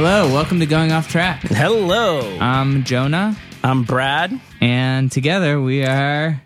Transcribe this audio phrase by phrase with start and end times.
[0.00, 1.40] Hello, welcome to Going Off Track.
[1.42, 2.38] Hello.
[2.38, 4.40] I'm Jonah, I'm Brad.
[4.60, 6.40] and together we are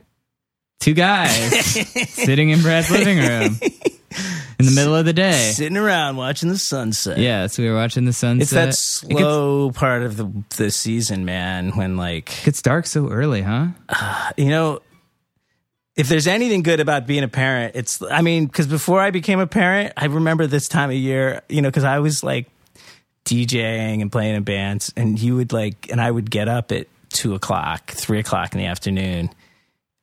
[0.80, 1.52] two guys
[2.09, 3.59] sitting in Brad's living room
[4.59, 5.52] in the middle of the day.
[5.52, 7.18] Sitting around watching the sunset.
[7.18, 8.41] Yeah, so we were watching the sunset.
[8.41, 12.87] It's that It gets, slow part of the the season, man, when like gets dark
[12.87, 13.66] so early, huh?
[14.38, 14.80] you know
[15.95, 19.41] if there's anything good about being a parent, it's I mean, cuz before I became
[19.41, 22.48] a parent, I remember this time of year, you know, cuz I was like
[23.24, 26.88] DJing and playing in bands and you would like and I would get up at
[27.10, 29.30] two o'clock, three o'clock in the afternoon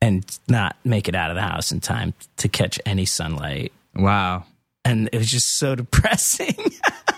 [0.02, 3.74] and not make it out of the house in time to catch any sunlight.
[3.96, 4.46] Wow.
[4.86, 6.56] And it was just so depressing.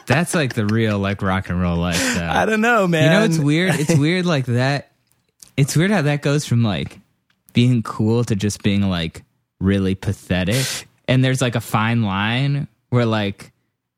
[0.08, 2.32] That's like the real like rock and roll lifestyle.
[2.32, 3.04] I don't know, man.
[3.04, 3.76] You know, it's weird.
[3.80, 4.92] It's weird like that.
[5.58, 7.00] It's weird how that goes from like
[7.54, 9.24] being cool to just being like
[9.60, 10.88] really pathetic.
[11.08, 13.52] And there's like a fine line where like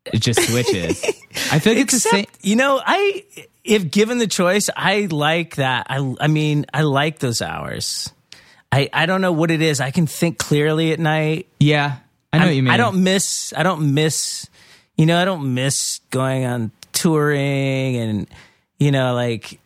[0.06, 1.04] it just switches.
[1.52, 2.26] I feel like it's the same.
[2.42, 3.24] You know, I
[3.64, 5.88] if given the choice, I like that.
[5.90, 8.12] I I mean, I like those hours.
[8.72, 9.80] I I don't know what it is.
[9.80, 11.48] I can think clearly at night.
[11.60, 11.98] Yeah,
[12.32, 12.74] I know I'm- what you mean.
[12.74, 13.54] I don't miss.
[13.56, 14.50] I don't miss.
[14.98, 18.28] You know, I don't miss going on touring and
[18.80, 19.60] you know like.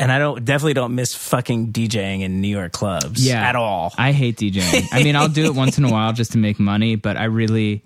[0.00, 3.42] And I don't definitely don't miss fucking DJing in New York clubs Yeah.
[3.42, 3.92] at all.
[3.98, 4.86] I hate DJing.
[4.92, 7.24] I mean, I'll do it once in a while just to make money, but I
[7.24, 7.82] really,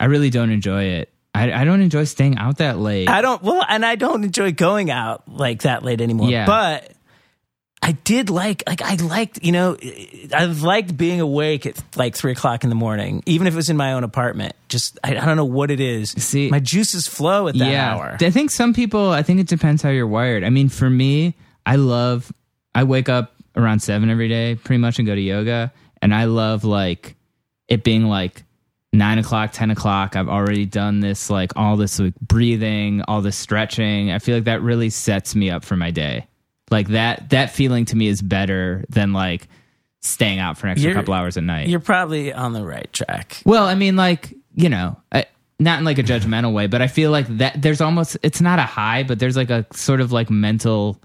[0.00, 1.10] I really don't enjoy it.
[1.34, 3.08] I, I don't enjoy staying out that late.
[3.08, 6.28] I don't well, and I don't enjoy going out like that late anymore.
[6.28, 6.46] Yeah.
[6.46, 6.92] But
[7.82, 9.76] I did like like I liked you know
[10.34, 13.70] I liked being awake at like three o'clock in the morning, even if it was
[13.70, 14.54] in my own apartment.
[14.68, 16.10] Just I, I don't know what it is.
[16.10, 18.16] See- my juices flow at that yeah, hour.
[18.20, 19.10] I think some people.
[19.10, 20.44] I think it depends how you're wired.
[20.44, 21.34] I mean, for me,
[21.64, 22.32] I love.
[22.74, 25.72] I wake up around seven every day, pretty much, and go to yoga.
[26.02, 27.16] And I love like
[27.66, 28.44] it being like
[28.92, 30.16] nine o'clock, ten o'clock.
[30.16, 34.10] I've already done this, like all this like breathing, all this stretching.
[34.10, 36.26] I feel like that really sets me up for my day.
[36.70, 37.30] Like that.
[37.30, 39.48] That feeling to me is better than like
[40.02, 41.68] staying out for an extra You're- couple hours at night.
[41.68, 43.42] You're probably on the right track.
[43.44, 45.26] Well, I mean, like you know, I,
[45.58, 48.58] not in like a judgmental way, but I feel like that there's almost it's not
[48.58, 51.00] a high, but there's like a sort of like mental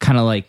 [0.00, 0.46] kind of like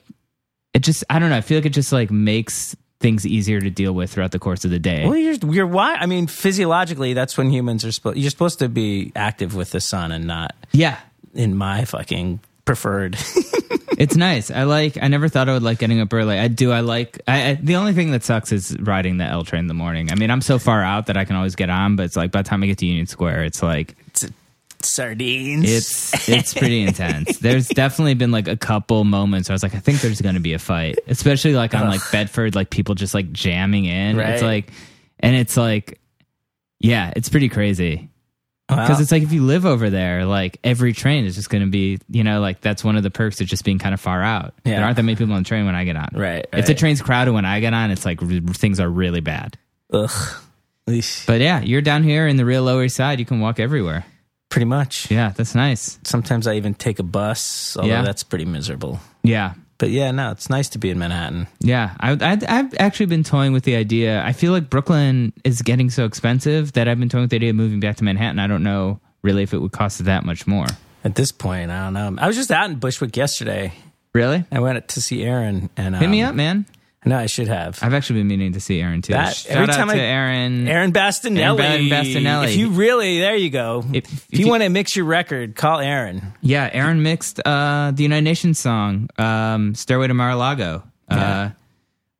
[0.73, 1.37] it just I don't know.
[1.37, 4.63] I feel like it just like makes things easier to deal with throughout the course
[4.63, 5.05] of the day.
[5.05, 8.69] Well, you're you're why I mean physiologically that's when humans are supposed you're supposed to
[8.69, 10.99] be active with the sun and not yeah,
[11.33, 13.17] in my fucking preferred.
[13.97, 14.51] it's nice.
[14.51, 14.97] I like.
[15.01, 16.37] I never thought I would like getting up early.
[16.37, 16.71] I do.
[16.71, 17.19] I like.
[17.27, 20.11] I, I the only thing that sucks is riding the L train in the morning.
[20.11, 22.31] I mean, I'm so far out that I can always get on, but it's like
[22.31, 23.95] by the time I get to Union Square, it's like
[24.85, 25.65] Sardines.
[25.71, 27.37] It's it's pretty intense.
[27.39, 30.35] There's definitely been like a couple moments where I was like, I think there's going
[30.35, 34.19] to be a fight, especially like on like Bedford, like people just like jamming in.
[34.19, 34.71] It's like,
[35.19, 35.99] and it's like,
[36.79, 38.09] yeah, it's pretty crazy
[38.69, 38.81] Wow.
[38.87, 41.69] because it's like if you live over there, like every train is just going to
[41.69, 44.21] be, you know, like that's one of the perks of just being kind of far
[44.23, 44.53] out.
[44.63, 44.75] Yeah.
[44.77, 46.09] There aren't that many people on the train when I get on.
[46.13, 49.19] Right, If the train's crowded when I get on, it's like r- things are really
[49.19, 49.57] bad.
[49.91, 50.09] Ugh.
[50.85, 53.19] But yeah, you're down here in the real Lower East Side.
[53.19, 54.05] You can walk everywhere.
[54.51, 55.09] Pretty much.
[55.09, 55.97] Yeah, that's nice.
[56.03, 58.01] Sometimes I even take a bus, although Yeah.
[58.03, 58.99] that's pretty miserable.
[59.23, 59.53] Yeah.
[59.79, 61.47] But yeah, no, it's nice to be in Manhattan.
[61.59, 64.21] Yeah, I, I, I've actually been toying with the idea.
[64.23, 67.49] I feel like Brooklyn is getting so expensive that I've been toying with the idea
[67.49, 68.37] of moving back to Manhattan.
[68.37, 70.67] I don't know really if it would cost that much more.
[71.03, 72.21] At this point, I don't know.
[72.21, 73.73] I was just out in Bushwick yesterday.
[74.13, 74.43] Really?
[74.51, 76.67] I went to see Aaron, and um, Hit me up, man.
[77.03, 77.79] No, I should have.
[77.81, 79.13] I've actually been meaning to see Aaron too.
[79.13, 80.67] That- Shout every out time to I- Aaron.
[80.67, 81.59] Aaron Bastinelli.
[81.59, 82.49] Aaron Bastinelli.
[82.49, 83.83] If you really, there you go.
[83.91, 86.21] If- If, if you, you- want to mix your record, call Aaron.
[86.41, 91.51] Yeah, Aaron mixed uh, the United Nations song um, "Stairway to Mar-a-Lago," uh, Yeah.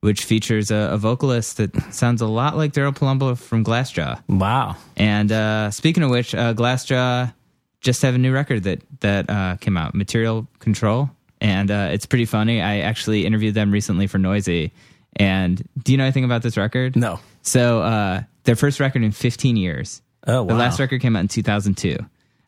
[0.00, 4.20] which features a, a vocalist that sounds a lot like Daryl Palumbo from Glassjaw.
[4.28, 4.76] Wow.
[4.96, 7.32] And uh, speaking of which, uh, Glassjaw
[7.80, 11.08] just have a new record that that uh, came out, Material Control,
[11.42, 12.62] and uh, it's pretty funny.
[12.62, 14.70] I actually interviewed them recently for Noisey.
[15.16, 16.94] And do you know anything about this record?
[16.94, 17.18] No.
[17.42, 20.00] So uh, their first record in 15 years.
[20.24, 20.48] Oh, wow.
[20.48, 21.98] The last record came out in 2002.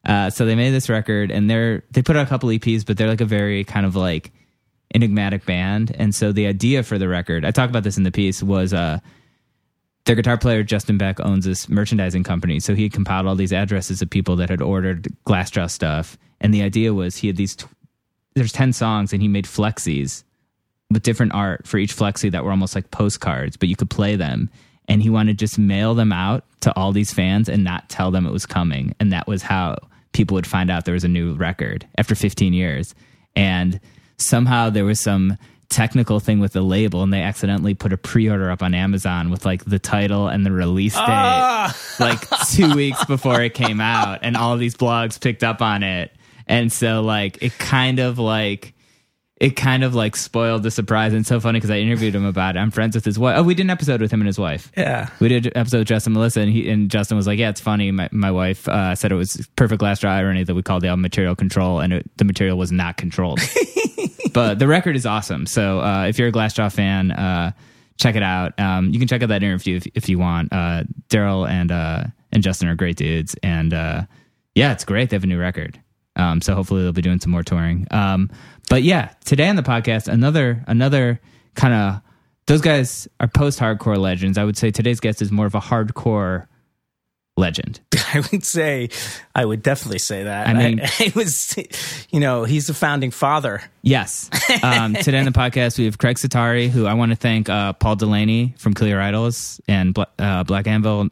[0.06, 2.96] Uh, so they made this record, and they're they put out a couple EPs, but
[2.96, 4.32] they're like a very kind of like
[4.94, 5.94] enigmatic band.
[5.98, 8.72] And so the idea for the record, I talk about this in the piece, was
[8.72, 9.00] uh,
[10.04, 14.02] their guitar player Justin Beck owns this merchandising company, so he compiled all these addresses
[14.02, 17.56] of people that had ordered Glassjaw stuff, and the idea was he had these.
[18.34, 20.24] There's ten songs, and he made flexies
[20.90, 24.16] with different art for each flexi that were almost like postcards, but you could play
[24.16, 24.50] them.
[24.86, 28.10] And he wanted to just mail them out to all these fans and not tell
[28.10, 29.76] them it was coming, and that was how
[30.12, 32.94] people would find out there was a new record after 15 years.
[33.36, 33.80] And
[34.16, 35.36] somehow there was some
[35.68, 39.44] technical thing with the label and they accidentally put a pre-order up on Amazon with
[39.44, 41.76] like the title and the release date ah!
[41.98, 42.20] like
[42.50, 46.13] 2 weeks before it came out and all these blogs picked up on it
[46.46, 48.74] and so like it kind of like
[49.36, 51.12] it kind of like spoiled the surprise.
[51.12, 52.60] And it's so funny because I interviewed him about it.
[52.60, 53.36] I'm friends with his wife.
[53.36, 54.70] Oh, we did an episode with him and his wife.
[54.76, 55.10] Yeah.
[55.20, 57.60] We did an episode with Justin Melissa, and he and Justin was like, "Yeah, it's
[57.60, 60.88] funny." My my wife uh, said it was perfect Glassjaw irony that we called the
[60.88, 63.40] album material control, and it, the material was not controlled.
[64.32, 65.46] but the record is awesome.
[65.46, 67.52] So uh, if you're a Glassjaw fan, uh,
[67.98, 68.58] check it out.
[68.58, 70.52] Um, you can check out that interview if, if you want.
[70.52, 74.02] Uh, Daryl and uh, and Justin are great dudes, and uh,
[74.54, 75.10] yeah, it's great.
[75.10, 75.80] They have a new record.
[76.16, 77.86] Um, so hopefully they'll be doing some more touring.
[77.90, 78.30] Um,
[78.68, 81.20] but yeah, today on the podcast, another another
[81.54, 82.00] kind of
[82.46, 84.38] those guys are post hardcore legends.
[84.38, 86.46] I would say today's guest is more of a hardcore
[87.36, 87.80] legend.
[88.14, 88.90] I would say,
[89.34, 90.48] I would definitely say that.
[90.48, 91.56] I mean- I, was,
[92.10, 93.62] you know, he's the founding father.
[93.82, 94.30] Yes.
[94.62, 97.72] Um, today on the podcast, we have Craig Setari, who I want to thank uh,
[97.72, 101.08] Paul Delaney from Kill Your Idols and uh, Black Anvil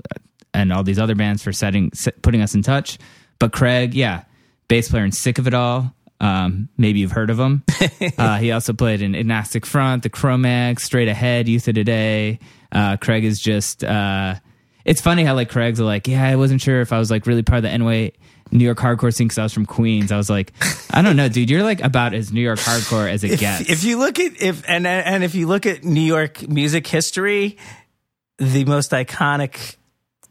[0.54, 1.90] and all these other bands for setting
[2.22, 2.98] putting us in touch.
[3.38, 4.24] But Craig, yeah,
[4.72, 5.94] bass player in Sick of It All.
[6.18, 7.62] Um, maybe you've heard of him.
[8.18, 12.38] uh, he also played in Agnostic Front, The Cro-Mags, Straight Ahead, Youth of Today.
[12.70, 13.84] Uh, Craig is just.
[13.84, 14.36] Uh,
[14.86, 17.42] it's funny how like Craig's like, yeah, I wasn't sure if I was like really
[17.42, 18.12] part of the NY
[18.50, 20.10] New York hardcore scene because I was from Queens.
[20.10, 20.54] I was like,
[20.90, 21.50] I don't know, dude.
[21.50, 23.60] You're like about as New York hardcore as it gets.
[23.60, 26.86] If, if you look at if and and if you look at New York music
[26.86, 27.58] history,
[28.38, 29.76] the most iconic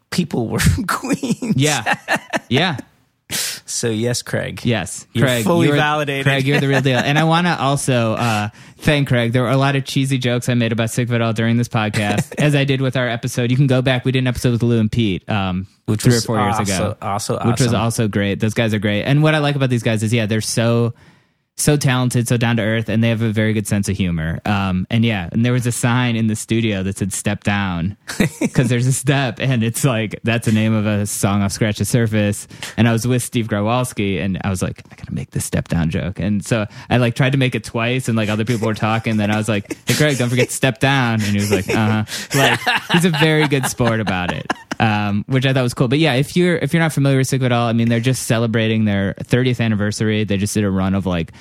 [0.10, 1.58] people were from Queens.
[1.58, 1.96] yeah,
[2.50, 2.78] yeah,
[3.34, 4.62] So yes, Craig.
[4.66, 5.08] yes.
[5.14, 6.26] You're Craig, fully you're- validated.
[6.26, 7.00] Craig, you're the real deal.
[7.00, 9.32] And I want to also uh, thank Craig.
[9.32, 11.58] There were a lot of cheesy jokes I made about Sick of It All during
[11.58, 13.50] this podcast, as I did with our episode.
[13.52, 14.04] You can go back.
[14.06, 16.96] We did an episode with Lou and Pete um, Which three or four years ago.
[17.02, 18.40] also which was also great.
[18.40, 19.04] Those guys are great.
[19.04, 20.94] And what I like about these guys is, yeah, they're so
[21.62, 24.42] so talented, so down to earth, and they have a very good sense of humor.
[24.46, 27.98] Um, and yeah, and there was a sign in the studio that said "Step Down"
[28.40, 31.78] because there's a step, and it's like that's the name of a song off Scratch
[31.78, 32.48] the Surface.
[32.78, 35.68] And I was with Steve Growalski, and I was like, I gotta make this "Step
[35.68, 38.68] Down" joke, and so I like tried to make it twice, and like other people
[38.68, 39.18] were talking.
[39.18, 42.04] Then I was like, Hey, Greg, don't forget "Step Down," and he was like, Uh
[42.04, 42.38] huh.
[42.38, 42.60] Like
[42.92, 44.46] he's a very good sport about it.
[44.80, 45.88] Um, which I thought was cool.
[45.88, 48.00] But yeah, if you're if you're not familiar with Sick It All, I mean, they're
[48.00, 50.24] just celebrating their 30th anniversary.
[50.24, 51.32] They just did a run of like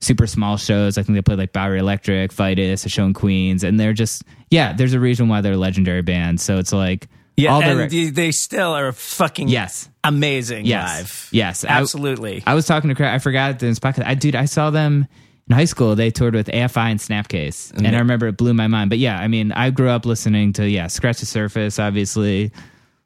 [0.00, 0.96] super small shows.
[0.98, 4.24] I think they played like Bowery Electric, Vitus, a show in Queens, and they're just
[4.50, 4.72] yeah.
[4.72, 6.40] There's a reason why they're a legendary band.
[6.40, 9.88] So it's like Yeah, all and they- still are fucking yes.
[10.04, 10.98] amazing Yes.
[10.98, 11.28] live.
[11.32, 11.64] Yes.
[11.64, 12.42] Absolutely.
[12.46, 13.10] I was talking to Craig.
[13.14, 14.06] I forgot this podcast.
[14.06, 15.06] I dude, I saw them
[15.48, 15.94] in high school.
[15.96, 18.88] They toured with AFI and Snapcase, and I remember it blew my mind.
[18.90, 22.52] But yeah, I mean, I grew up listening to yeah, Scratch the Surface, obviously,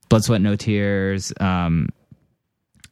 [0.08, 1.32] Blood, Sweat, No Tears.
[1.40, 1.88] Um,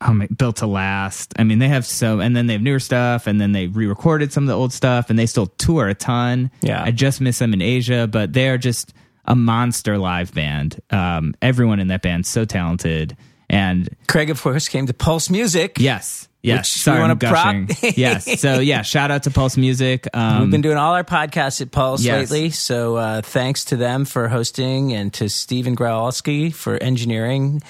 [0.07, 1.33] oh my, Built to Last.
[1.39, 4.33] I mean, they have so, and then they have newer stuff, and then they re-recorded
[4.33, 6.51] some of the old stuff, and they still tour a ton.
[6.61, 6.83] Yeah.
[6.83, 8.93] I just miss them in Asia, but they are just
[9.25, 10.81] a monster live band.
[10.91, 13.17] Um, everyone in that band so talented,
[13.49, 15.77] and Craig, of course, came to Pulse Music.
[15.79, 16.29] Yes.
[16.43, 16.59] Yes.
[16.75, 17.67] Which Sorry, wanna gushing.
[17.69, 18.41] prop- yes.
[18.41, 20.09] So yeah, shout out to Pulse Music.
[20.13, 22.33] Um, We've been doing all our podcasts at Pulse Yes.
[22.33, 27.63] lately, so uh, thanks to them for hosting and to Stephen Growalski for engineering.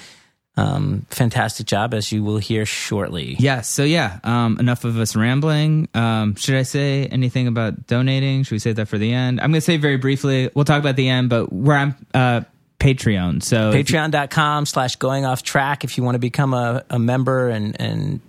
[0.55, 3.35] Um, fantastic job, as you will hear shortly.
[3.39, 3.69] yes.
[3.71, 5.89] So yeah, um, enough of us rambling.
[5.95, 8.43] Um, should I say anything about donating?
[8.43, 9.41] Should we save that for the end?
[9.41, 10.51] I'm going to say very briefly.
[10.53, 12.41] We'll talk about the end, but where I'm uh,
[12.79, 13.41] Patreon.
[13.41, 17.75] So Patreon.com slash going off track if you want to become a, a member and,
[17.81, 18.19] and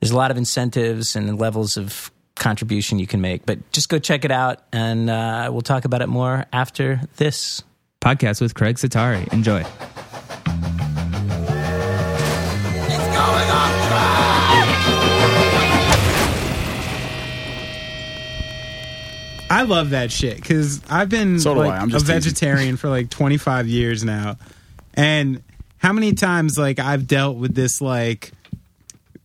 [0.00, 3.44] there's a lot of incentives and levels of contribution you can make.
[3.44, 7.62] But just go check it out and uh, we'll talk about it more after this.
[8.00, 9.30] podcast with Craig Setari.
[9.32, 9.62] Enjoy.
[19.50, 22.00] I love that shit because I've been So like a teasing.
[22.06, 24.36] vegetarian for like 25 years now,
[24.94, 25.42] and
[25.78, 28.32] how many times like I've dealt with this like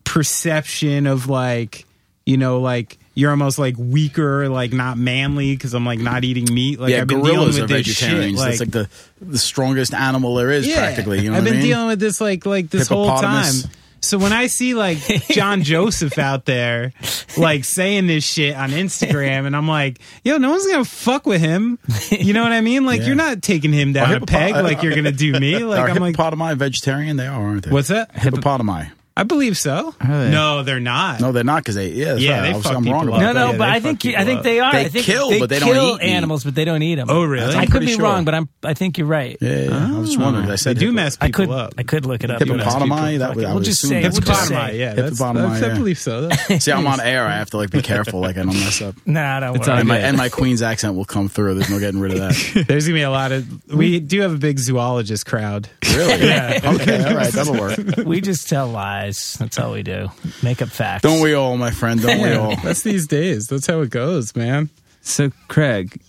[0.04, 1.86] perception of like
[2.26, 6.54] you know like you're almost like weaker, like not manly because I'm like not eating
[6.54, 6.80] meat.
[6.80, 8.36] Like yeah, I've been dealing with are this shit.
[8.36, 8.90] Like, That's like the
[9.22, 11.22] the strongest animal there is, practically.
[11.22, 11.70] You know I've what been I mean?
[11.70, 13.54] dealing with this like like this whole time.
[14.02, 14.98] So when I see like
[15.30, 16.94] John Joseph out there
[17.38, 21.42] like saying this shit on Instagram and I'm like, yo, no one's gonna fuck with
[21.42, 21.80] him.
[22.12, 22.86] You know what I mean?
[22.86, 23.08] Like Yeah.
[23.08, 25.64] you're not taking him down a hippopo- peg like you're gonna do me.
[25.70, 27.18] Like I'm like hippopotami vegetarian?
[27.18, 27.72] They are, aren't they?
[27.72, 28.14] What's that?
[28.14, 28.92] hippopotami?
[29.20, 29.94] I believe so.
[30.00, 30.32] they?
[30.32, 31.20] No, they're not.
[31.20, 31.90] No, they're not because they.
[31.92, 32.42] Yeah, Yeah, right.
[32.44, 33.34] they I was, fuck I'm wrong people about up.
[33.36, 34.72] No, no, Yeah, but I think I think they are.
[34.72, 36.10] They I think kill, they but they don't kill eat meat.
[36.12, 37.10] animals, but they don't eat them.
[37.10, 37.54] Oh really?
[37.56, 38.04] I could be sure.
[38.04, 38.48] wrong, but I'm.
[38.64, 39.38] I think you're right.
[39.42, 40.22] Yeah, yeah, I was ah.
[40.22, 40.46] wondering.
[40.46, 41.54] I they said do hippo- mess I people could.
[41.54, 41.74] up.
[41.78, 42.42] I could look it up.
[42.42, 43.20] hippopotami.
[43.20, 44.72] That would, We'll just say- that's we'll just correct.
[44.74, 46.30] say- Hippopotami, yeah, Hippopotami, I believe so.
[46.60, 47.26] See, I'm on air.
[47.26, 48.96] I have to like be careful, like I don't mess up.
[49.06, 49.70] Nah, I don't worry.
[49.72, 50.06] all And my good.
[50.06, 51.56] and my Queen's accent will come through.
[51.56, 52.66] There's no getting rid of that.
[52.68, 53.46] There's gonna be a lot of.
[53.74, 55.68] We do have a big zoologist crowd.
[55.96, 56.28] Really?
[56.28, 56.60] Yeah.
[56.64, 57.04] Okay.
[57.04, 57.34] All right.
[57.34, 57.80] That'll work.
[58.06, 59.09] we just tell lies.
[59.10, 59.34] Guys.
[59.40, 60.10] That's all we do.
[60.44, 61.02] Make up facts.
[61.02, 62.02] Don't we all, my friend?
[62.02, 62.56] Don't we all?
[62.58, 63.48] That's these days.
[63.48, 64.70] That's how it goes, man.
[65.02, 66.00] So, Craig,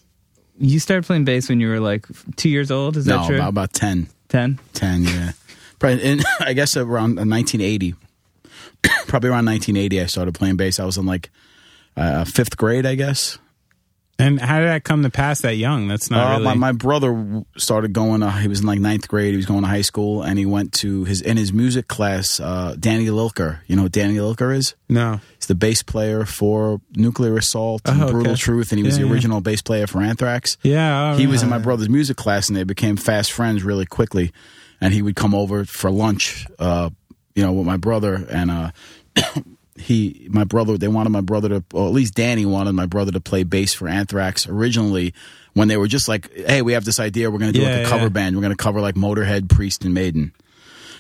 [0.58, 2.96] you started playing bass when you were like two years old.
[2.96, 3.36] Is No, that true?
[3.36, 4.08] about, about 10.
[4.28, 4.58] 10?
[4.74, 5.32] 10, yeah.
[5.78, 7.94] Probably in, I guess around uh, 1980.
[9.08, 10.78] Probably around 1980, I started playing bass.
[10.78, 11.30] I was in like
[11.96, 13.38] uh, fifth grade, I guess.
[14.20, 15.88] And how did that come to pass that young?
[15.88, 16.44] That's not Uh, really.
[16.44, 18.22] my, my brother started going.
[18.22, 19.30] Uh, he was in like ninth grade.
[19.30, 22.38] He was going to high school, and he went to his in his music class.
[22.40, 24.74] Uh, Danny Lilker, you know who Danny Lilker is?
[24.88, 25.20] no.
[25.36, 28.12] He's the bass player for Nuclear Assault and Oh, okay.
[28.12, 29.12] Brutal Truth, and he was Yeah, the yeah.
[29.14, 30.58] original bass player for Anthrax.
[30.62, 31.16] Yeah.
[31.16, 34.32] he was in my brother's music class, and they became fast friends really quickly.
[34.82, 36.90] And he would come over for lunch, uh,
[37.34, 38.70] you know, with my brother, and uh,
[39.80, 43.12] he, my brother, they wanted my brother to, or at least Danny wanted my brother
[43.12, 45.14] to play bass for Anthrax originally.
[45.52, 47.28] When they were just like, "Hey, we have this idea.
[47.30, 48.08] We're going to do Yeah, like a cover yeah.
[48.10, 48.36] band.
[48.36, 50.32] We're going to cover like Motorhead, Priest, and Maiden."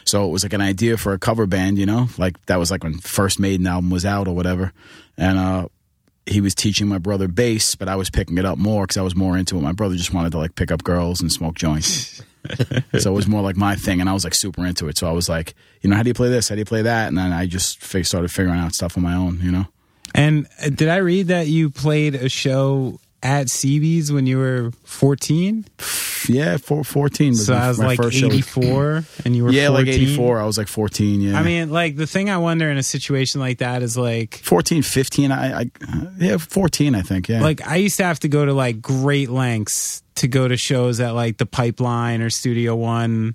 [0.04, 2.70] So it was like an idea for a cover band, you know, like that was
[2.70, 4.72] like when first Maiden album was out or whatever.
[5.16, 5.68] And uh,
[6.26, 9.02] he was teaching my brother bass, but I was picking it up more because I
[9.02, 9.60] was more into it.
[9.60, 12.22] My brother just wanted to like pick up girls and smoke joints.
[12.98, 14.98] so it was more like my thing, and I was like super into it.
[14.98, 16.48] So I was like, you know, how do you play this?
[16.48, 17.08] How do you play that?
[17.08, 19.66] And then I just fi- started figuring out stuff on my own, you know.
[20.14, 24.72] And uh, did I read that you played a show at CB's when you were
[24.84, 25.66] 14?
[26.28, 29.86] Yeah, four, 14 was So my, I was like 84 and you were Yeah, 14?
[29.86, 30.40] like 84.
[30.40, 31.38] I was like 14, yeah.
[31.38, 34.82] I mean, like the thing I wonder in a situation like that is like 14,
[34.82, 35.32] 15.
[35.32, 35.70] I, I
[36.18, 37.40] yeah, 14, I think, yeah.
[37.40, 41.00] like I used to have to go to like great lengths to go to shows
[41.00, 43.34] at like the Pipeline or Studio One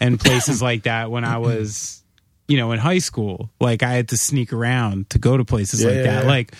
[0.00, 2.02] and places like that when I was,
[2.48, 3.50] you know, in high school.
[3.60, 6.22] Like I had to sneak around to go to places Yeah, like yeah, that.
[6.24, 6.28] yeah.
[6.30, 6.54] Like,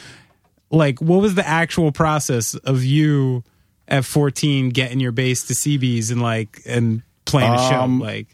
[0.71, 3.43] like what was the actual process of you
[3.89, 7.81] at 14 getting your bass to CBs and like and playing a show?
[7.81, 8.29] Um, Like,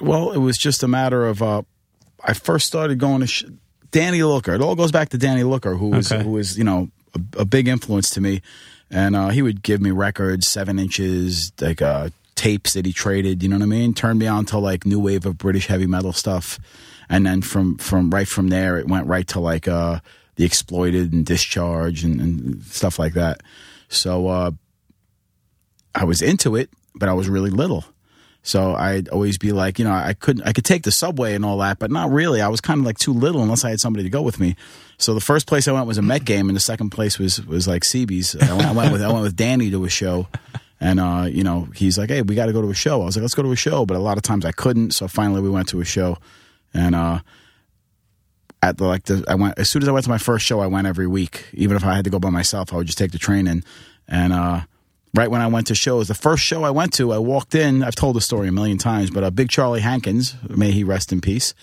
[0.00, 1.62] Well, it was just a matter of uh,
[2.22, 3.44] I first started going to sh-
[3.90, 4.54] Danny Lilker.
[4.54, 6.22] It all goes back to Danny Lilker, who was Okay.
[6.22, 8.42] who was you know a, a big influence to me,
[8.90, 13.42] and uh, he would give me records, seven inches, like uh, tapes that he traded.
[13.42, 13.94] You know what I mean?
[13.94, 16.58] Turned me on to like new wave of British heavy metal stuff,
[17.08, 20.00] and then from from right from there, it went right to like uh,
[20.36, 23.42] the Exploited and Discharge and, and stuff like that.
[23.88, 24.50] So uh,
[25.94, 27.84] I was into it, but I was really little.
[28.46, 31.46] So I'd always be like, you know, I couldn't, I could take the subway and
[31.46, 32.42] all that, but not really.
[32.42, 34.54] I was kind of like too little unless I had somebody to go with me.
[34.98, 37.44] So the first place I went was a Met game, and the second place was
[37.46, 38.36] was like CB's.
[38.36, 40.28] I went, I went with I went with Danny to a show,
[40.78, 43.00] and uh, you know, he's like, hey, we got to go to a show.
[43.00, 44.92] I was like, let's go to a show, but a lot of times I couldn't.
[44.92, 46.18] So finally, we went to a show,
[46.74, 47.20] and uh,
[48.62, 50.60] at the like the I went as soon as I went to my first show,
[50.60, 51.46] I went every week.
[51.54, 53.64] Even if I had to go by myself, I would just take the train in.
[54.06, 54.60] And uh,
[55.14, 57.82] right when I went to shows, the first show I went to, I walked in.
[57.82, 61.12] I've told the story a million times, but uh, Big Charlie Hankins, may he rest
[61.12, 61.54] in peace.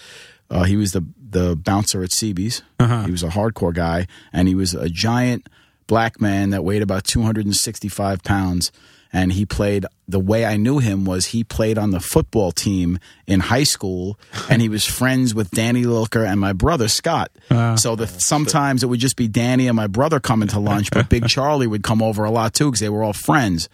[0.50, 2.62] Uh, he was the the bouncer at CB's.
[3.06, 5.48] He was a hardcore guy, and he was a giant
[5.88, 8.72] black man that weighed about 265 pounds.
[9.14, 12.98] And he played the way I knew him was he played on the football team
[13.28, 14.18] in high school,
[14.50, 17.32] and he was friends with Danny Lilker and my brother Scott.
[17.50, 17.76] Ah.
[17.76, 21.10] so the, sometimes it would just be Danny and my brother coming to lunch, but
[21.10, 23.68] Big Charlie would come over a lot too because they were all friends.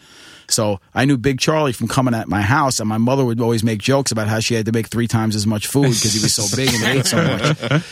[0.49, 3.63] So I knew Big Charlie from coming at my house, and my mother would always
[3.63, 6.21] make jokes about how she had to make three times as much food because he
[6.21, 7.17] was so big and he ate so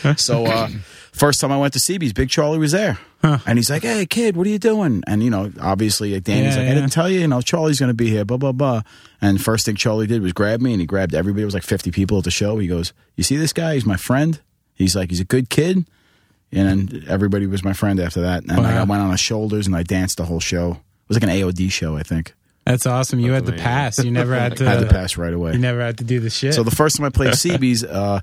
[0.04, 0.18] much.
[0.20, 0.68] So uh,
[1.12, 4.36] first time I went to CB's, Big Charlie was there, and he's like, "Hey kid,
[4.36, 6.74] what are you doing?" And you know, obviously, like Danny's Yeah, like, "I yeah.
[6.76, 8.82] didn't tell you, you know, Charlie's going to be here." Blah blah blah.
[9.20, 11.42] And first thing Charlie did was grab me, and he grabbed everybody.
[11.42, 12.58] It was like fifty people at the show.
[12.58, 13.74] He goes, "You see this guy?
[13.74, 14.40] He's my friend.
[14.74, 15.86] He's like, he's a good kid."
[16.52, 18.44] And then everybody was my friend after that.
[18.44, 20.72] And like, I went on his shoulders and I danced the whole show.
[20.72, 22.34] It was like an AOD show, I think.
[22.66, 23.20] That's awesome.
[23.20, 23.64] You had the amazing.
[23.64, 24.04] pass.
[24.04, 24.66] You never had to.
[24.68, 25.52] I had to pass right away.
[25.52, 26.52] You never had to do the shit.
[26.52, 28.20] So the first time I played CB's, uh,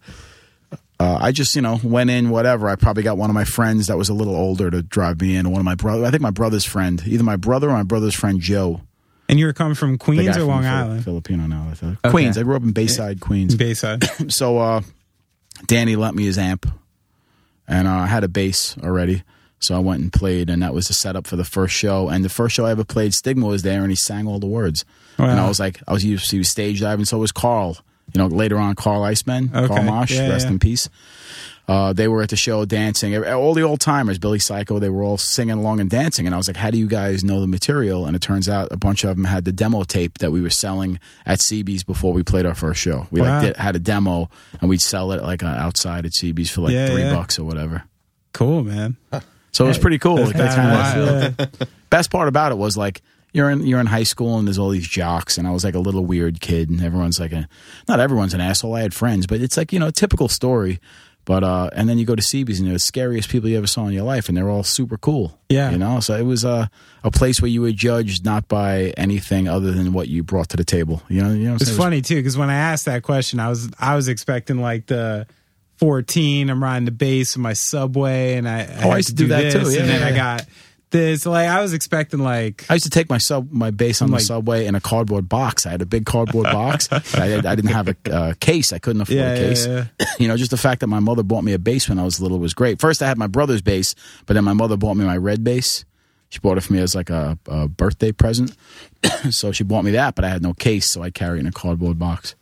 [1.00, 2.68] uh, I just you know went in whatever.
[2.68, 5.38] I probably got one of my friends that was a little older to drive me
[5.38, 6.06] in, or one of my brother.
[6.06, 8.82] I think my brother's friend, either my brother or my brother's friend Joe.
[9.30, 11.04] and you were coming from Queens or from Long Phil- Island?
[11.06, 11.70] Filipino now.
[11.72, 12.38] I thought Queens.
[12.38, 13.56] I grew up in Bayside, Queens.
[13.56, 14.04] Bayside.
[14.32, 14.82] so uh,
[15.68, 16.70] Danny lent me his amp,
[17.66, 19.24] and uh, I had a bass already.
[19.64, 22.10] So I went and played, and that was the setup for the first show.
[22.10, 24.48] And the first show I ever played, Stigma was there, and he sang all the
[24.48, 24.86] words.
[25.18, 27.78] And I was like, I was used, to was stage diving, so was Carl.
[28.14, 29.68] You know, later on, Carl Iceman, Okay.
[29.68, 30.52] Carl Mosh, Yeah, rest yeah.
[30.52, 30.90] in peace.
[31.66, 33.16] Uh, they were at the show dancing.
[33.26, 36.26] All the old timers, Billy Psycho, they were all singing along and dancing.
[36.26, 38.06] And I was like, how do you guys know the material?
[38.06, 40.50] And it turns out a bunch of them had the demo tape that we were
[40.50, 43.08] selling at CB's before we played our first show.
[43.12, 43.38] We Wow.
[43.38, 44.30] like did, had a demo
[44.60, 47.16] and we'd sell it like uh, outside at CB's for like Yeah, three yeah.
[47.16, 47.84] bucks or whatever.
[48.34, 48.98] Cool, man.
[49.54, 50.18] So it was pretty cool.
[50.18, 51.70] Like, That's wild.
[51.90, 53.02] Best part about it was like,
[53.34, 55.74] you're in you're in high school and there's all these jocks and I was like
[55.74, 57.48] a little weird kid and everyone's like a
[57.88, 58.76] not everyone's an asshole.
[58.76, 60.80] I had friends, but it's like you know a typical story.
[61.26, 63.68] But uh, and then you go to CB's and they're the scariest people you ever
[63.68, 65.40] saw in your life, and they're all super cool.
[65.48, 65.72] Yeah.
[65.72, 66.02] you know.
[66.02, 66.68] So it was uh,
[67.04, 70.58] a place where you were judged not by anything other than what you brought to
[70.58, 71.02] the table.
[71.08, 71.56] You know, you know.
[71.56, 74.88] It's funny too because when I asked that question, I was I was expecting like
[74.88, 75.26] the
[75.84, 76.50] 14.
[76.50, 79.28] I'm riding the bass in my subway, and I, I Oh, I used to do
[79.28, 79.74] that, this, too.
[79.76, 80.46] Yeah, and then yeah, I got
[80.92, 81.26] this.
[81.26, 84.22] Like I was expecting like I used to take my sub my bass on Like-
[84.22, 85.66] the subway in a cardboard box.
[85.66, 86.88] I had a big cardboard box.
[86.92, 88.72] I, I didn't have a uh, case.
[88.72, 89.68] I couldn't afford Yeah, a yeah, case.
[89.68, 89.86] yeah.
[90.20, 92.22] You know, just the fact that my mother bought me a bass when I was
[92.22, 92.80] little was great.
[92.80, 93.94] First, I had my brother's bass,
[94.26, 95.84] but then my mother bought me my red bass.
[96.30, 98.56] She bought it for me as like a, a birthday present.
[99.32, 101.48] so she bought me that, but I had no case, so I carry it in
[101.48, 102.36] a cardboard box.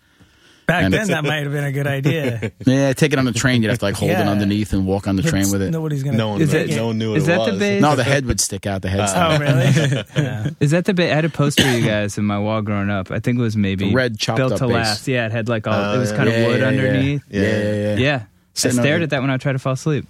[0.72, 2.51] Back And then, that might have been a good idea.
[2.66, 3.62] Yeah, take it on the train.
[3.62, 4.30] You'd have to like hold it Yeah.
[4.30, 5.70] underneath and walk on the train with it.
[5.72, 6.18] Nobody's gonna.
[6.18, 7.60] No one, Is knew- it- no one knew what is it that the was.
[7.60, 7.82] bass?
[7.82, 8.82] No, the head would stick out.
[8.82, 9.01] The head.
[9.13, 10.06] Oh, really?
[10.16, 10.50] yeah.
[10.62, 11.12] Is that the bit?
[11.12, 13.12] I had a poster of you guys in my wall growing up.
[13.12, 14.74] I think it was maybe The red chopped built up to base.
[14.74, 15.08] last.
[15.08, 15.74] Yeah, it had like all.
[15.74, 16.18] Oh, it was uh, yeah.
[16.18, 16.68] kind of Yeah, wood yeah, yeah.
[16.68, 17.24] underneath.
[17.30, 17.96] Yeah, yeah, yeah.
[17.96, 18.16] Yeah.
[18.24, 20.06] I Sitting on stared the- at that when I tried to fall asleep.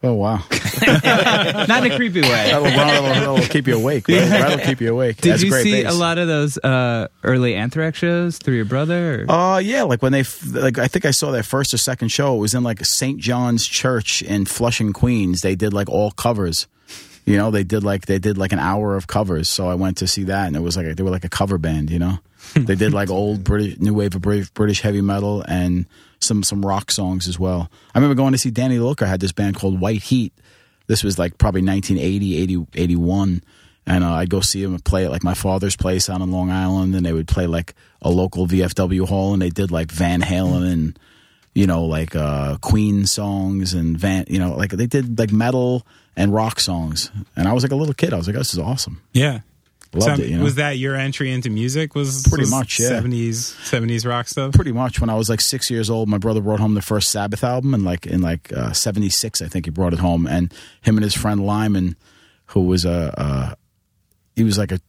[0.00, 0.36] Oh wow.
[0.86, 2.28] Not in a creepy way.
[2.28, 4.06] That'll, that'll, that'll keep you awake.
[4.06, 4.20] Right?
[4.28, 5.16] That'll keep you awake.
[5.20, 5.92] Did That's you great see bass.
[5.92, 9.24] a lot of those uh, early Anthrax shows through your brother?
[9.28, 9.30] Or?
[9.30, 12.08] Uh yeah, like when they f- like I think I saw their first or second
[12.08, 12.36] show.
[12.36, 13.18] It was in like St.
[13.18, 15.40] John's Church in Flushing, Queens.
[15.40, 16.68] They did like all covers.
[17.24, 19.48] You know, they did like they did like an hour of covers.
[19.48, 21.28] So I went to see that, and it was like a, they were like a
[21.28, 21.90] cover band.
[21.90, 22.18] You know,
[22.54, 25.86] they did like old British new wave of British, British heavy metal and
[26.20, 27.70] some some rock songs as well.
[27.94, 30.32] I remember going to see Danny Lilker had this band called White Heat.
[30.86, 33.42] This was like probably 1980, 80, 81.
[33.86, 36.50] And uh, I'd go see them play at like my father's place out on Long
[36.50, 40.20] Island, and they would play like a local VFW hall, and they did like Van
[40.20, 40.98] Halen and
[41.54, 45.86] you know like uh, Queen songs and Van, you know like they did like metal
[46.16, 47.10] and rock songs.
[47.34, 48.12] And I was like a little kid.
[48.12, 49.00] I was like, oh, this is awesome.
[49.12, 49.40] yeah.
[49.94, 50.30] Loved So, it.
[50.30, 50.44] You know?
[50.44, 51.94] Was that your entry into music?
[51.94, 52.90] Was Pretty was much, yeah.
[53.00, 54.52] 70s 70s rock stuff.
[54.52, 57.10] pretty much when I was like six years old, my brother brought home the first
[57.10, 60.52] Sabbath album, and like in like uh, '76, I think he brought it home, and
[60.82, 61.96] him and his friend Lyman,
[62.46, 63.54] who was a uh,
[64.36, 64.80] he was like a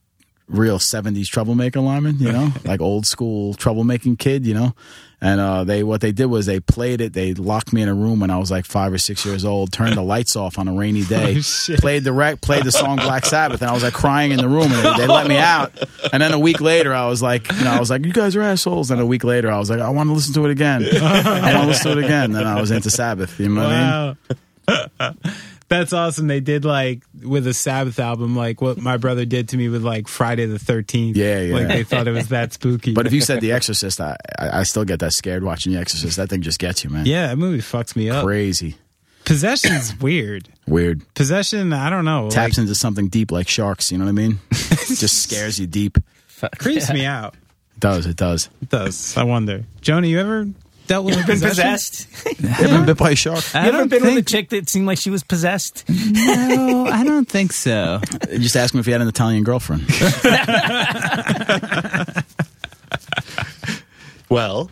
[0.48, 4.74] real '70s troublemaker, Lyman, you know, like old school troublemaking kid, you know.
[5.22, 7.12] And uh, they what they did was they played it.
[7.12, 9.70] They locked me in a room when I was like five or six years old.
[9.70, 11.36] Turned the lights off on a rainy day.
[11.38, 14.38] Oh, played the rec, played the song Black Sabbath, and I was like crying in
[14.38, 14.72] the room.
[14.72, 15.72] And they, they let me out.
[16.12, 18.34] And then a week later, I was like, you know, I was like, you guys
[18.34, 18.90] are assholes.
[18.90, 20.84] And a week later, I was like, I want to listen to it again.
[20.84, 22.32] I want to listen to it again.
[22.32, 23.38] Then I was into Sabbath.
[23.38, 24.16] You know what I
[25.08, 25.16] mean?
[25.70, 25.78] Wow.
[25.78, 26.26] That's awesome.
[26.26, 29.84] They did like with a Sabbath album, like what my brother did to me with
[29.84, 31.14] like Friday the 13th.
[31.14, 31.54] Yeah, yeah.
[31.54, 32.92] Like they thought it was that spooky.
[32.92, 35.78] But if you said The Exorcist, I, I, I still get that scared watching The
[35.78, 36.16] Exorcist.
[36.16, 37.06] That thing just gets you, man.
[37.06, 38.24] yeah, that movie fucks me up.
[38.24, 38.76] Crazy.
[39.24, 40.48] Possession's weird.
[40.66, 41.02] Weird.
[41.14, 42.30] Possession, I don't know.
[42.30, 43.92] Taps like, into something deep like sharks.
[43.92, 44.40] You know what I mean?
[44.50, 45.98] just scares you deep.
[46.58, 47.34] creeps me out.
[47.74, 48.06] It does.
[48.06, 48.50] It does.
[48.60, 49.16] It does.
[49.16, 49.64] I wonder.
[49.80, 50.48] Jonah, you ever
[50.90, 52.08] dealt with Been possessed.
[52.40, 53.44] You ever been bit by a shark?
[53.54, 55.84] I You ever don't been with a think, chick that seemed like she was possessed?
[55.88, 58.00] No, I don't think so.
[58.32, 59.86] Just ask him if he had an Italian girlfriend.
[64.28, 64.70] Well,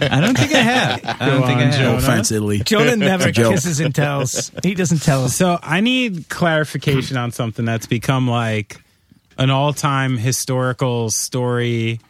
[0.00, 1.04] I don't think I have.
[1.20, 1.80] I don't Go think I on, have.
[1.80, 1.98] No Jonah.
[1.98, 2.58] offense, Italy.
[2.64, 4.50] Jonah never kisses and tells.
[4.64, 5.36] He doesn't tell us.
[5.36, 8.82] So I need clarification on something that's become like
[9.38, 12.00] an all-time historical story,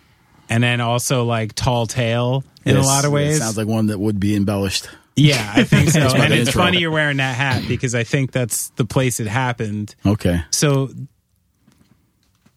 [0.49, 3.39] and then also like tall tale in a lot of it ways.
[3.39, 4.89] sounds like one that would be embellished.
[5.17, 6.01] yeah, I think so.
[6.01, 6.63] and it's intro.
[6.63, 9.95] funny you're wearing that hat because I think that's the place it happened.
[10.07, 10.41] Okay.
[10.51, 10.91] So,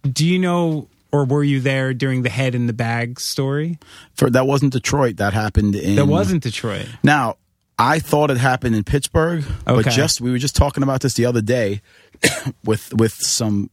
[0.03, 3.77] do you know or were you there during the head in the bag story?
[4.15, 5.17] For that wasn't Detroit.
[5.17, 5.95] That happened in.
[5.95, 6.87] That wasn't Detroit.
[7.03, 7.35] Now,
[7.77, 11.25] I thought it happened in Pittsburgh, but just we were just talking about this the
[11.25, 11.81] other day
[12.63, 13.69] with with some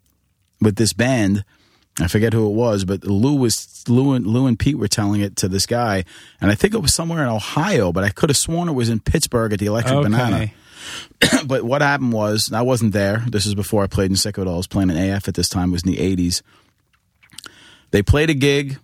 [0.61, 1.45] with this band.
[2.01, 5.21] I forget who it was, but Lou was Lou and Lou and Pete were telling
[5.21, 6.05] it to this guy,
[6.41, 8.89] and I think it was somewhere in Ohio, but I could have sworn it was
[8.89, 10.51] in Pittsburgh at the Electric Banana.
[11.45, 13.23] But what happened was I wasn't there.
[13.29, 14.63] This is before I played in Sick of It All.
[14.63, 16.43] Playing in AF at this time It was in the eighties.
[17.91, 18.79] They played a gig.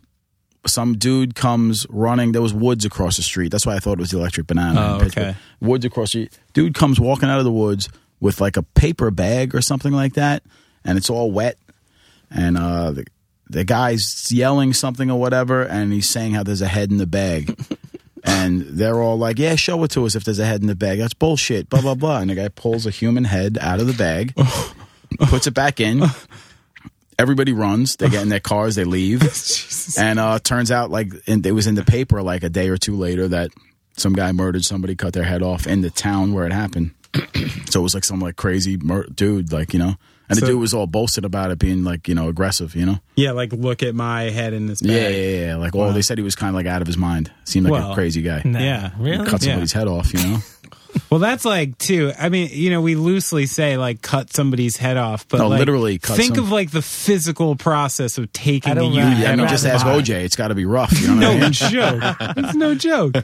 [0.66, 2.32] Some dude comes running.
[2.32, 3.50] There was woods across the street.
[3.52, 4.98] That's why I thought it was the Electric Banana.
[5.00, 5.34] Oh, okay.
[5.60, 6.38] Woods across the street.
[6.52, 7.88] Dude comes walking out of the woods
[8.20, 10.42] with like a paper bag or something like that,
[10.84, 11.58] and it's all wet.
[12.34, 13.04] And uh, the
[13.48, 17.06] the guy's yelling something or whatever, and he's saying how there's a head in the
[17.06, 17.56] bag.
[18.26, 20.74] And they're all like, "Yeah, show it to us if there's a head in the
[20.74, 21.68] bag." That's bullshit.
[21.68, 22.20] Blah blah blah.
[22.20, 24.34] And the guy pulls a human head out of the bag,
[25.28, 26.04] puts it back in.
[27.18, 27.96] Everybody runs.
[27.96, 28.76] They get in their cars.
[28.76, 29.20] They leave.
[29.98, 32.78] and uh, turns out, like in, it was in the paper, like a day or
[32.78, 33.50] two later, that
[33.98, 36.92] some guy murdered somebody, cut their head off in the town where it happened.
[37.68, 39.96] so it was like some like crazy mur- dude, like you know,
[40.28, 42.98] and the dude was all boasted about it being like you know aggressive, you know.
[43.16, 44.90] Yeah, like look at my head in this bag.
[44.92, 45.56] Yeah, yeah, yeah.
[45.56, 47.30] Like, oh, they said he was kind of like out of his mind.
[47.44, 48.42] Seemed like Well, a crazy guy.
[48.44, 48.90] Nah, Yeah.
[48.98, 49.24] really?
[49.26, 49.48] Cut Yeah.
[49.52, 50.38] somebody's head off, you know.
[51.10, 52.12] Well, that's like too.
[52.18, 55.58] I mean, you know, we loosely say like cut somebody's head off, but No, like,
[55.60, 59.10] literally cut think some- of like the physical process of taking I a don't human
[59.14, 59.18] know.
[59.20, 59.50] Yeah, I mean, off.
[59.50, 59.86] just ask.
[59.86, 60.10] OJ.
[60.24, 60.92] It's got to be rough.
[61.00, 61.52] You know what I No mean?
[61.52, 62.16] joke.
[62.36, 63.14] It's no joke.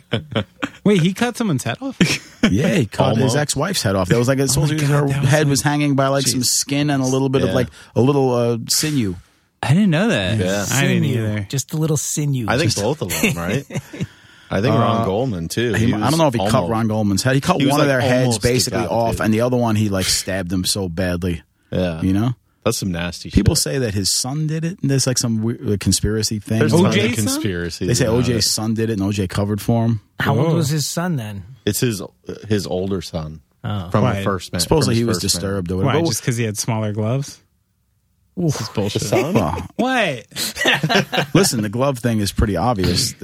[0.84, 1.98] Wait, he cut someone's head off?
[2.50, 4.08] Yeah, he cut his ex-wife's head off.
[4.08, 6.42] That was like it's supposed to her was head like- was hanging by like some
[6.42, 9.14] skin and a little bit of like a little uh, sinew.
[9.62, 10.38] I didn't know that.
[10.38, 10.64] Yeah.
[10.70, 11.40] I didn't either.
[11.50, 12.46] Just a little sinew.
[12.48, 13.66] I think both of them, right?
[14.50, 15.72] I think Ron Goldman too.
[15.74, 17.34] Uh, He- I don't know if he cut Ron Goldman's head.
[17.34, 19.88] He cut He was, one of their heads basically off, and the other one he
[19.88, 21.42] like stabbed him so badly.
[21.70, 22.34] Yeah, You know,
[22.64, 23.30] that's some nasty.
[23.30, 23.62] people shit.
[23.62, 24.80] say that his son did it.
[24.82, 26.58] And there's like some weird, uh, conspiracy thing.
[26.58, 27.86] there's OJ tons conspiracy.
[27.86, 28.48] They say OJ's it.
[28.48, 30.00] son did it, and OJ covered for him.
[30.18, 31.44] How old was his son then?
[31.64, 32.02] It's his
[32.48, 33.90] his older son Oh.
[33.90, 34.16] from Why?
[34.16, 34.58] the first man.
[34.60, 35.84] Supposedly he was first disturbed or Why?
[35.84, 36.02] whatever.
[36.04, 37.38] But- Just because he had smaller gloves?
[38.36, 39.12] This is bullshit.
[39.34, 39.68] man.
[39.76, 40.26] What?
[41.34, 43.14] listen, the glove thing is pretty obvious.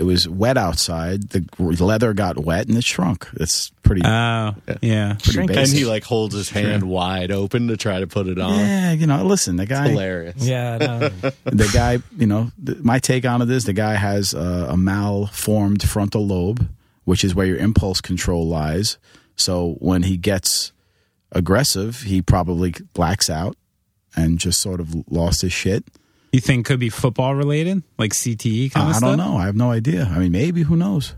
[0.00, 1.30] It, it was wet outside.
[1.30, 3.28] The leather got wet and it shrunk.
[3.34, 4.02] It's pretty.
[4.04, 5.14] Oh, yeah.
[5.14, 8.38] pretty Shrink- and he like holds his hand wide open to try to put it
[8.38, 8.58] on.
[8.58, 10.36] yeah, you know, listen, the guy, Hilarious.
[10.38, 10.98] Yeah, no.
[11.44, 14.76] the guy, you know, th- my take on it is the guy has uh, a
[14.76, 16.68] malformed frontal lobe,
[17.04, 18.98] which is where your impulse control lies.
[19.36, 20.72] So when he gets
[21.32, 23.56] aggressive, he probably blacks out
[24.16, 25.84] and just sort of lost his shit.
[26.32, 27.82] You think could be football related?
[27.98, 29.16] Like CTE kind I of stuff?
[29.16, 29.36] don't know.
[29.36, 30.04] I have no idea.
[30.04, 31.14] I mean, maybe who knows?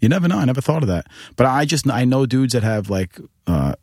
[0.00, 0.38] You never know.
[0.38, 1.06] I never thought of that.
[1.36, 3.74] But I just I know dudes that have like uh,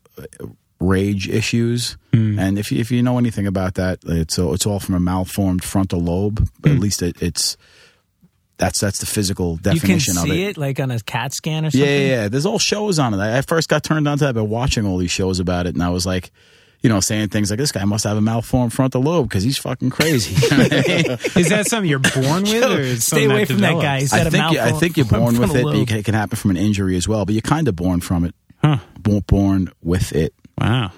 [0.80, 2.40] rage issues, Hmm.
[2.40, 5.64] and if you, if you know anything about that, it's it's all from a malformed
[5.64, 6.50] frontal lobe.
[6.60, 6.78] But Hmm.
[6.78, 7.56] at least it, it's
[8.58, 10.50] that's that's the physical definition you can definition of see it.
[10.50, 11.88] it like on a CAT scan or something.
[11.88, 12.28] yeah, yeah.
[12.30, 13.18] There's all shows on it.
[13.18, 15.76] I I first got turned on to that by watching all these shows about it,
[15.76, 16.32] and I was like,
[16.82, 19.58] you know, saying things like, "This guy must have a malformed frontal lobe because he's
[19.58, 21.12] fucking crazy." You know what I mean?
[21.36, 23.84] Is that something you're born with, or is Stay something away from that develops?
[23.86, 24.00] guy.
[24.02, 25.88] He's I got a think you, I think you're born with it, but lobe.
[25.88, 27.26] can, it can happen from an injury as well.
[27.26, 28.36] But you're kind of born from it.
[28.64, 28.78] Huh.
[29.00, 30.34] Born with it.
[30.60, 30.92] Wow.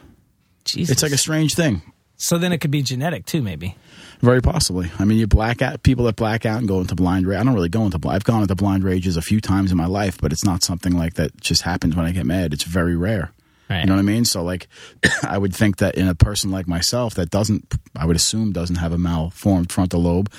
[0.65, 0.91] Jesus.
[0.93, 1.81] It's like a strange thing.
[2.17, 3.75] so then it could be genetic too, maybe.
[4.21, 4.91] Very possibly.
[4.99, 7.39] I mean, you black out people that black out and go into blind rage.
[7.39, 7.97] I don't really go into.
[7.99, 10.61] bl- I've gone into blind rages a few times in my life, but it's not
[10.61, 12.53] something like that just happens when I get mad.
[12.53, 13.31] It's very rare.
[13.69, 13.81] Right.
[13.81, 14.25] You know what I mean?
[14.25, 14.67] So, like,
[15.23, 18.77] I would think that in a person like myself that doesn't, I would assume, doesn't
[18.77, 20.31] have a malformed frontal lobe,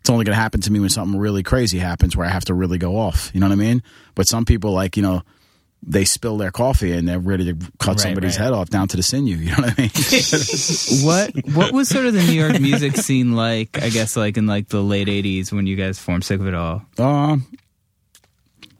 [0.00, 2.44] it's only going to happen to me when something really crazy happens where I have
[2.44, 3.30] to really go off.
[3.34, 3.82] You know what I mean?
[4.14, 5.22] But some people, like, you know,
[5.82, 8.44] they spill their coffee and they're ready to cut Right, somebody's right.
[8.44, 9.36] head off down to the sinew.
[9.40, 9.90] You know what I mean?
[11.04, 13.82] What what was sort of the New York music scene like?
[13.82, 16.54] I guess like in like the late '80s when you guys formed Sick of It
[16.54, 16.82] All.
[16.98, 17.46] Um,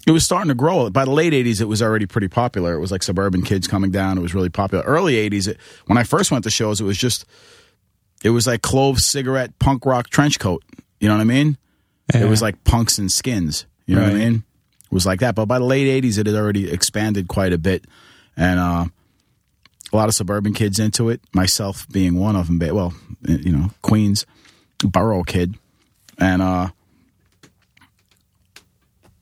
[0.07, 0.89] it was starting to grow.
[0.89, 2.75] By the late '80s, it was already pretty popular.
[2.75, 4.19] It was like suburban kids coming down.
[4.19, 4.85] It was really popular.
[4.85, 7.27] Early '80s, it, when I first went to shows, it was just,
[8.23, 10.63] it was like clove, cigarette, punk rock, trench coat.
[11.01, 11.59] You know what I mean?
[12.15, 13.67] It was like punks and skins.
[13.87, 14.45] You know what I mean?
[14.85, 15.35] It was like that.
[15.35, 17.85] But by the late '80s, it had already expanded quite a bit,
[18.37, 18.87] and uh,
[19.93, 21.21] a lot of suburban kids into it.
[21.33, 22.59] Myself being one of them.
[22.75, 22.95] Well,
[23.27, 24.25] you know, Queens,
[24.79, 25.57] borough kid,
[26.19, 26.69] and uh,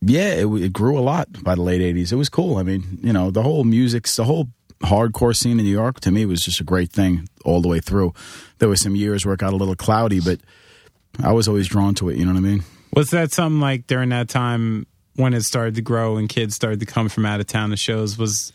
[0.04, 2.12] yeah, it, it grew a lot by the late '80s.
[2.12, 2.56] It was cool.
[2.56, 4.48] I mean, you know, the whole music, the whole
[4.82, 7.80] hardcore scene in New York to me was just a great thing all the way
[7.80, 8.12] through.
[8.58, 10.40] There was some years where it got a little cloudy, but
[11.22, 12.16] I was always drawn to it.
[12.16, 12.64] You know what I mean?
[12.94, 14.86] Was that something like during that time
[15.16, 17.76] when it started to grow and kids started to come from out of town to
[17.76, 18.18] shows?
[18.18, 18.52] Was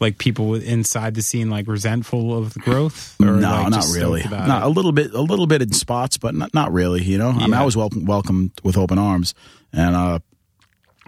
[0.00, 3.16] like people inside the scene like resentful of the growth?
[3.20, 4.24] Or, no, like, not really.
[4.24, 7.02] Not, a little bit, a little bit in spots, but not, not really.
[7.02, 9.34] You know, I mean, I was welcome, welcomed with open arms,
[9.72, 10.18] and uh,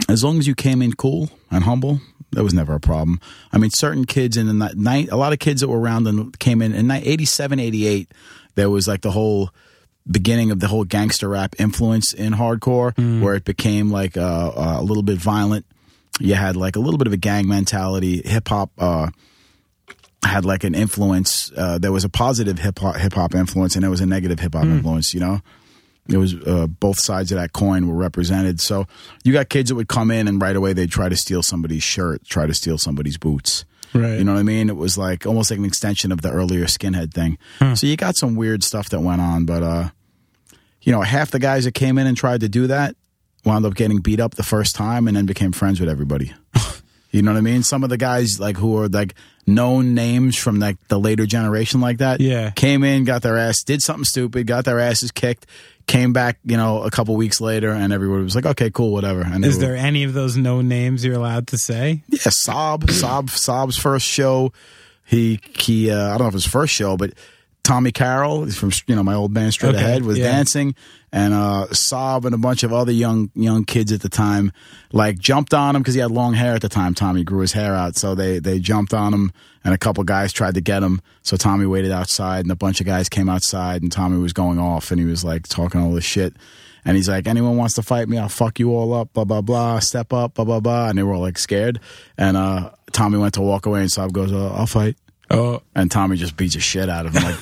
[0.08, 2.00] as long as you came in cool and humble,
[2.32, 3.20] that was never a problem.
[3.52, 6.36] I mean, certain kids in the night, a lot of kids that were around and
[6.38, 8.10] came in in ni- 87, 88,
[8.54, 9.50] there was like the whole
[10.10, 14.76] beginning of the whole gangster rap influence in hardcore, where it became like uh, uh,
[14.80, 15.66] a little bit violent.
[16.20, 18.22] You had like a little bit of a gang mentality.
[18.24, 19.08] Hip hop uh,
[20.24, 21.50] had like an influence.
[21.56, 24.40] Uh, there was a positive hip hop hip hop influence, and there was a negative
[24.40, 25.14] hip hop influence.
[25.14, 25.40] You know,
[26.08, 28.60] it was uh, both sides of that coin were represented.
[28.60, 28.86] So
[29.24, 31.82] you got kids that would come in and right away they'd try to steal somebody's
[31.84, 33.64] shirt, try to steal somebody's boots.
[33.94, 34.18] Right.
[34.18, 34.68] You know what I mean?
[34.70, 37.38] It was like almost like an extension of the earlier skinhead thing.
[37.76, 39.88] So you got some weird stuff that went on, but uh,
[40.80, 42.96] you know, half the guys that came in and tried to do that
[43.44, 46.32] wound up getting beat up the first time and then became friends with everybody.
[47.10, 47.62] you know what I mean?
[47.62, 49.14] Some of the guys like who are like
[49.46, 52.50] known names from like the later generation like that, Yeah.
[52.50, 55.46] came in, got their ass, did something stupid, got their asses kicked,
[55.86, 59.20] Came back, you know, a couple weeks later, and everybody was like, "Okay, cool, whatever."
[59.22, 62.02] And Is were- there any of those no names you're allowed to say?
[62.08, 64.52] Yeah, Sob, Sob, Sob's first show.
[65.04, 65.90] He he.
[65.90, 67.12] Uh, I don't know if it was his first show, but
[67.64, 70.32] Tommy Carroll from you know my old band Straight Okay, Ahead was yeah.
[70.32, 70.74] dancing,
[71.12, 74.50] and uh, Sob and a bunch of other young young kids at the time
[74.92, 76.92] like jumped on him because he had long hair at the time.
[76.92, 79.32] Tommy grew his hair out, so they they jumped on him,
[79.64, 81.00] and a couple guys tried to get him.
[81.22, 84.58] So Tommy waited outside, and a bunch of guys came outside, and Tommy was going
[84.58, 86.34] off, and he was like talking all this shit.
[86.84, 89.40] And he's like, anyone wants to fight me, I'll fuck you all up, blah, blah,
[89.40, 90.88] blah, step up, blah, blah, blah.
[90.88, 91.78] And they were all like scared.
[92.18, 94.96] And uh, Tommy went to walk away, and Sob goes, uh, I'll fight.
[95.30, 97.36] Oh, And Tommy just beats the shit out of him, like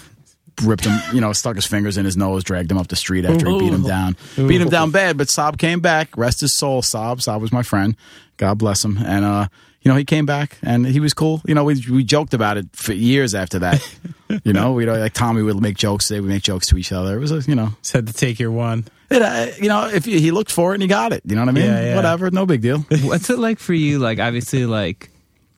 [0.63, 3.25] ripped him, you know, stuck his fingers in his nose, dragged him up the street
[3.25, 4.17] after he beat him down.
[4.37, 6.17] Beat him down bad, but Sob came back.
[6.17, 7.23] Rest his soul, Sob.
[7.23, 7.97] Sob was my friend.
[8.37, 8.99] God bless him.
[8.99, 9.49] And, uh,
[9.83, 11.41] you know, he came back and he was cool.
[11.47, 13.97] You know, we, we joked about it for years after that.
[14.45, 16.09] you know, we know like Tommy would make jokes.
[16.09, 17.17] They would make jokes to each other.
[17.17, 18.87] It was, a, you know, said had to take your one.
[19.11, 21.35] it, uh, you know, if he he looked for it and he got it, you
[21.35, 21.65] know what I mean?
[21.65, 21.97] Yeah, yeah.
[21.97, 22.81] Whatever, no big deal.
[23.03, 23.99] What's it like for you?
[23.99, 25.11] Like, obviously, like,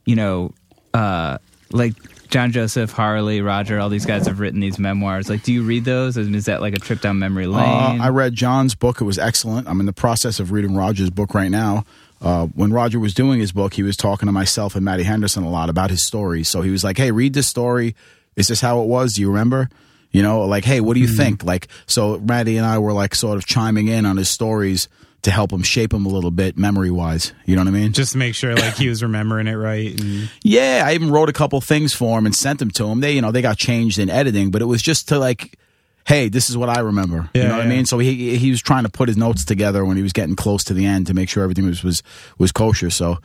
[0.04, 0.52] you know,
[0.94, 1.38] uh,
[1.72, 1.94] like
[2.32, 5.28] John Joseph, Harley, Roger, all these guys have written these memoirs.
[5.28, 6.16] Like, do you read those?
[6.16, 8.00] And is that like a trip down memory Uh, lane?
[8.00, 9.02] I read John's book.
[9.02, 9.68] It was excellent.
[9.68, 11.84] I'm in the process of reading Roger's book right now.
[12.22, 15.42] Uh, when Roger was doing his book, he was talking to myself and Matty Henderson
[15.44, 16.48] a lot about his stories.
[16.48, 17.94] So he was like, "Hey, read this story.
[18.34, 19.12] Is this how it was?
[19.14, 19.68] Do you remember?"
[20.10, 23.14] You know, like, "Hey, what do you think?" Like, so Matty and I were like
[23.14, 24.88] sort of chiming in on his stories
[25.22, 27.32] to help him shape him a little bit memory wise.
[27.46, 27.92] You know what I mean?
[27.92, 29.98] Just to make sure like he was remembering it right.
[30.00, 33.00] And Yeah, I even wrote a couple things for him and sent them to him.
[33.00, 35.58] They, you know, they got changed in editing, but it was just to like,
[36.06, 37.30] hey, this is what I remember.
[37.34, 37.86] you know what I mean?
[37.86, 40.64] So he he was trying to put his notes together when he was getting close
[40.64, 42.02] to the end to make sure everything was was
[42.38, 42.90] was kosher.
[42.90, 43.18] So,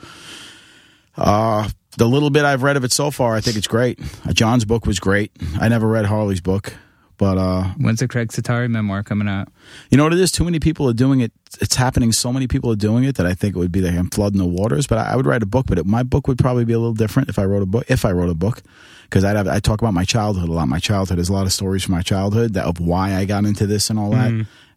[1.18, 4.00] uh, the little bit I've read of it so far, I think it's great.
[4.34, 5.32] John's book was great.
[5.60, 6.74] I never read Harley's book,
[7.18, 9.50] but uh, When's the Craig Setari memoir coming out?
[9.90, 10.32] you know what it is?
[10.32, 11.32] Too many people are doing it.
[11.60, 12.12] It's happening.
[12.12, 14.40] So many people are doing it that I think it would be like I'm flooding
[14.40, 14.86] the waters.
[14.86, 15.66] But I, I would write a book.
[15.68, 17.86] But it, my book would probably be a little different if I wrote a book.
[17.88, 18.62] If I wrote a book,
[19.04, 20.68] because I'd have I talk about my childhood a lot.
[20.68, 23.46] My childhood there's a lot of stories from my childhood that of why I got
[23.46, 24.32] into this and all that.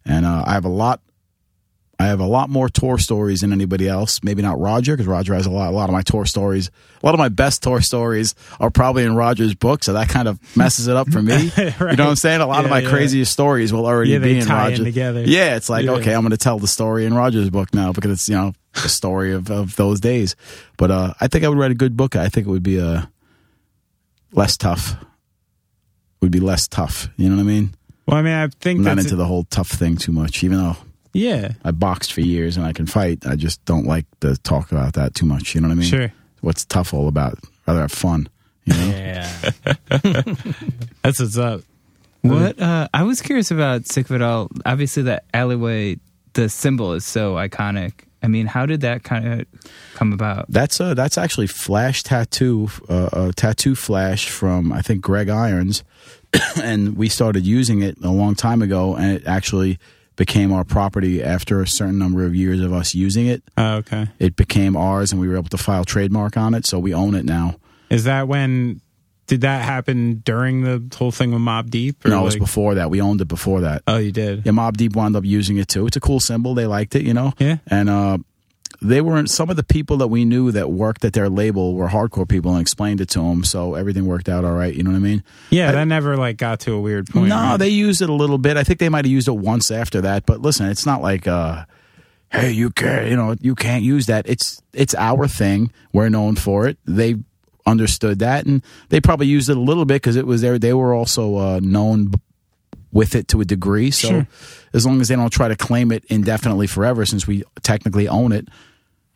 [0.05, 1.01] And uh, I have a lot.
[2.01, 4.21] I have a lot more tour stories than anybody else.
[4.23, 5.69] Maybe not Roger, because Roger has a lot.
[5.69, 6.69] A lot of my tour stories,
[7.01, 9.83] a lot of my best tour stories are probably in Roger's book.
[9.83, 11.51] So that kind of messes it up for me.
[11.57, 12.41] You know what I'm saying?
[12.41, 12.89] A lot of my yeah.
[12.89, 14.83] craziest stories will already Yeah, be in tie in Roger.
[14.83, 15.21] together.
[15.25, 15.91] Yeah, it's like Yeah.
[15.93, 18.53] okay, I'm going to tell the story in Roger's book now because it's you know
[18.73, 20.35] the story of, of those days.
[20.77, 22.15] But uh, I think I would write a good book.
[22.15, 23.03] I think it would be uh,
[24.31, 24.95] less tough.
[26.21, 27.09] Would be less tough.
[27.17, 27.75] You know what I mean?
[28.07, 30.43] well, I mean, I think I'm not into the whole tough thing too much.
[30.43, 30.77] Even though
[31.13, 34.71] yeah, I boxed for years and I can fight, I just don't like to talk
[34.71, 35.55] about that too much.
[35.55, 35.89] You know what I mean?
[35.89, 36.13] sure.
[36.41, 37.37] What's tough all about?
[37.67, 38.27] Rather have fun.
[38.65, 38.85] You know?
[38.87, 39.51] Yeah.
[41.03, 41.61] That's what's up.
[42.21, 44.49] What uh, I was curious about Sick of It All.
[44.65, 45.97] Obviously, the alleyway,
[46.33, 47.93] the symbol is so iconic.
[48.23, 49.47] I mean, how did that kind of
[49.95, 50.45] come about?
[50.49, 55.83] That's uh that's actually Flash Tattoo, uh, a tattoo Flash from I think Greg Irons,
[56.61, 59.79] and we started using it a long time ago, and it actually
[60.15, 63.43] became our property after a certain number of years of us using it.
[63.57, 64.07] Oh, okay.
[64.19, 67.15] It became ours, and we were able to file trademark on it, so we own
[67.15, 67.55] it now.
[67.89, 68.81] Is that when?
[69.27, 72.05] Did that happen during the whole thing with Mobb Deep?
[72.05, 72.89] No, it was before that.
[72.89, 73.81] We owned it before that.
[73.87, 74.45] Oh, you did.
[74.45, 75.87] Yeah, Mobb Deep wound up using it too.
[75.87, 76.53] It's a cool symbol.
[76.53, 77.31] They liked it, you know.
[77.39, 77.57] Yeah.
[77.67, 78.17] And uh,
[78.81, 79.29] they weren't.
[79.29, 82.51] Some of the people that we knew that worked at their label were hardcore people
[82.53, 84.73] and explained it to them, so everything worked out all right.
[84.73, 85.23] You know what I mean?
[85.51, 87.27] Yeah, that never like got to a weird point.
[87.29, 87.57] no, right?
[87.57, 88.57] they used it a little bit.
[88.57, 90.25] I think they might have used it once after that.
[90.25, 91.65] But listen, it's not like, uh,
[92.31, 94.27] hey, you can't, you know, you can't use that.
[94.27, 95.71] It's it's our thing.
[95.93, 96.77] We're known for it.
[96.85, 97.17] They
[97.67, 100.57] understood that, and they probably used it a little bit because it was there.
[100.57, 102.13] They were also uh, known
[102.91, 103.91] with it to a degree.
[103.91, 104.27] So Sure.
[104.73, 108.31] as long as they don't try to claim it indefinitely forever, since we technically own
[108.31, 108.49] it,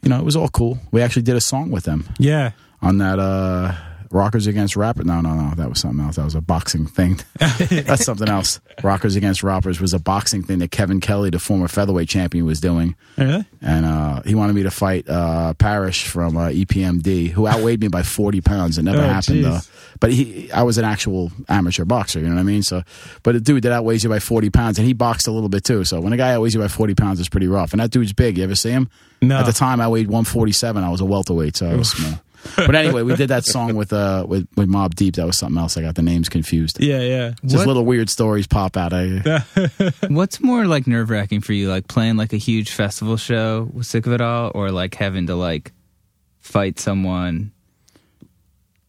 [0.05, 0.77] you know, it was all cool.
[0.91, 2.51] We actually did a song with them Yeah.
[2.81, 3.73] on that uh
[4.15, 5.05] Rockers Against Rappers.
[5.05, 6.15] No, no, no, that was something else.
[6.15, 7.19] That was a boxing thing.
[7.37, 8.59] That's something else.
[8.81, 12.59] Rockers Against Rappers was a boxing thing that Kevin Kelley, the former featherweight champion, was
[12.61, 13.45] doing, Really?
[13.61, 17.89] and uh, he wanted me to fight uh, Parrish from uh, EPMD, who outweighed me
[17.89, 18.77] by forty pounds.
[18.77, 19.45] It never Oh, happened.
[19.45, 19.59] Uh,
[19.99, 22.19] but he, I was an actual amateur boxer.
[22.19, 22.63] You know what I mean?
[22.63, 22.83] So,
[23.23, 25.63] but a dude that outweighs you by forty pounds, and he boxed a little bit
[25.63, 25.83] too.
[25.83, 27.73] So when a guy outweighs you by forty pounds, it's pretty rough.
[27.73, 28.37] And that dude's big.
[28.37, 28.89] You ever see him?
[29.21, 29.37] No.
[29.39, 30.83] At the time, I weighed 147.
[30.83, 32.19] I was a welterweight, so I was small.
[32.55, 35.15] But anyway, we did that song with uh with, with Mobb Deep.
[35.15, 35.77] That was something else.
[35.77, 36.77] I got the names confused.
[36.79, 37.33] Yeah, yeah.
[37.43, 38.93] Just What- little weird stories pop out.
[38.93, 39.41] I,
[40.09, 43.85] What's more like nerve wracking for you, like playing like a huge festival show with
[43.87, 45.71] Sick of It All, or like having to like
[46.39, 47.51] fight someone?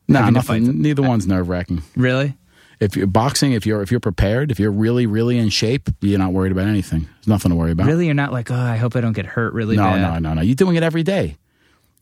[0.09, 0.67] nah, Having to nothing.
[0.67, 1.83] fight- Neither one's nerve wracking.
[1.97, 2.35] Really?
[2.79, 6.19] if you're boxing, if you're if you're prepared, if you're really really in shape, you're
[6.19, 7.01] not worried about anything.
[7.15, 7.87] There's nothing to worry about.
[7.87, 10.23] Really, you're not like, oh, I hope I don't get hurt really No, bad.
[10.23, 10.43] no, no, no.
[10.43, 11.37] You're doing it every day.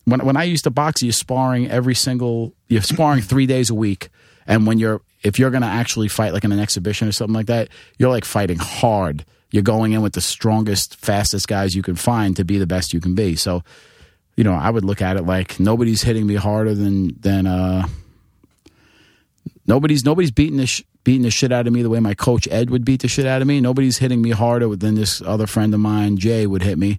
[0.04, 2.54] When when I used to box, you're sparring every single.
[2.68, 4.10] You're sparring three days a week,
[4.46, 7.34] and when you're if you're going to actually fight like in an exhibition or something
[7.34, 9.24] like that, you're like fighting hard.
[9.50, 12.92] You're going in with the strongest, fastest guys you can find to be the best
[12.92, 13.34] you can be.
[13.36, 13.62] So,
[14.36, 17.88] you know, I would look at it like nobody's hitting me harder than than uh
[19.66, 22.46] nobody's nobody's beating the sh- beating the shit out of me the way my coach
[22.50, 23.60] Ed would beat the shit out of me.
[23.60, 26.98] Nobody's hitting me harder than this other friend of mine Jay would hit me,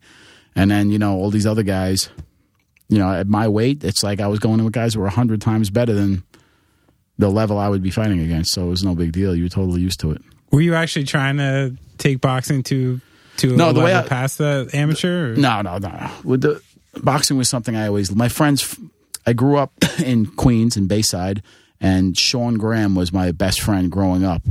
[0.56, 2.10] and then you know all these other guys.
[2.90, 5.08] You know, at my weight, it's like I was going in with guys who were
[5.08, 6.24] a hundred times better than
[7.18, 8.52] the level I would be fighting against.
[8.52, 9.36] So it was no big deal.
[9.36, 10.22] You were totally used to it.
[10.52, 13.02] Were you actually trying to take boxing to
[13.38, 15.34] to No, a the way level I- past the amateur?
[15.34, 16.12] or- No, no, no.
[16.24, 16.62] With the
[17.02, 18.14] boxing was something I always.
[18.16, 18.78] My friends.
[19.28, 19.72] I grew up
[20.04, 21.42] in Queens in Bayside,
[21.82, 24.44] and Sean Graham was my best friend growing up.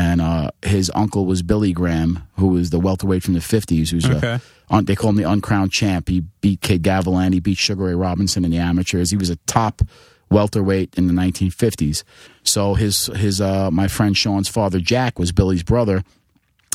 [0.00, 3.90] And uh, his uncle was Billy Graham, who was the welterweight from the fifties.
[3.90, 4.34] Who's Okay.
[4.34, 6.08] a, un, they call him the uncrowned champ.
[6.08, 7.32] He beat Kid Gavilan.
[7.32, 9.10] He beat Sugar Ray Robinson in the amateurs.
[9.10, 9.82] He was a top
[10.30, 12.04] welterweight in the 1950s.
[12.44, 16.04] So his his uh, my friend Sean's father Jack was Billy's brother.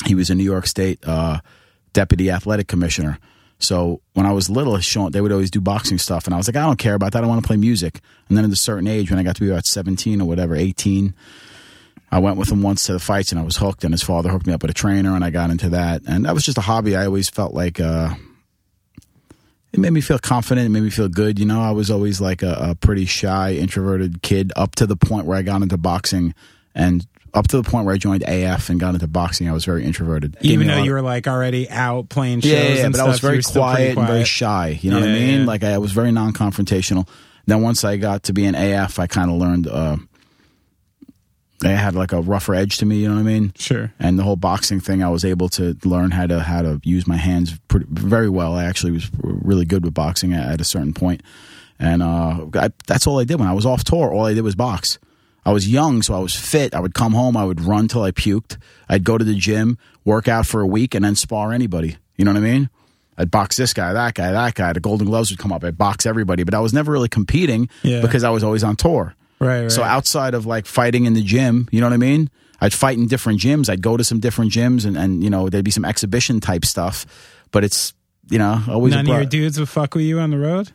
[0.04, 1.38] He was a New York State uh,
[1.94, 3.18] deputy athletic commissioner.
[3.58, 6.46] So when I was little, Sean, they would always do boxing stuff, and I was
[6.48, 7.24] like, I don't care about that.
[7.24, 8.00] I want to play music.
[8.28, 10.54] And then at a certain age, when I got to be about seventeen or whatever,
[10.56, 11.14] eighteen,
[12.14, 13.82] I went with him once to the fights, and I was hooked.
[13.82, 16.02] And his father hooked me up with a trainer, and I got into that.
[16.06, 16.94] And that was just a hobby.
[16.94, 18.14] I always felt like uh,
[19.72, 20.64] it made me feel confident.
[20.64, 21.40] It made me feel good.
[21.40, 24.94] You know, I was always like a, a pretty shy, introverted kid up to the
[24.94, 26.36] point where I got into boxing,
[26.72, 29.48] and up to the point where I joined AF and got into boxing.
[29.48, 30.36] I was very introverted.
[30.40, 33.06] Even though you were like already out playing shows, yeah, yeah, yeah, and but stuff,
[33.08, 34.78] I was very pretty quiet, and very shy.
[34.80, 35.40] You know what I mean?
[35.40, 35.46] yeah.
[35.46, 37.08] Like I was very non-confrontational.
[37.46, 39.66] Then once I got to be an AF, I kind of learned.
[39.66, 39.96] Uh,
[41.62, 42.96] I had like a rougher edge to me.
[42.98, 43.52] You know what I mean?
[43.56, 43.92] Sure.
[44.00, 47.06] And the whole boxing thing, I was able to learn how to how to use
[47.06, 48.54] my hands pretty, very well.
[48.54, 51.22] I actually was really good with boxing at, at a certain point,
[51.78, 54.12] and uh, I, that's all I did when I was off tour.
[54.12, 54.98] All I did was box.
[55.46, 56.74] I was young, so I was fit.
[56.74, 58.56] I would come home, I would run till I puked.
[58.88, 61.96] I'd go to the gym, work out for a week, and then spar anybody.
[62.16, 62.70] You know what I mean?
[63.18, 64.72] I'd box this guy, that guy, that guy.
[64.72, 65.62] The Golden Gloves would come up.
[65.62, 68.00] I'd box everybody, but I was never really competing Yeah.
[68.00, 69.14] because I was always on tour.
[69.40, 69.72] Right, right.
[69.72, 72.30] So outside of like fighting in the gym, you know what I mean?
[72.60, 73.68] I'd fight in different gyms.
[73.68, 76.64] I'd go to some different gyms and, and you know, there'd be some exhibition type
[76.64, 77.04] stuff.
[77.50, 77.92] But it's,
[78.30, 80.70] you know, always a None of your dudes would fuck with you on the road.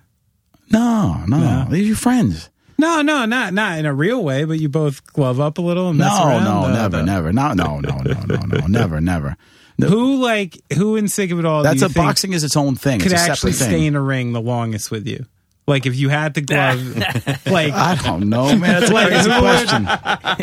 [0.71, 1.65] No, no, No.
[1.69, 2.49] These are your friends.
[2.77, 5.89] No, no, not not in a real way, but you both glove up a little
[5.89, 6.43] and mess No, around.
[6.45, 7.33] no, Uh, never, the- never.
[7.33, 9.35] No, no, no, no, no, no, never, never.
[9.77, 11.63] No, Who like who in sick of it all?
[11.63, 12.99] That's a boxing is its own thing.
[13.01, 15.25] Could it's a actually stay in a ring the longest with you.
[15.69, 16.81] Like if you had the glove,
[17.47, 18.59] like I don't know, man.
[18.81, 19.85] That's a Like, crazy who would- question.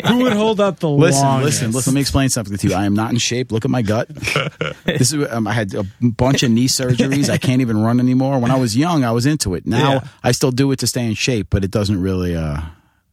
[0.07, 1.45] who would hold up the Listen, longest?
[1.61, 1.91] listen, listen.
[1.91, 2.73] Let me explain something to you.
[2.73, 3.51] I am not in shape.
[3.51, 4.07] Look at my gut.
[4.85, 5.29] This is.
[5.29, 7.29] Um, I had a bunch of knee surgeries.
[7.29, 8.39] I can't even run anymore.
[8.39, 9.67] When I was young, I was into it.
[9.67, 10.07] Now Yeah.
[10.23, 12.35] I still do it to stay in shape, but it doesn't really.
[12.35, 12.61] Uh,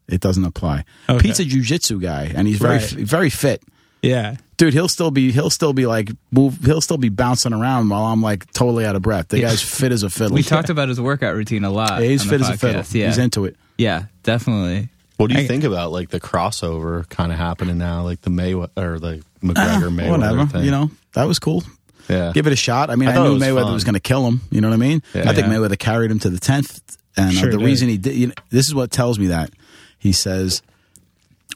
[0.08, 0.84] it doesn't apply.
[1.08, 1.28] Okay.
[1.28, 2.90] Pete's a jujitsu guy, and he's very, Right.
[2.90, 3.62] very fit.
[4.02, 5.32] Yeah, Dude, he'll still be.
[5.32, 6.58] He'll still be like move.
[6.64, 9.28] He'll still be bouncing around while I'm like totally out of breath.
[9.28, 10.34] The guy's fit as a fiddle.
[10.34, 12.00] We talked about his workout routine a lot.
[12.02, 12.82] Yeah, he's fit the as a fiddle.
[12.92, 13.06] Yeah.
[13.08, 13.56] He's into it.
[13.78, 14.88] yeah, definitely.
[15.16, 18.30] What do you I- think about like the crossover kind of happening now, like the
[18.30, 20.46] Mayweather or the McGregor Mayweather Ah, Whatever.
[20.46, 20.64] thing?
[20.64, 21.62] You know, that was cool.
[22.08, 22.32] yeah.
[22.34, 22.90] give it a shot.
[22.90, 23.74] I mean, I I, thought knew it was Mayweather fun.
[23.74, 24.40] was going to kill him.
[24.50, 25.02] You know what I mean?
[25.14, 25.30] Yeah.
[25.30, 26.80] I think Mayweather carried him to the tenth,
[27.16, 27.64] and Sure uh, the did.
[27.66, 28.14] reason he did.
[28.16, 29.50] You know, this is what tells me that
[29.98, 30.62] he says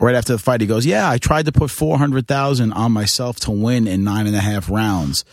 [0.01, 2.93] right after the fight, he goes, "Yeah, I tried to put four hundred thousand on
[2.93, 5.25] myself to win in nine and a half rounds."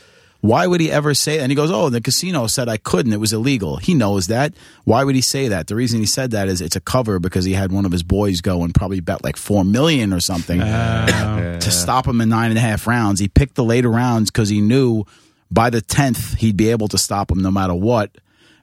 [0.41, 1.43] Why would he ever say that?
[1.43, 3.11] And he goes, Oh, the casino said I couldn't.
[3.13, 3.77] It was illegal.
[3.77, 4.53] He knows that.
[4.83, 5.65] Why would he say that?
[5.65, 8.03] The reason he said that is it's a cover because he had one of his
[8.03, 12.29] boys go and probably bet like four million or something Uh, to stop him in
[12.29, 13.19] nine and a half rounds.
[13.19, 15.05] He picked the later rounds because he knew
[15.49, 18.11] by the tenth he'd be able to stop him no matter what.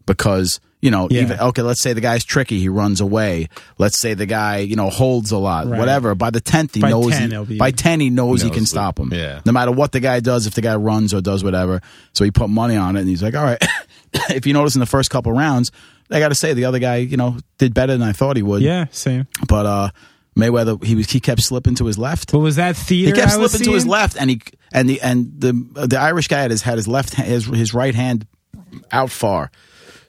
[0.06, 1.22] Because you know, Yeah.
[1.22, 3.48] even okay, let's say the guy's tricky, he runs away.
[3.78, 5.78] Let's say the guy you know holds a lot, Right.
[5.78, 6.14] whatever.
[6.14, 8.54] By the tenth, he By knows 10 he- be- by ten he knows he Knows
[8.56, 9.10] can the- stop him.
[9.14, 9.40] yeah.
[9.46, 11.80] no matter what the guy does, if the guy runs or does whatever.
[12.12, 13.62] So he put money on it, and he's like, all right.
[14.30, 15.70] if you notice in the first couple rounds,
[16.10, 18.42] I got to say the other guy, you know, did better than I thought he
[18.42, 18.60] would.
[18.60, 19.26] yeah, same.
[19.48, 19.90] But uh
[20.36, 22.32] Mayweather, he was he kept slipping to his left.
[22.32, 23.14] But was that theater?
[23.14, 24.40] He kept I was slipping to his left, and he
[24.72, 25.52] and the and the
[25.86, 28.26] the Irish guy had his had his left hand, his his right hand
[28.90, 29.50] out far.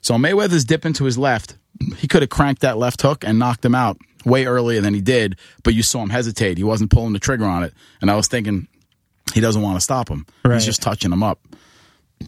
[0.04, 1.56] So Mayweather's dipping to his left.
[1.96, 3.96] He could have cranked that left hook and knocked him out
[4.26, 6.58] way earlier than he did, but you saw him hesitate.
[6.58, 8.68] He wasn't pulling the trigger on it, and I was thinking
[9.32, 10.26] he doesn't want to stop him.
[10.44, 10.54] Right.
[10.54, 11.40] He's just touching him up.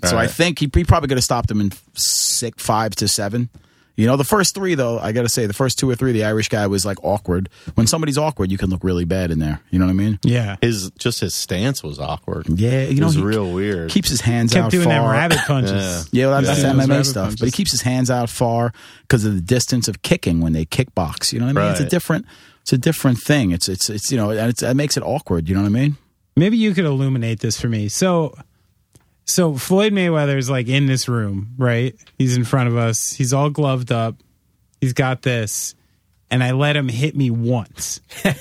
[0.04, 3.50] So I think he, he probably could have stopped him in six, five to seven.
[3.96, 6.12] You know, the first three though, I got to say, the first two or three,
[6.12, 7.48] the Irish guy was like awkward.
[7.76, 9.60] When somebody's awkward, you can look really bad in there.
[9.70, 10.18] You know what I mean?
[10.22, 10.56] Yeah.
[10.60, 12.46] His just his stance was awkward.
[12.48, 13.90] Yeah, you it know, was he real weird.
[13.90, 14.92] Keeps his hands Kept out doing far.
[14.92, 16.08] them rabbit punches.
[16.12, 16.20] Yeah.
[16.26, 17.24] Yeah, well, that's, Yeah, that's MMA stuff.
[17.24, 17.40] punches.
[17.40, 18.72] But he keeps his hands out far
[19.02, 21.32] because of the distance of kicking when they kickbox.
[21.32, 21.70] You know what I mean?
[21.72, 22.26] It's a different,
[22.62, 23.50] it's a different thing.
[23.52, 25.48] It's it's it's you know, and it's, it makes it awkward.
[25.48, 25.96] You know what I mean?
[26.36, 27.88] Maybe you could illuminate this for me.
[27.88, 28.36] So,
[29.26, 31.94] so Floyd Mayweather is like in this room, right?
[32.18, 33.12] He's in front of us.
[33.12, 34.16] He's all gloved up.
[34.80, 35.74] He's got this,
[36.30, 38.00] and I let him hit me once.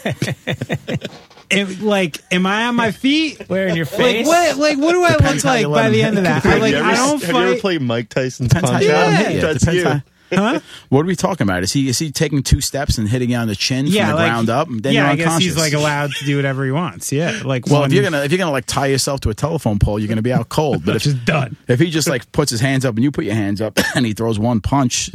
[1.51, 3.47] It, like, am I on my feet?
[3.47, 4.25] Where in your Like face?
[4.27, 4.57] what?
[4.57, 6.43] Like what do I Depends look like by the end of that?
[6.43, 7.61] I like have you I ever, don't have you ever fight.
[7.61, 9.41] played Mike Tyson's Depends how punch you let him Yeah.
[9.41, 10.01] That's Depends you.
[10.31, 10.59] Huh?
[10.89, 11.63] What are we talking about?
[11.63, 14.09] Is he is he taking two steps and hitting you on the chin Yeah, from
[14.09, 14.67] the like, ground up?
[14.69, 15.01] And then yeah.
[15.03, 17.11] you're I guess he's like allowed to do whatever he wants.
[17.11, 19.33] Yeah, like Well, one, if you're gonna if you're gonna like tie yourself to a
[19.33, 20.85] telephone pole, you're gonna be out cold.
[20.85, 21.57] But if just done.
[21.67, 24.05] if he just like puts his hands up and you put your hands up and
[24.05, 25.09] he throws one punch,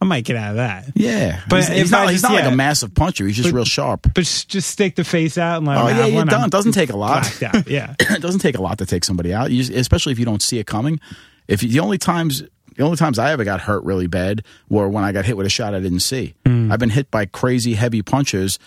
[0.00, 0.86] I might get out of that.
[0.94, 1.40] yeah.
[1.48, 3.26] But he's, he's not he's just- not like a massive puncher.
[3.26, 4.02] He's just But- real sharp.
[4.14, 6.44] But just stick the face out and let Oh yeah, you're done.
[6.44, 7.42] It doesn't take a lot.
[7.42, 7.68] out.
[7.68, 7.94] Yeah.
[8.00, 10.58] it doesn't take a lot to take somebody out, just, especially if you don't see
[10.58, 11.00] it coming.
[11.48, 12.42] If you, the only times
[12.76, 15.46] the only times I ever got hurt really bad were when I got hit with
[15.46, 16.34] a shot I didn't see.
[16.46, 16.70] Hmm.
[16.70, 18.58] I've been hit by crazy heavy punches.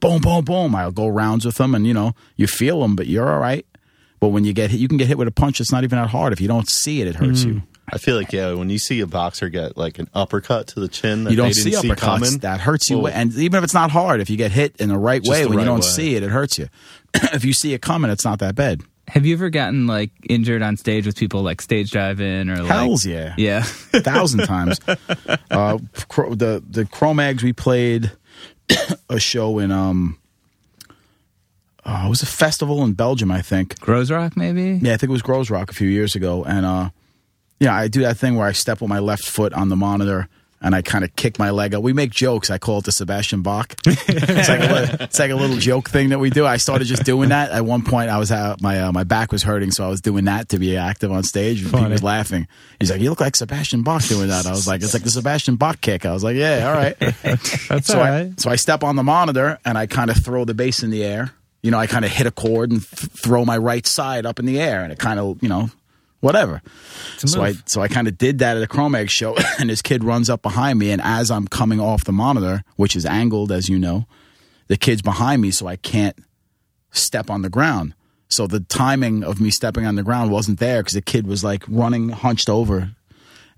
[0.00, 0.74] Boom, boom, boom.
[0.74, 3.66] I'll go rounds with them, and you know you feel them, but you're all right.
[4.20, 5.98] But when you get hit, you can get hit with a punch that's not even
[5.98, 6.32] that hard.
[6.32, 7.48] If you don't see it, it hurts Hmm.
[7.50, 7.62] you.
[7.90, 10.88] I feel like yeah, when you see a boxer get like an uppercut to the
[10.88, 11.96] chin that You don't they see didn't see uppercuts.
[11.98, 13.00] coming, that hurts you.
[13.00, 13.06] Oh.
[13.06, 15.48] And even if it's not hard, if you get hit in the right way the
[15.48, 15.86] when you don't way.
[15.86, 16.68] see it, it hurts you.
[17.14, 18.82] if you see it coming, it's not that bad.
[19.08, 22.70] Have you ever gotten like injured on stage with people like stage diving or like
[22.70, 23.34] Hells yeah.
[23.36, 23.58] Yeah.
[23.92, 24.80] a thousand times.
[25.50, 25.78] Uh,
[26.08, 28.12] Cro- the the Cro-Mags we played
[29.08, 30.18] a show in um,
[31.84, 33.78] uh, it was a festival in Belgium, I think.
[33.80, 34.78] Groezrock maybe?
[34.82, 36.90] Yeah, I think it was Groezrock a few years ago, and uh,
[37.60, 40.28] yeah, I do that thing where I step with my left foot on the monitor.
[40.60, 41.84] And I kind of kick my leg up.
[41.84, 42.50] We make jokes.
[42.50, 43.76] I call it the Sebastian Bach.
[43.86, 46.44] it's, like a, it's like a little joke thing that we do.
[46.44, 47.52] I started just doing that.
[47.52, 50.00] At one point, I was uh, my uh, my back was hurting, so I was
[50.00, 51.62] doing that to be active on stage.
[51.62, 52.48] And He was laughing.
[52.80, 55.10] He's like, "You look like Sebastian Bach doing that." I was like, "It's like the
[55.10, 56.98] Sebastian Bach kick." I was like, "Yeah, all right."
[57.68, 58.40] That's so all I right.
[58.40, 61.04] so I step on the monitor and I kind of throw the bass in the
[61.04, 61.30] air.
[61.62, 64.40] You know, I kind of hit a chord and th- throw my right side up
[64.40, 65.70] in the air, and it kind of you know
[66.20, 66.62] whatever.
[67.18, 70.04] So I so I kind of did that at a Cro-Mag show, and this kid
[70.04, 73.68] runs up behind me, and as I'm coming off the monitor, which is angled as
[73.68, 74.06] you know,
[74.68, 76.18] the kid's behind me, so I can't
[76.90, 77.94] step on the ground.
[78.30, 81.42] So the timing of me stepping on the ground wasn't there because the kid was
[81.42, 82.94] like running hunched over,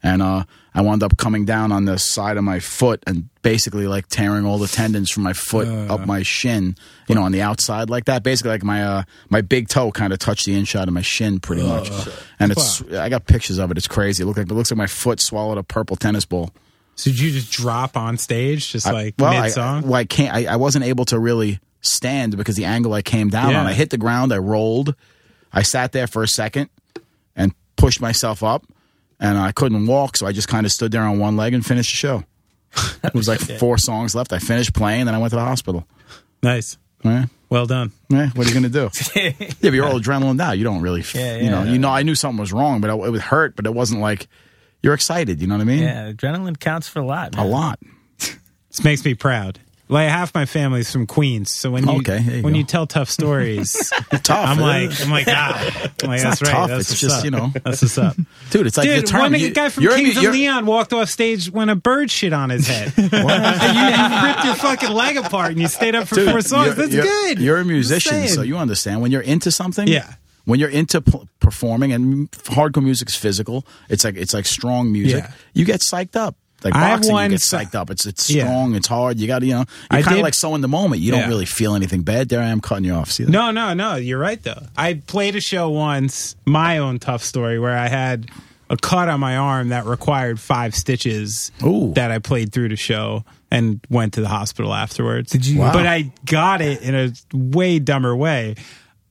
[0.03, 0.45] and uh,
[0.75, 4.47] I wound up coming down on the side of my foot and basically like tearing
[4.47, 6.77] all the tendons from my foot up my shin,
[7.09, 8.23] you know, on the outside like that.
[8.23, 11.41] Basically, like my uh, my big toe kind of touched the inside of my shin
[11.41, 11.91] pretty much,
[12.39, 13.77] and it's I got pictures of it.
[13.79, 14.23] It's crazy.
[14.23, 16.51] It looked like it looks like my foot swallowed a purple tennis ball.
[16.97, 19.83] So did you just drop on stage, just I- like well, mid song?
[19.83, 20.35] well, I can't.
[20.35, 23.61] I, I wasn't able to really stand because the angle I came down Yeah.
[23.61, 23.67] on.
[23.67, 24.33] I hit the ground.
[24.33, 24.95] I rolled.
[25.53, 26.69] I sat there for a second
[27.35, 28.65] and pushed myself up,
[29.21, 31.65] and I couldn't walk, so I just kind of stood there on one leg and
[31.65, 32.25] finished the show.
[33.05, 34.33] it was like four songs left.
[34.33, 35.87] I finished playing, then I went to the hospital.
[36.43, 36.77] nice.
[37.05, 37.27] Yeah.
[37.49, 37.93] Well done.
[38.11, 38.91] Yeah, what are you going to do?
[39.21, 40.53] yeah, but you're all adrenaline now.
[40.53, 41.73] You don't really, f- Yeah, you know, yeah.
[41.73, 41.89] you know.
[41.89, 43.57] I knew something was wrong, but it would hurt.
[43.57, 44.29] But it wasn't like
[44.83, 45.41] you're excited.
[45.41, 45.83] You know what I mean?
[45.83, 47.37] Yeah, adrenaline counts for a lot.
[47.39, 47.79] A lot.
[48.69, 49.59] This makes me proud.
[49.91, 52.59] Like half my family's from Queens, so when you Okay, you when go.
[52.61, 54.31] you tell tough stories, Tough.
[54.31, 56.51] I'm like I'm like ah, I'm like that's right.
[56.51, 57.25] tough, That's it's just, up.
[57.25, 57.51] you know.
[57.65, 58.17] that's what's up.
[58.51, 58.67] dude.
[58.69, 59.21] It's like the Dude, term.
[59.21, 62.33] one you- guy from you're- Kings of Leon walked off stage when a bird shit
[62.33, 62.93] on his head.
[62.97, 66.41] and you, you ripped your fucking leg apart and you stayed up for Dude, four
[66.41, 66.77] songs.
[66.77, 67.39] That's you're- good.
[67.41, 69.89] You're a musician, so you understand when you're into something.
[69.89, 70.15] Yeah.
[70.47, 74.91] When you're into p- performing and hardcore music is physical, it's like it's like strong
[74.91, 75.23] music.
[75.25, 75.33] Yeah.
[75.53, 76.35] You get psyched up.
[76.63, 77.91] Like I have boxing, one you get psyched up.
[77.91, 78.45] It's it's Yeah.
[78.45, 78.75] strong.
[78.75, 79.19] It's hard.
[79.19, 79.65] You got to you know.
[79.91, 81.01] I You're kind did- of like so in the moment.
[81.03, 81.21] You Yeah.
[81.21, 82.29] don't really feel anything bad.
[82.29, 83.11] There I am cutting you off.
[83.11, 83.31] See that?
[83.31, 83.97] No, no, no.
[83.97, 84.67] You're right though.
[84.77, 88.27] I played a show once, my own tough story, where I had
[88.69, 91.93] a cut on my arm that required five stitches Ooh.
[91.95, 95.33] that I played through the show and went to the hospital afterwards.
[95.33, 95.73] Did you- Wow.
[95.73, 98.55] But I got it in a way dumber way.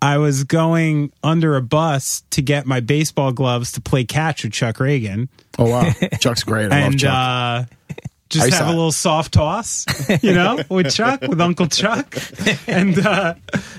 [0.01, 4.53] I was going under a bus to get my baseball gloves to play catch with
[4.53, 5.27] Chuck Ragan.
[5.57, 6.71] Oh wow, Chuck's great.
[6.71, 7.13] I love and Chuck.
[7.13, 7.65] uh,
[8.29, 9.85] just have to- a little soft toss,
[10.23, 12.15] you know, with Chuck, with Uncle Chuck,
[12.67, 13.33] and uh,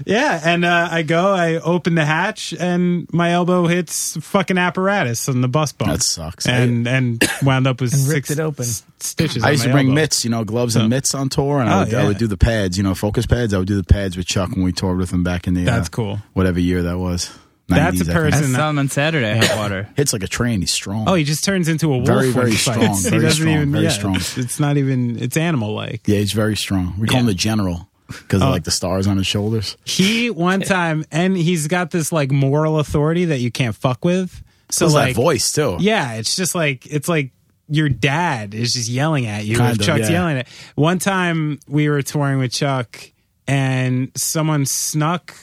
[0.05, 5.28] yeah, and uh, I go, I open the hatch, and my elbow hits fucking apparatus
[5.28, 5.92] on the bus bump.
[5.92, 6.46] That sucks.
[6.46, 8.64] and and wound up with And ripped six it open.
[8.64, 9.42] s- stitches.
[9.42, 9.94] I on used to bring elbow.
[10.01, 12.26] mitts, you know, gloves and mitts on tour, and I, Oh, would, I would do
[12.26, 13.55] the pads, you know, focus pads.
[13.55, 15.64] I would do the pads with Chuck when we toured with him back in the
[15.64, 16.18] That's uh, cool.
[16.32, 17.30] whatever year that was.
[17.71, 18.35] That's 90s, a I think.
[18.35, 18.55] I person.
[18.55, 19.89] saw him on Saturday at Water.
[19.97, 20.61] Hits like a train.
[20.61, 21.09] He's strong.
[21.09, 22.07] Oh, he just turns into a wolf.
[22.07, 23.73] Very, when very strong, very he doesn't strong, even.
[23.73, 24.16] very yeah, strong.
[24.16, 25.18] It's, it's not even.
[25.23, 26.07] It's animal like.
[26.07, 26.95] yeah, he's very strong.
[26.99, 27.21] We call Yeah.
[27.21, 28.47] him the general because Oh.
[28.47, 29.77] of like the stars on his shoulders.
[29.85, 34.43] He one time, and he's got this like moral authority that you can't fuck with.
[34.71, 35.77] So So like, that voice too.
[35.81, 37.31] Yeah, it's just like it's like
[37.68, 39.57] your dad is just yelling at you.
[39.57, 40.11] Kind of, Chuck's yeah.
[40.11, 40.49] yelling at.
[40.75, 42.99] One time we were touring with Chuck,
[43.47, 45.35] and someone snuck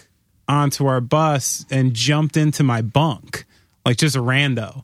[0.48, 3.46] onto our bus and jumped into my bunk,
[3.86, 4.84] like just a rando.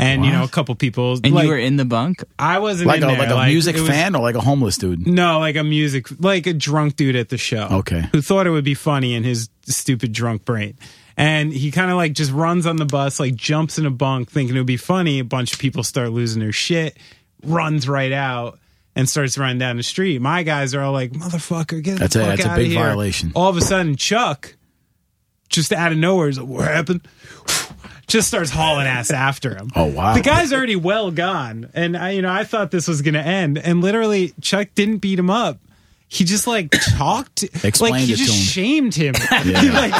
[0.00, 1.14] And you know, a couple people.
[1.14, 2.22] And like, you were in the bunk?
[2.38, 3.18] I wasn't Like in a there.
[3.18, 5.08] like a music it was- fan or like a homeless dude.
[5.08, 7.66] No, like a music, like a drunk dude at the show.
[7.68, 8.04] Okay.
[8.12, 10.78] Who thought it would be funny in his stupid drunk brain.
[11.16, 14.30] And he kind of like just runs on the bus, like jumps in a bunk
[14.30, 15.18] thinking it would be funny.
[15.18, 16.96] A bunch of people start losing their shit,
[17.44, 18.60] runs right out
[18.94, 20.20] and starts running down the street.
[20.20, 22.66] My guys are all like, motherfucker, get That's the a- fuck that's a out big
[22.66, 22.84] of here.
[22.84, 23.32] violation.
[23.34, 24.54] All of a sudden, Chuck,
[25.48, 27.06] just out of nowhere, is like, what happened?
[28.06, 29.68] Just starts hauling ass after him.
[29.76, 30.14] Oh, wow.
[30.14, 33.20] The guy's already well gone, and I, you know, I thought this was going to
[33.20, 35.58] end, and literally, Chuck didn't beat him up.
[36.10, 38.34] He just like talked, like Explained he just him.
[38.40, 39.14] shamed him.
[39.44, 39.92] He like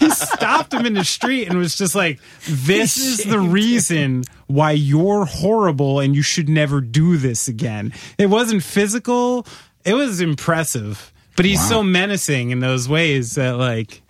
[0.00, 4.72] he stopped him in the street and was just like, "This is the reason why
[4.72, 9.46] you're horrible, and you should never do this again." It wasn't physical;
[9.84, 14.02] it was impressive, but he's so menacing in those ways that like.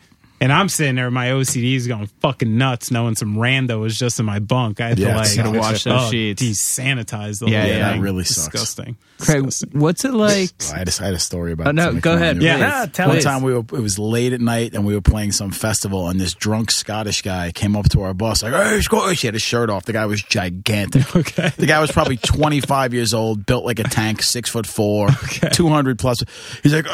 [0.43, 4.19] And I'm sitting there, my OCD is going fucking nuts, knowing some rando was just
[4.19, 4.81] in my bunk.
[4.81, 6.43] I had Yeah, to like gotta wash those oh, sheets.
[6.43, 8.01] desanitize the Yeah, whole yeah, thing.
[8.01, 8.49] that really sucks.
[8.49, 8.97] Disgusting.
[9.23, 10.51] Craig, what's it like?
[10.75, 11.69] I had, a, I had a story about.
[11.69, 12.43] Oh, no, go ahead.
[12.43, 12.55] Yeah.
[12.57, 12.61] please.
[12.61, 13.25] Yeah, tell One us.
[13.25, 16.21] time we were, it was late at night and we were playing some festival and
[16.21, 19.43] this drunk Scottish guy came up to our bus like, "Hey, Scottish!" He had his
[19.43, 19.85] shirt off.
[19.85, 21.03] The guy was gigantic.
[21.23, 21.51] Okay.
[21.57, 25.09] The guy was probably 25 years old, built like a tank, six foot four,
[25.53, 26.23] 200 plus.
[26.63, 26.93] He's like, hey,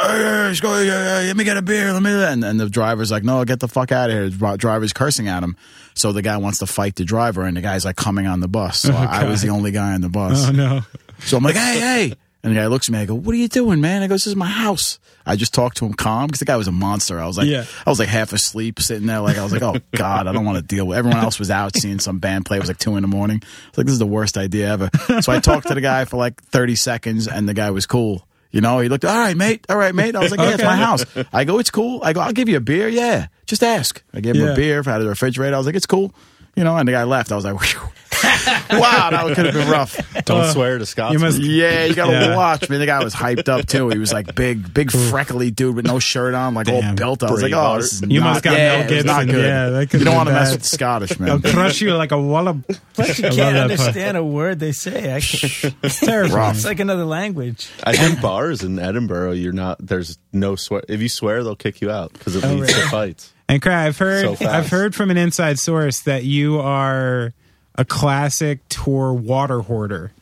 [0.49, 2.11] hey, Scottish, hey, hey, let me get a beer, let me.
[2.11, 4.29] And, and the driver's like, no, get the fuck out of here.
[4.29, 5.57] The driver's cursing at him.
[5.95, 8.49] So the guy wants to fight the driver, and the guy's like coming on the
[8.49, 8.79] bus.
[8.81, 10.49] So I was the only guy on the bus.
[10.49, 10.81] Oh no.
[11.21, 12.15] So I'm like, hey, hey.
[12.45, 12.99] And the guy looks at me.
[13.01, 14.03] I go, what are you doing, man?
[14.03, 15.01] I go, this is my house.
[15.27, 17.19] I just talked to him calm because the guy was a monster.
[17.19, 17.65] I was like, Yeah.
[17.85, 19.21] I was like half asleep sitting there.
[19.21, 21.51] Like, I was like, oh God, I don't want to deal with Everyone else was
[21.51, 22.57] out seeing some band play.
[22.57, 23.41] It was like two in the morning.
[23.43, 24.89] I was like, this is the worst idea ever.
[25.21, 28.25] So I talked to the guy for like 30 seconds and the guy was cool.
[28.53, 29.67] You know, he looked, all right, mate.
[29.69, 30.15] All right, mate.
[30.17, 31.05] I was like, yeah, it's my house.
[31.35, 32.01] I go, it's cool.
[32.03, 32.89] I go, I'll give you a beer.
[32.89, 33.27] Yeah.
[33.45, 34.03] Just ask.
[34.15, 34.53] I gave him Yeah.
[34.53, 35.55] a beer out of the refrigerator.
[35.55, 36.15] I was like, it's cool.
[36.57, 37.31] You know, and the guy left.
[37.31, 37.89] I was like, Whew.
[38.71, 39.97] wow, that could have been rough.
[40.25, 41.13] Don't swear to Scott.
[41.13, 42.37] You must- Yeah, you gotta Yeah.
[42.37, 42.69] watch.
[42.69, 43.89] Man, the guy was hyped up too.
[43.91, 46.95] He was like big, big freckly dude with no shirt on, like all Damn.
[46.97, 47.23] built.
[47.23, 49.45] I was like, oh, this is You not, must got yeah, Mel it's not good.
[49.45, 50.55] Yeah, that you could've don't want to been mess bad.
[50.55, 51.43] with the Scottish I'll man.
[51.43, 52.59] crush you like a wallop.
[52.95, 55.19] Plus, you can't understand a word they say.
[55.19, 56.33] It's terrifying.
[56.35, 56.57] Rough.
[56.57, 57.69] It's like another language.
[57.85, 59.79] I think bars in Edinburgh, you're not.
[59.85, 60.83] There's no swear.
[60.89, 63.33] If you swear, they'll kick you out because it Oh, leads to fights.
[63.49, 64.43] And Craig, I've heard fast.
[64.43, 67.33] I've heard from an inside source that you are
[67.79, 70.13] a classic tour water hoarder.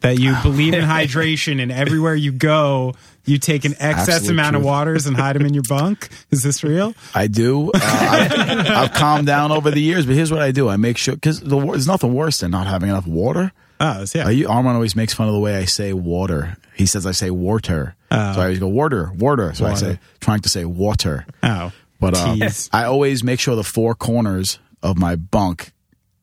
[0.00, 2.94] That you believe in hydration, and everywhere you go,
[3.26, 6.08] you take an excess Absolute amount of waters and hide them in your bunk.
[6.30, 6.94] Is this real?
[7.14, 7.70] I do.
[7.70, 8.32] Uh, I've,
[8.70, 11.40] I've calmed down over the years, but here's what I do: I make sure because
[11.40, 13.52] the, there's nothing worse than not having enough water.
[13.78, 14.30] Oh, yeah.
[14.30, 16.56] You, Armand always makes fun of the way I say water.
[16.74, 18.32] He says I say water, Oh.
[18.34, 19.52] so I always go water, water.
[19.54, 21.26] So I say trying to say water.
[21.42, 22.70] oh, But uh, Tease.
[22.72, 25.72] I always make sure the four corners of my bunk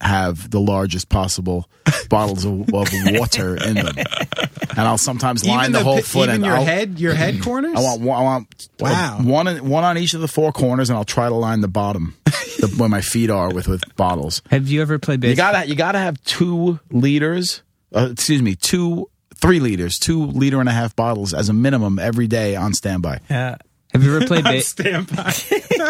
[0.02, 1.70] have the largest possible
[2.10, 2.88] bottles of, of
[3.18, 6.24] water in them, and I'll sometimes line the, whole pi- foot.
[6.30, 7.74] even and your I'll- head, your head corners.
[7.76, 8.18] I want one.
[8.20, 9.20] I want Wow.
[9.24, 12.16] one one on each of the four corners, and I'll try to line the bottom
[12.26, 14.42] the, where my feet are with with bottles.
[14.52, 17.64] Have you ever played You gotta you gotta have two liters.
[17.96, 21.98] Uh, excuse me, two three liters, two liter and a half bottles as a minimum
[22.00, 23.20] every day on standby.
[23.30, 23.58] Yeah.
[23.98, 24.68] Have you ever played bass?
[24.68, 25.34] Stand by.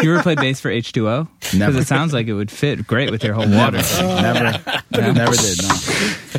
[0.01, 1.27] you ever played bass for H two O?
[1.53, 1.73] Never.
[1.73, 3.79] Because it sounds like it would fit great with your whole water.
[3.99, 4.43] Never,
[4.91, 5.61] never did.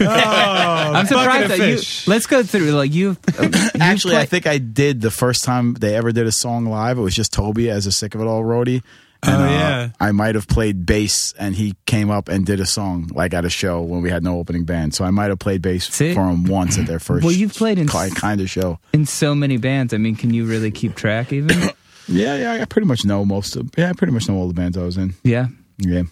[0.00, 0.06] No.
[0.08, 2.10] I'm surprised that you.
[2.10, 2.70] Let's go through.
[2.70, 3.18] Like you.
[3.38, 6.96] Uh, Actually, I think I did the first time they ever did a song live.
[6.96, 8.82] It was just Toby as a sick of it all roadie.
[9.22, 9.88] And, Oh, uh, yeah.
[10.00, 13.44] I might have played bass, and he came up and did a song like at
[13.44, 14.94] a show when we had no opening band.
[14.94, 16.14] So I might have played bass See?
[16.14, 17.24] for him once at their first.
[17.24, 18.78] Well, you've played in kind, kind of show.
[18.92, 19.92] in so many bands.
[19.92, 21.32] I mean, can you really keep track?
[21.32, 21.70] Even.
[22.10, 23.68] Yeah, yeah, I pretty much know most of.
[23.76, 25.12] Yeah, I pretty much know all the bands I was in.
[25.24, 25.48] Yeah.
[25.76, 26.04] Yeah.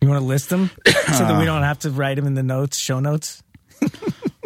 [0.00, 0.92] You want to list them so
[1.24, 3.42] that we don't have to write them in the notes, show notes?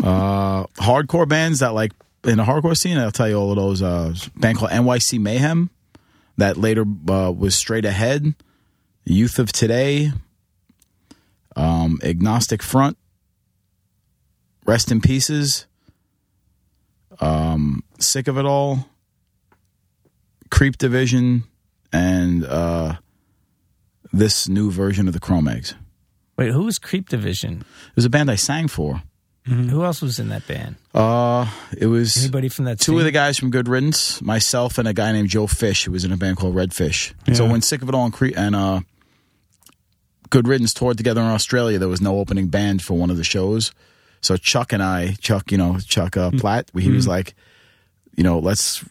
[0.03, 1.93] Uh, hardcore bands that like
[2.25, 3.83] in the hardcore scene, I'll tell you all of those.
[3.83, 5.71] Uh, band called NYC Mayhem
[6.37, 8.35] that later uh, was Straight Ahead,
[9.05, 10.13] Youth of Today,
[11.57, 12.97] um, Agnostic Front,
[14.67, 15.67] Rest in Pieces,
[17.21, 18.89] um, Sick of It All,
[20.51, 21.45] Creep Division,
[21.93, 22.97] and uh,
[24.13, 25.75] this new version of the Cro-Mags.
[26.37, 27.61] Wait, who was Creep Division?
[27.91, 29.03] It was a band I sang for.
[29.47, 30.77] Who else was in that band?
[30.95, 32.79] Uh, it was Anybody from that?
[32.81, 32.99] two scene?
[32.99, 36.03] of the guys from Good Riddance, myself, and a guy named Joe Fish, who was
[36.05, 37.13] in a band called Redfish.
[37.37, 38.81] So when Sick of It All and, Cre- and uh,
[40.31, 43.25] Good Riddance toured together in Australia, there was no opening band for one of the
[43.25, 43.73] shows.
[44.23, 47.35] So Chuck and I, Chuck, you know, Chuck uh, Platt, he was like,
[48.17, 48.83] you know, let's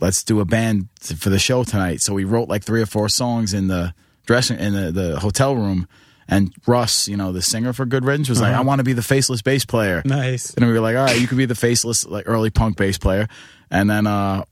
[0.00, 2.00] let's do a band for the show tonight.
[2.00, 3.94] So we wrote like three or four songs in the
[4.26, 5.86] dressing in the, the hotel room.
[6.30, 8.92] And Russ, you know, the singer for Good Riddance, was like, I want to be
[8.92, 10.00] the faceless bass player.
[10.04, 10.54] Nice.
[10.54, 12.98] And we were like, all right, you could be the faceless, like early punk bass
[12.98, 13.26] player.
[13.68, 14.44] And then uh,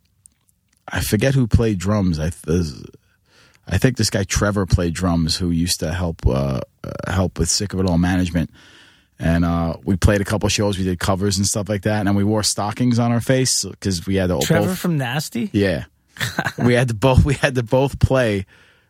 [0.88, 2.18] I forget who played drums.
[2.18, 2.66] I th-
[3.70, 7.48] I think this guy Trevor played drums, who used to help uh, uh, help with
[7.48, 8.50] Sick of It All management.
[9.20, 10.78] And uh, we played a couple shows.
[10.78, 12.06] We did covers and stuff like that.
[12.06, 14.78] And we wore stockings on our face because we had to Trevor both.
[14.78, 15.50] from Nasty.
[15.52, 15.84] yeah,
[16.58, 17.24] we had to both.
[17.24, 18.46] We had to both play.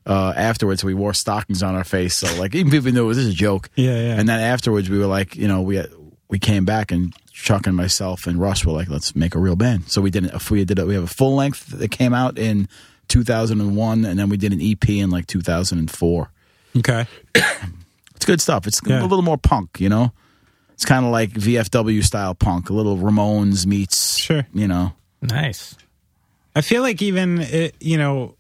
[0.08, 3.18] Uh, afterwards, we wore stockings on our face, so like even people knew it was
[3.18, 3.68] just a joke.
[3.76, 4.18] Yeah, yeah.
[4.18, 5.90] And then afterwards, we were like, you know, we had,
[6.30, 9.54] we came back and Chuck and myself and Russ were like, let's make a real
[9.54, 9.88] band.
[9.90, 10.34] So we did it.
[10.34, 12.68] If we did it, we have a full length that came out in
[13.08, 16.30] 2001, and then we did an EP in like 2004.
[16.78, 17.06] Okay.
[18.16, 18.66] It's good stuff.
[18.66, 19.00] It's Yeah.
[19.00, 20.12] a little more punk, you know.
[20.72, 24.44] It's kind of like VFW style punk, a little Ramones meets, Sure.
[24.52, 24.92] you know.
[25.22, 25.76] Nice.
[26.56, 28.34] I feel like even it, you know,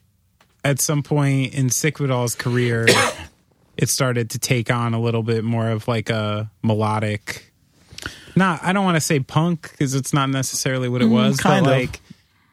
[0.68, 2.86] at some point in Sick of It All's career,
[3.76, 7.52] it started to take on a little bit more of like a melodic.
[8.36, 11.38] Not, I don't want to say punk because it's not necessarily what it mm, was,
[11.38, 11.78] kind but of.
[11.80, 12.00] like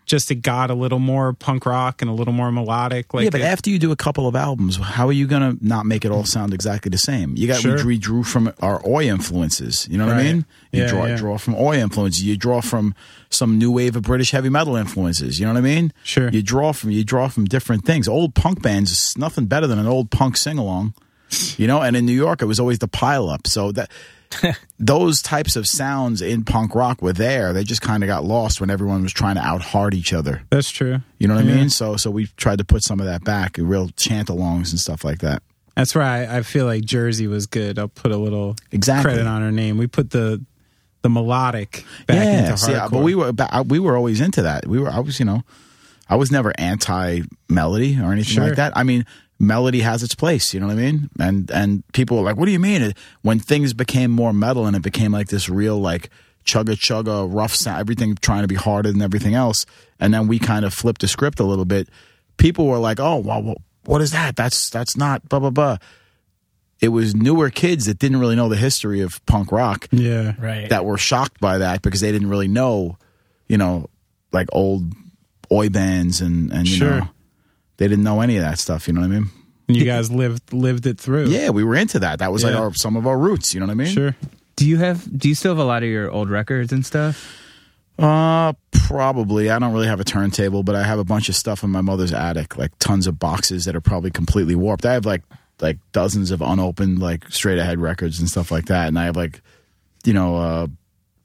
[0.05, 3.13] just it got a little more punk rock and a little more melodic.
[3.13, 5.57] Like yeah, but it- after you do a couple of albums, how are you going
[5.57, 7.35] to not make it all sound exactly the same?
[7.35, 7.83] You got Sure.
[7.85, 9.87] we drew from our Oi influences.
[9.89, 10.45] You know what I mean?
[10.71, 11.15] You Yeah, draw yeah.
[11.17, 12.23] draw from Oi influences.
[12.23, 12.93] You draw from
[13.29, 15.39] some new wave of British heavy metal influences.
[15.39, 15.91] You know what I mean?
[16.03, 16.29] Sure.
[16.29, 18.07] You draw from you draw from different things.
[18.07, 20.93] Old punk bands is nothing better than an old punk sing along.
[21.57, 23.47] You know, and in New York it was always the pile up.
[23.47, 23.89] So that
[24.79, 27.53] those types of sounds in punk rock were there.
[27.53, 30.43] They just kind of got lost when everyone was trying to out hard each other.
[30.49, 30.99] that's true.
[31.19, 31.69] You know what I mean?
[31.69, 35.03] So so we tried to put some of that back, real chant alongs and stuff
[35.03, 35.41] like that.
[35.75, 37.77] That's why I, I feel like Jersey was good.
[37.77, 39.11] I'll put a little Exactly.
[39.11, 39.77] credit on her name.
[39.77, 40.43] We put the
[41.01, 42.91] the melodic back into see, hardcore.
[42.91, 43.31] but we were
[43.65, 44.65] we were always into that.
[44.67, 45.43] We were I was you know
[46.09, 48.47] I was never anti melody or anything Sure.
[48.47, 48.75] like that.
[48.75, 49.05] I mean,
[49.39, 50.53] melody has its place.
[50.53, 51.09] You know what I mean?
[51.19, 54.75] And and people were like, "What do you mean?" When things became more metal and
[54.75, 56.09] it became like this real like
[56.45, 59.65] chugga chugga rough sound, everything trying to be harder than everything else,
[59.99, 61.89] and then we kind of flipped the script a little bit.
[62.37, 64.35] People were like, "Oh, well, well what is that?
[64.35, 65.77] That's that's not blah blah blah."
[66.81, 70.33] It was newer kids that didn't really know the history of punk rock yeah.
[70.37, 70.69] Right.
[70.69, 72.97] that were shocked by that because they didn't really know,
[73.47, 73.89] you know,
[74.33, 74.91] like old
[75.51, 76.99] oi bands and and you Sure.
[76.99, 77.09] know
[77.77, 78.87] they didn't know any of that stuff.
[78.87, 79.29] You know what I mean?
[79.67, 81.27] And you guys lived lived it through.
[81.29, 82.19] Yeah, we were into that.
[82.19, 82.59] That was like Yeah.
[82.61, 83.53] our some of our roots.
[83.53, 83.87] You know what I mean?
[83.93, 84.15] Sure.
[84.55, 85.05] Do you have?
[85.17, 87.41] Do you still have a lot of your old records and stuff?
[87.97, 89.49] Uh, probably.
[89.49, 91.81] I don't really have a turntable, but I have a bunch of stuff in my
[91.81, 94.85] mother's attic, like tons of boxes that are probably completely warped.
[94.85, 95.23] I have like
[95.61, 99.15] like dozens of unopened like straight ahead records and stuff like that, and I have
[99.15, 99.41] like
[100.03, 100.67] you know uh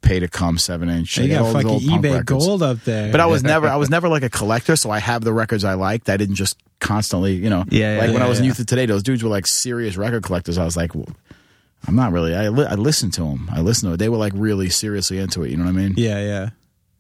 [0.03, 1.19] Pay to Cum seven inch.
[1.19, 2.47] You I got fucking old eBay records.
[2.47, 3.13] gold up there.
[3.13, 5.65] But I was never I was never like a collector, so I have the records
[5.65, 6.09] I liked.
[6.09, 8.49] I didn't just constantly, you know, Yeah, yeah, like when yeah, I was in yeah.
[8.51, 10.57] Youth of Today, those dudes were like serious record collectors.
[10.59, 11.09] I was like, well,
[11.87, 12.35] I'm not really.
[12.35, 13.49] I li- I listened to them.
[13.53, 13.97] I listened to it.
[13.99, 15.51] They were like really seriously into it.
[15.51, 15.95] You know what I mean?
[15.97, 16.51] yeah, yeah.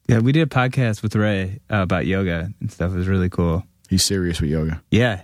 [0.08, 2.92] Yeah, we did a podcast with Ray uh, about yoga and stuff.
[2.92, 3.64] It was really cool.
[3.88, 4.82] He's serious with yoga.
[4.90, 5.22] Yeah,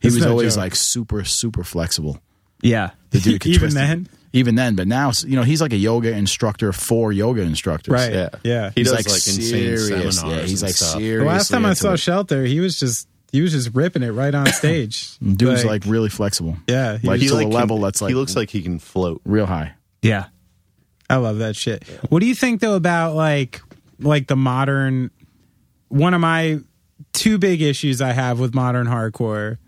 [0.00, 2.20] He was always like super super flexible.
[2.62, 2.90] yeah.
[3.10, 4.08] The dude could Even twist then?
[4.36, 7.92] Even then, but now you know he's like a yoga instructor for yoga instructors.
[7.92, 8.12] Right.
[8.12, 8.28] Yeah.
[8.44, 8.70] Yeah.
[8.74, 9.88] He He's does like, like insane serious.
[9.88, 10.88] seminars Yeah, he's and like stuff.
[11.00, 11.20] serious.
[11.22, 14.34] The last time I saw Shelter, he was just he was just ripping it right
[14.34, 15.18] on stage.
[15.18, 16.56] dude's like, really flexible.
[16.68, 18.62] yeah, he like was- to like a level can- that's like he looks like he
[18.62, 19.20] can float.
[19.24, 19.72] real high.
[20.02, 20.26] Yeah.
[21.08, 21.84] I love that shit.
[22.08, 23.60] What do you think though about like
[23.98, 25.10] like the modern
[25.88, 26.58] one of my
[27.12, 29.58] two big issues I have with modern hardcore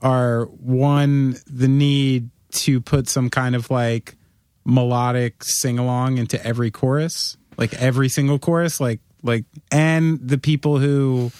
[0.00, 4.16] are one the need to put some kind of like
[4.64, 10.78] melodic sing along into every chorus, like every single chorus, like like and the people
[10.78, 11.30] who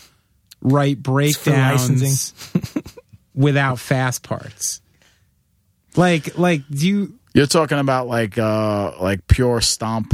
[0.60, 2.82] write for breakdowns licensing.
[3.34, 4.80] without fast parts.
[5.96, 10.12] Like like do you You're talking about like uh like pure stomp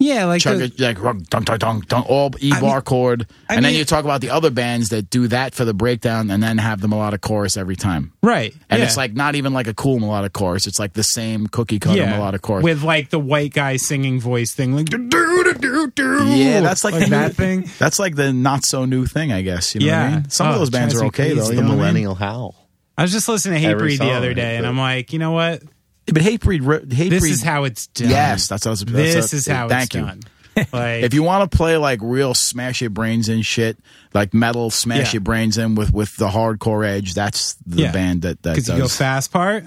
[0.00, 2.82] yeah, like chug it like dunk dunk dunk dunk dunk all E I bar mean-
[2.82, 3.26] chord.
[3.48, 6.30] I and then you talk about the other bands that do that for the breakdown
[6.30, 8.12] and then have the melodic chorus every time.
[8.22, 8.54] right.
[8.70, 8.86] And yeah.
[8.86, 10.66] it's like not even like a cool melodic chorus.
[10.66, 12.62] It's like the same cookie cutter melodic chorus.
[12.62, 16.26] with like the white guy singing voice thing, like do do do do.
[16.28, 17.68] Yeah, that's like the that thing.
[17.78, 19.74] That's like the not so new thing, I guess.
[19.74, 20.04] You know what Yeah.
[20.04, 20.30] I mean?
[20.30, 21.34] Some of Oh, those bands are okay crazy.
[21.40, 21.46] though.
[21.48, 21.78] The You The know what I mean?
[21.80, 22.54] millennial howl.
[22.96, 25.30] I was just listening to Every Hatebreed the other day, and I'm like, you know
[25.32, 25.62] what?
[26.12, 27.10] But Hatebreed, re- Hatebreed.
[27.10, 28.10] This is how it's done.
[28.10, 28.82] Yes, that's how it's.
[28.84, 30.00] that's This is how thank it's you.
[30.02, 30.20] done.
[30.72, 33.78] Like, If you want to play like real smash your brains in shit,
[34.12, 35.12] like metal smash Yeah.
[35.14, 37.92] your brains in with with the hardcore edge, that's the Yeah.
[37.92, 38.76] band that that because does.
[38.76, 39.66] you go fast part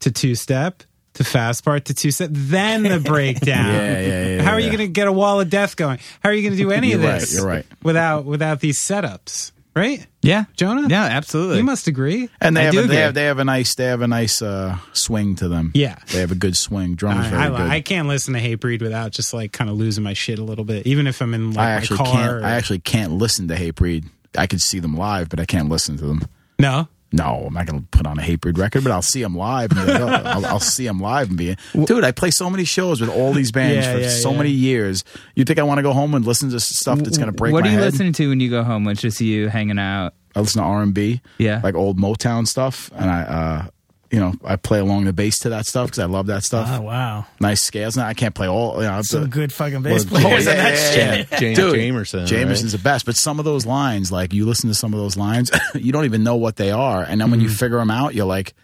[0.00, 0.82] to two step
[1.14, 3.72] to fast part to two step, then the breakdown.
[3.72, 6.00] Yeah, yeah, yeah, How are you going to get a wall of death going?
[6.24, 7.34] How are you going to do any of You're right, this?
[7.34, 7.66] you're right.
[7.84, 10.06] Without without these setups, right?
[10.22, 10.88] Yeah, Jonah?
[10.88, 11.58] Yeah, absolutely.
[11.58, 12.28] You must agree.
[12.40, 12.96] and they I have, do a, they agree.
[12.96, 15.70] have they have a nice they have a nice uh, swing to them.
[15.74, 15.96] Yeah.
[16.12, 16.94] they have a good swing.
[16.94, 17.70] Drummer's I, very I, good.
[17.70, 20.64] I can't listen to Hatebreed without just like kind of losing my shit a little
[20.64, 22.06] bit, even if I'm in like I my actually car.
[22.06, 22.30] can't.
[22.32, 24.06] or- I actually can't listen to Hatebreed.
[24.36, 26.22] I could see them live, but I can't listen to them.
[26.58, 26.88] no.
[27.16, 29.70] No, I'm not going to put on a Hatebreed record, but I'll see them live.
[29.72, 32.02] And be oh, I'll, I'll see them live and be, dude.
[32.02, 34.38] I play so many shows with all these bands Yeah, for yeah, so yeah.
[34.38, 35.04] many years.
[35.36, 37.52] You think I want to go home and listen to stuff that's going to break
[37.52, 37.92] what are you head?
[37.92, 38.88] listening to when you go home?
[38.88, 40.14] It's just you hanging out.
[40.34, 41.60] I listen to R and B, Yeah.
[41.62, 43.66] like old Motown stuff, and I, uh,
[44.10, 46.68] you know, I play along the bass to that stuff because I love that stuff.
[46.70, 47.96] Oh wow, Nice scales.
[47.96, 48.76] Now I can't play all.
[48.82, 51.28] You know, some the- good fucking bass Well, players yeah, on that yeah, shit.
[51.32, 51.38] yeah.
[51.38, 52.26] James Dude, Jamerson.
[52.26, 55.16] Jamerson's the best, but some of those lines, like you listen to some of those
[55.16, 57.48] lines, you don't even know what they are, and then when Mm-hmm.
[57.48, 58.54] you figure them out, you're like,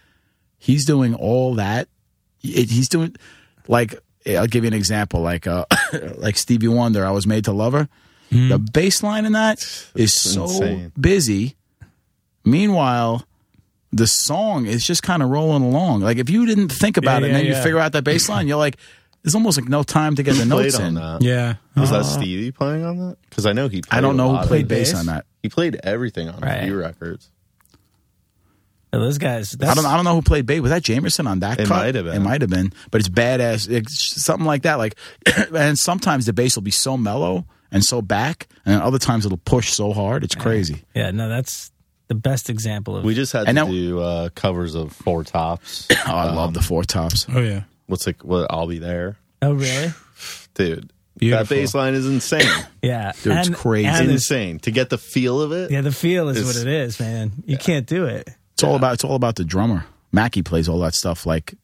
[0.59, 1.89] he's doing all that.
[2.43, 3.17] It, he's doing
[3.69, 3.95] like
[4.27, 5.65] I'll give you an example, like uh,
[6.17, 7.89] like Stevie Wonder, "I Was Made to Love Her."
[8.31, 8.49] Mm-hmm.
[8.51, 10.93] The bass line in that is It's so insane.
[11.01, 11.57] busy.
[12.45, 13.25] Meanwhile,
[13.93, 16.01] the song is just kind of rolling along.
[16.01, 18.05] Like if you didn't think about Yeah, it, and then yeah, you figure out that
[18.05, 18.77] bass line, you're like,
[19.23, 20.95] there's almost like no time to get the notes on in.
[20.95, 21.23] that.
[21.23, 21.57] Yeah.
[21.77, 22.21] Was that uh-huh.
[22.21, 23.17] Stevie playing on that?
[23.29, 23.83] Because I know he.
[23.83, 25.01] Played I don't know lot who played bass bass?
[25.01, 25.27] on that.
[25.43, 26.55] He played everything on Right.
[26.63, 27.31] a few records.
[28.93, 29.51] Yeah, those guys.
[29.53, 29.87] That's, I don't.
[29.87, 30.61] I don't know who played bass.
[30.61, 31.61] Was that Jamerson on that?
[31.61, 31.77] It cut?
[31.77, 32.15] might have been.
[32.15, 32.73] It might have been.
[32.91, 33.71] But it's badass.
[33.71, 34.79] It's something like that.
[34.79, 34.97] Like,
[35.55, 39.39] and sometimes the bass will be so mellow and so back, and other times it'll
[39.39, 40.25] push so hard.
[40.25, 40.83] It's crazy.
[40.95, 41.71] Yeah, no, that's
[42.11, 43.05] the best example of.
[43.05, 45.89] We just had And to now- do uh, covers of Four Tops.
[46.07, 47.25] Oh, I love the four tops.
[47.33, 47.63] Oh yeah.
[47.87, 48.23] What's like?
[48.25, 48.47] What?
[48.51, 49.93] I'll be there, oh really?
[50.55, 50.93] dude.
[51.19, 51.45] Beautiful.
[51.45, 52.43] That bass line is insane.
[52.83, 53.87] Yeah, Dude, it's crazy.
[53.87, 55.71] and it's- insane to get the feel of it.
[55.71, 57.33] yeah, the feel is It's- what it is, man.
[57.47, 58.29] You can't do it.
[58.55, 58.95] It's all about.
[58.95, 59.85] It's all about the drummer.
[60.13, 61.55] Mackie plays all that stuff like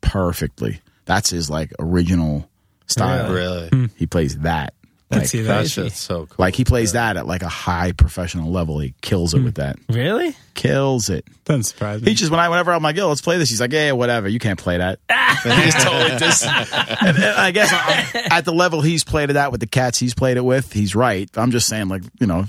[0.00, 0.80] perfectly.
[1.06, 2.48] That's his like original
[2.86, 3.32] style.
[3.32, 4.74] Really, He plays that.
[5.10, 5.48] I'd Like, see that.
[5.48, 5.88] that Crazy.
[5.90, 6.34] so cool.
[6.38, 8.78] like he plays that at like a high professional level.
[8.80, 9.76] He kills it with that.
[9.88, 10.34] Really?
[10.54, 11.26] Kills it.
[11.44, 12.08] Doesn't surprise me.
[12.10, 13.48] He just when I whenever I'm like, yo, let's play this.
[13.50, 14.28] He's like, yeah, whatever.
[14.28, 14.98] You can't play that.
[15.08, 19.36] And he's totally dis- and, and I guess I'm- at the level he's played it
[19.36, 21.28] at with the cats he's played it with, he's right.
[21.34, 22.46] I'm just saying, like, you know,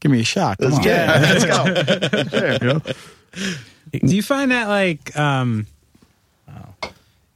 [0.00, 0.58] give me a shot.
[0.58, 0.82] Come on.
[0.82, 1.44] let's
[2.58, 2.80] go.
[3.92, 5.66] Do you find that like um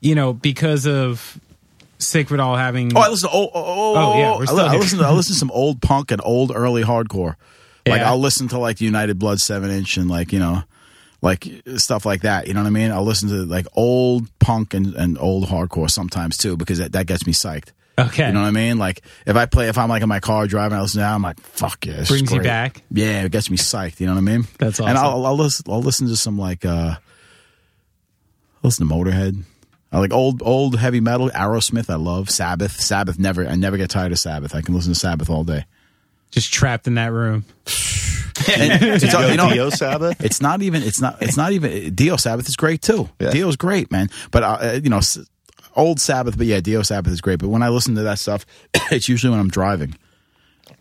[0.00, 1.38] you know, because of
[2.02, 3.50] Sick of It All having Oh, I listen to old.
[3.54, 5.38] Oh, oh, Oh, yeah, oh, we're I, still li- I listen to I listen to
[5.38, 7.36] some old punk and old early hardcore.
[7.86, 8.10] Like Yeah.
[8.10, 10.62] I'll listen to like United Blood seven inch and like you know,
[11.20, 11.46] like
[11.76, 12.46] stuff like that.
[12.48, 12.90] You know what I mean?
[12.92, 17.06] I'll listen to like old punk and, and old hardcore sometimes too because that, that
[17.06, 17.70] gets me psyched.
[17.98, 18.26] Okay.
[18.26, 18.78] You know what I mean?
[18.78, 21.12] Like if I play, if I'm like in my car driving, I listen to that,
[21.12, 22.46] I'm like, fuck yeah, this is Brings you great.
[22.46, 22.82] back.
[22.90, 24.00] Yeah, it gets me psyched.
[24.00, 24.46] You know what I mean?
[24.58, 25.04] That's And awesome.
[25.04, 25.64] I'll, I'll listen.
[25.68, 26.98] I'll listen to some like uh, I'll
[28.62, 29.42] listen to Motorhead.
[29.92, 31.28] I like old old heavy metal.
[31.30, 32.30] Aerosmith, I love.
[32.30, 33.18] Sabbath, Sabbath.
[33.18, 34.54] Never, I never get tired of Sabbath.
[34.54, 35.66] I can listen to Sabbath all day.
[36.30, 37.44] just trapped in that room.
[38.48, 40.24] And it's, you know, Dio Sabbath.
[40.24, 40.82] it's not even.
[40.82, 41.22] It's not.
[41.22, 41.94] It's not even.
[41.94, 43.08] Dio Sabbath is great too.
[43.20, 43.30] Yeah.
[43.30, 44.08] Dio's great, man.
[44.30, 45.00] But uh, you know,
[45.76, 46.36] old Sabbath.
[46.36, 47.38] But yeah, Dio Sabbath is great.
[47.38, 48.44] But when I listen to that stuff,
[48.90, 49.96] it's usually when I'm driving.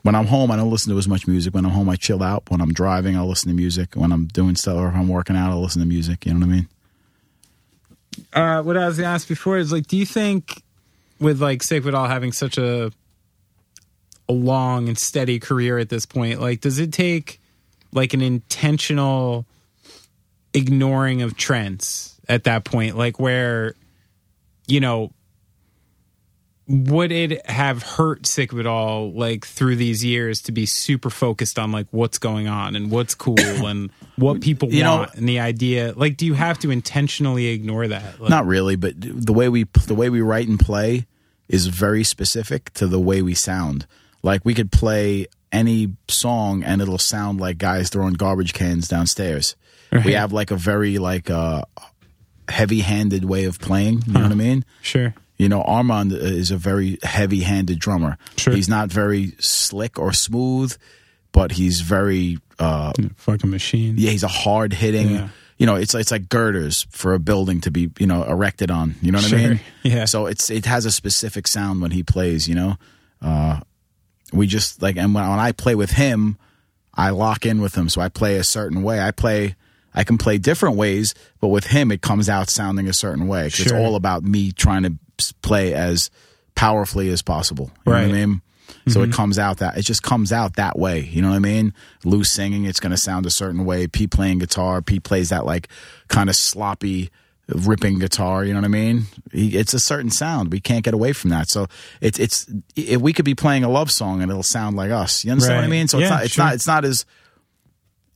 [0.03, 1.53] When I'm home, I don't listen to as much music.
[1.53, 2.49] When I'm home, I chill out.
[2.49, 3.95] When I'm driving, I'll listen to music.
[3.95, 6.25] When I'm doing stuff or if I'm working out, I'll listen to music.
[6.25, 6.67] You know what I mean?
[8.33, 10.63] Uh what I was gonna ask before is like do you think
[11.19, 12.91] with like with all having such a
[14.27, 17.39] a long and steady career at this point, like does it take
[17.91, 19.45] like an intentional
[20.53, 22.97] ignoring of trends at that point?
[22.97, 23.75] Like where
[24.67, 25.11] you know
[26.71, 31.09] would it have hurt sick of it all like through these years to be super
[31.09, 33.35] focused on like what's going on and what's cool
[33.67, 37.47] and what people You know- want and the idea like do you have to intentionally
[37.47, 41.07] ignore that like, Not really, but the way we the way we write and play
[41.49, 43.85] is very specific to the way we sound.
[44.23, 49.55] Like we could play any song and it'll sound like guys throwing garbage cans downstairs.
[50.05, 51.63] We have like a very like uh
[52.47, 54.65] heavy-handed way of playing, you know what I mean?
[54.81, 58.17] sure You know, Armand is a very heavy-handed drummer.
[58.37, 58.53] Sure.
[58.53, 60.75] He's not very slick or smooth,
[61.31, 65.09] but he's very uh fucking machine yeah, he's a hard hitting.
[65.09, 65.29] Yeah.
[65.57, 68.95] You know, it's it's like girders for a building to be you know erected on.
[69.01, 69.59] You know what I mean?
[69.83, 70.05] Yeah.
[70.05, 72.47] So it's it has a specific sound when he plays.
[72.47, 72.75] You know,
[73.21, 73.59] uh,
[74.33, 76.37] we just like and when, when I play with him,
[76.93, 77.89] I lock in with him.
[77.89, 79.01] So I play a certain way.
[79.01, 79.55] I play
[79.93, 83.49] I can play different ways, but with him, it comes out sounding a certain way.
[83.49, 84.93] 'Cause It's all about me trying to
[85.41, 86.09] play as
[86.55, 87.71] powerfully as possible.
[87.85, 88.07] You know Right.
[88.07, 88.41] what I mean?
[88.87, 89.13] So it mm-hmm.
[89.13, 91.01] comes out that it just comes out that way.
[91.01, 91.73] You know what I mean?
[92.03, 93.85] Lou singing, it's going to sound a certain way.
[93.87, 95.67] Pete playing guitar, Pete plays that like
[96.07, 97.09] kind of sloppy
[97.47, 98.43] ripping guitar.
[98.45, 99.03] You know what I mean?
[99.31, 100.51] It's a certain sound.
[100.51, 101.49] We can't get away from that.
[101.49, 101.67] So
[101.99, 105.23] it's it's if we could be playing a love song and it'll sound like us.
[105.23, 105.87] You understand what I mean?
[105.87, 106.45] So it's Yeah, not it's sure.
[106.45, 107.05] not it's not as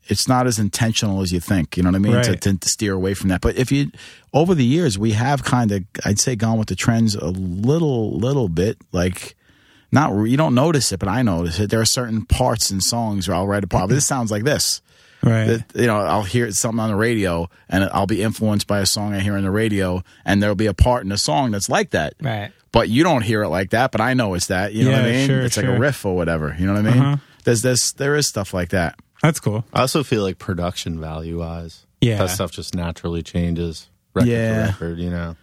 [0.07, 1.77] it's not as intentional as you think.
[1.77, 2.11] You know what I mean?
[2.13, 2.41] To, Right.
[2.41, 3.41] to, to steer away from that.
[3.41, 3.91] But if you
[4.33, 8.17] over the years, we have kind of I'd say gone with the trends a little
[8.17, 8.77] little bit.
[8.91, 9.35] Like
[9.91, 11.69] not you don't notice it, but I notice it.
[11.69, 13.89] There are certain parts in songs where I'll write a part.
[13.89, 14.81] This sounds like this.
[15.23, 15.45] Right.
[15.45, 18.85] That, you know, I'll hear something on the radio, and I'll be influenced by a
[18.85, 21.67] song I hear on the radio, and there'll be a part in the song that's
[21.67, 22.13] like that.
[22.21, 22.51] Right.
[22.71, 24.73] But you don't hear it like that, but I know it's that.
[24.73, 25.27] You know what I mean?
[25.27, 26.55] sure, it's like a riff or whatever.
[26.59, 27.01] You know what I mean?
[27.01, 27.17] Uh-huh.
[27.43, 28.99] There's this, there is stuff like that.
[29.21, 29.65] That's cool.
[29.73, 32.17] I also feel like production value wise, Yeah.
[32.19, 34.65] that stuff just naturally changes record Yeah.
[34.65, 34.99] to record.
[34.99, 35.35] You know,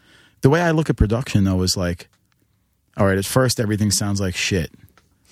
[0.42, 2.08] The way I look at production though is like,
[2.96, 4.70] all right, at first everything sounds like shit,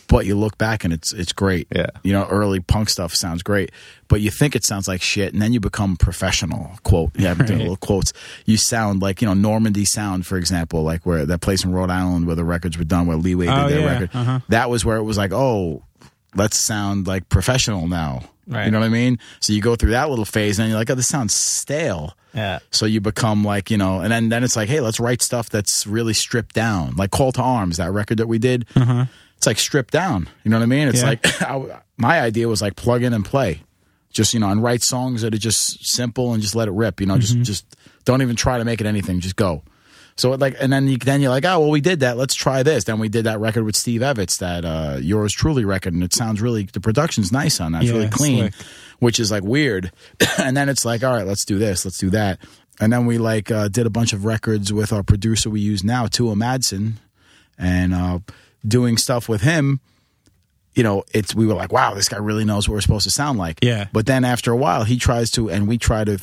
[0.09, 1.67] but you look back and it's it's great.
[1.75, 1.87] Yeah.
[2.03, 3.71] you know, early punk stuff sounds great,
[4.09, 6.79] but you think it sounds like shit, and then you become professional.
[6.83, 7.59] Quote, yeah, I'm doing Right.
[7.61, 8.13] little quotes.
[8.47, 11.91] You sound like you know Normandy Sound, for example, like where that place in Rhode
[11.91, 13.87] Island where the records were done, where Leeway did Oh, their yeah.
[13.93, 14.11] record.
[14.15, 14.41] Uh-huh.
[14.49, 15.83] That was where it was like, oh,
[16.35, 18.23] let's sound like professional now.
[18.47, 18.65] Right.
[18.65, 19.19] You know what I mean?
[19.41, 22.17] So you go through that little phase, and you're like, oh, this sounds stale.
[22.35, 22.59] Yeah.
[22.71, 25.49] So you become like, you know, and then, then it's like, hey, let's write stuff
[25.51, 26.95] that's really stripped down.
[26.97, 28.67] Like Call to Arms, that record that we did.
[28.75, 29.03] Mm-hmm.
[29.37, 30.29] It's like stripped down.
[30.45, 30.89] You know what I mean?
[30.89, 31.09] It's Yeah.
[31.09, 33.63] like, I, my idea was like plug in and play.
[34.13, 37.01] Just, you know, and write songs that are just simple and just let it rip.
[37.01, 37.43] You know, just, mm-hmm.
[37.45, 37.65] just
[38.05, 39.21] don't even try to make it anything.
[39.21, 39.63] Just go.
[40.21, 42.17] So it like, and then you, then you're like, oh, well, we did that.
[42.17, 42.85] Let's try this.
[42.85, 46.15] Then we did that record with Steve Evetts, that uh, Yours Truly record, and it
[46.15, 47.83] sounds really, the production's nice on that.
[47.83, 48.55] It's Yeah, really clean slick.
[48.99, 49.91] which is like weird.
[50.39, 52.39] and then it's like, all right, let's do this, let's do that.
[52.81, 55.83] And then we like uh, did a bunch of records with our producer we use
[55.85, 56.95] now, Tue Madsen,
[57.59, 58.19] and uh,
[58.67, 59.81] doing stuff with him.
[60.75, 63.11] You know, it's we were like, wow, this guy really knows what we're supposed to
[63.11, 63.59] sound like.
[63.63, 63.89] Yeah.
[63.93, 66.19] But then after a while, he tries to, and we try to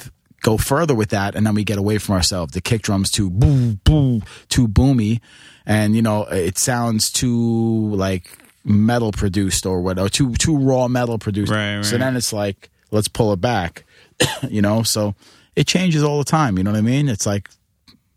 [0.47, 2.53] go further with that, and then we get away from ourselves.
[2.53, 5.19] The kick drums too boo boo too boomy,
[5.65, 8.25] and you know, it sounds too like
[8.63, 11.51] metal produced or what, or too too raw metal produced.
[11.51, 13.83] Right, So then it's like, let's pull it back.
[14.49, 15.15] you know, so
[15.55, 16.57] it changes all the time.
[16.57, 17.09] You know what I mean?
[17.09, 17.49] It's like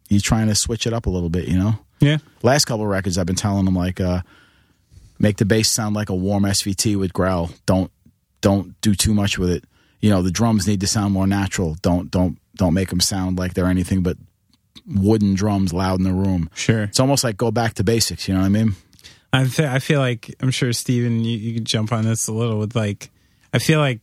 [0.09, 1.49] you're trying to switch it up a little bit.
[1.49, 2.19] You know Yeah.
[2.43, 4.21] last couple of records I've been telling them like uh
[5.19, 7.51] make the bass sound like a warm SVT with growl.
[7.67, 7.91] Don't
[8.41, 9.65] don't do too much with it.
[10.01, 11.77] You know, the drums need to sound more natural.
[11.83, 14.17] Don't don't don't make them sound like they're anything but
[14.87, 16.51] wooden drums loud in the room.
[16.55, 16.85] Sure.
[16.85, 18.75] It's almost like go back to basics, you know what I mean?
[19.33, 22.33] I th- I feel like I'm sure Steven you, you can jump on this a
[22.33, 23.11] little with like
[23.55, 24.01] I feel like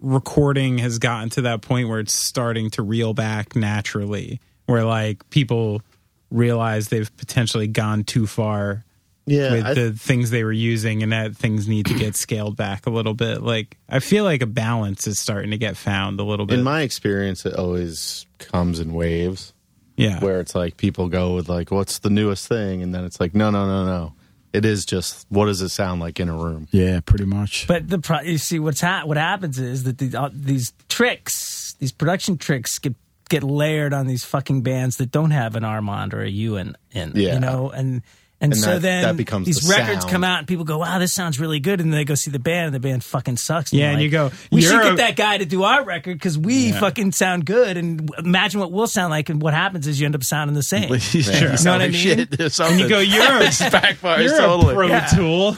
[0.00, 5.28] recording has gotten to that point where it's starting to reel back naturally where like
[5.30, 5.82] people
[6.30, 8.84] realize they've potentially gone too far
[9.26, 9.52] yeah.
[9.52, 12.86] with I- the things they were using and that things need to get scaled back
[12.86, 16.24] a little bit like I feel like a balance is starting to get found a
[16.24, 19.52] little bit in my experience, it always comes in waves
[19.96, 23.18] yeah where it's like people go with like, "What's the newest thing?" and then it's
[23.18, 24.12] like, "No, no, no, no."
[24.52, 26.68] It is just what does it sound like in a room?
[26.70, 27.66] Yeah, pretty much.
[27.66, 31.74] But the pro- you see what's ha- what happens is that these uh, these tricks,
[31.78, 32.94] these production tricks get
[33.28, 37.12] get layered on these fucking bands that don't have an Armand or a Ewan in,
[37.14, 37.34] Yeah.
[37.34, 38.02] you know, and
[38.46, 40.10] and, And so that- then that becomes these the records sound.
[40.12, 42.30] come out and people go, "Wow, this sounds really good," and then they go see
[42.30, 43.72] the band and the band fucking sucks.
[43.72, 46.14] Yeah, you're and you go, "We should get a- that guy to do our record
[46.18, 50.00] because we fucking sound good." And imagine what we'll sound like, and what happens is
[50.00, 50.98] you end up sounding the same.
[50.98, 51.22] Sure.
[51.22, 52.18] You know what I mean?
[52.38, 54.72] and you go you're a, backfires you're totally.
[54.72, 55.06] a pro Yeah.
[55.06, 55.56] tool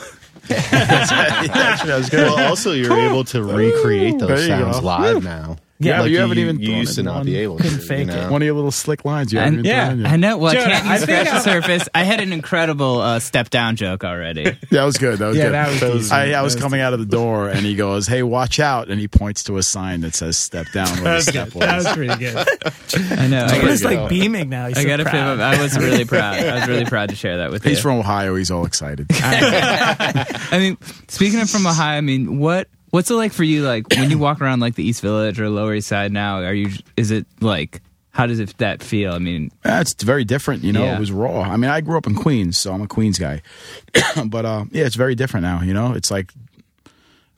[0.48, 2.26] That's good.
[2.26, 4.86] Well, also you're able to recreate those sounds go.
[4.86, 5.56] live now.
[5.80, 7.26] Yeah, you haven't even you thrown used to in not one.
[7.26, 7.84] be able Couldn't to.
[7.86, 8.30] fake you it.
[8.30, 10.12] One of your little slick lines you I, haven't even yeah, thrown in yet.
[10.12, 10.38] I know.
[10.38, 11.88] Well, Joe, I can't I even scratch the surface.
[11.94, 14.56] I had an incredible uh, step down joke already.
[14.70, 15.18] That was good.
[15.20, 15.52] That was Yeah, good.
[15.54, 16.12] that was decent.
[16.12, 18.90] I, I was was coming out of the door and he goes, "Hey, watch out!"
[18.90, 21.62] And he points to a sign that says "Step down." Where the step good.
[21.62, 21.84] That was.
[21.84, 22.36] was pretty good.
[23.18, 23.44] I know.
[23.44, 24.66] I He's like beaming now.
[24.68, 25.36] He's I so gotta proud.
[25.38, 25.44] feel.
[25.44, 26.38] I was really proud.
[26.44, 27.70] I was really proud to share that with you.
[27.70, 28.34] He's from Ohio.
[28.34, 29.06] He's all excited.
[29.12, 30.76] I mean,
[31.08, 33.62] speaking of from Ohio, I mean, what what's it like for you?
[33.64, 36.54] Like when you walk around like the East Village or Lower East Side now, are
[36.54, 36.70] you?
[36.96, 37.80] Is it like?
[38.10, 39.12] How does it that feel?
[39.12, 40.64] I mean, Yeah, it's very different.
[40.64, 40.96] You know, Yeah.
[40.96, 41.42] it was raw.
[41.42, 43.42] I mean, I grew up in Queens, so I'm a Queens guy.
[44.26, 45.60] but uh, yeah, it's very different now.
[45.62, 46.32] You know, it's like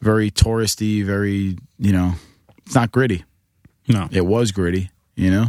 [0.01, 1.05] very touristy.
[1.05, 2.13] Very, you know,
[2.65, 3.25] it's not gritty.
[3.89, 4.09] No.
[4.11, 4.91] It was gritty.
[5.17, 5.47] You know,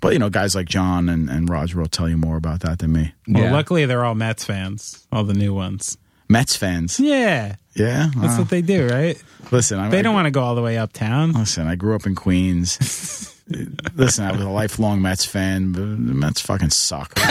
[0.00, 2.80] but you know, guys like John and, and Roger will tell you more about that
[2.80, 3.14] than me.
[3.26, 3.52] Well, Yeah.
[3.52, 5.96] luckily they're all Mets fans, all the new ones.
[6.32, 6.98] Mets fans.
[6.98, 8.38] Yeah, Yeah, that's Wow.
[8.40, 9.22] what they do, right?
[9.50, 9.78] listen.
[9.78, 11.32] I, They don't want to go all the way uptown.
[11.32, 12.78] Listen, I grew up in Queens.
[13.96, 17.12] listen, I was a lifelong Mets fan, but the Mets fucking suck.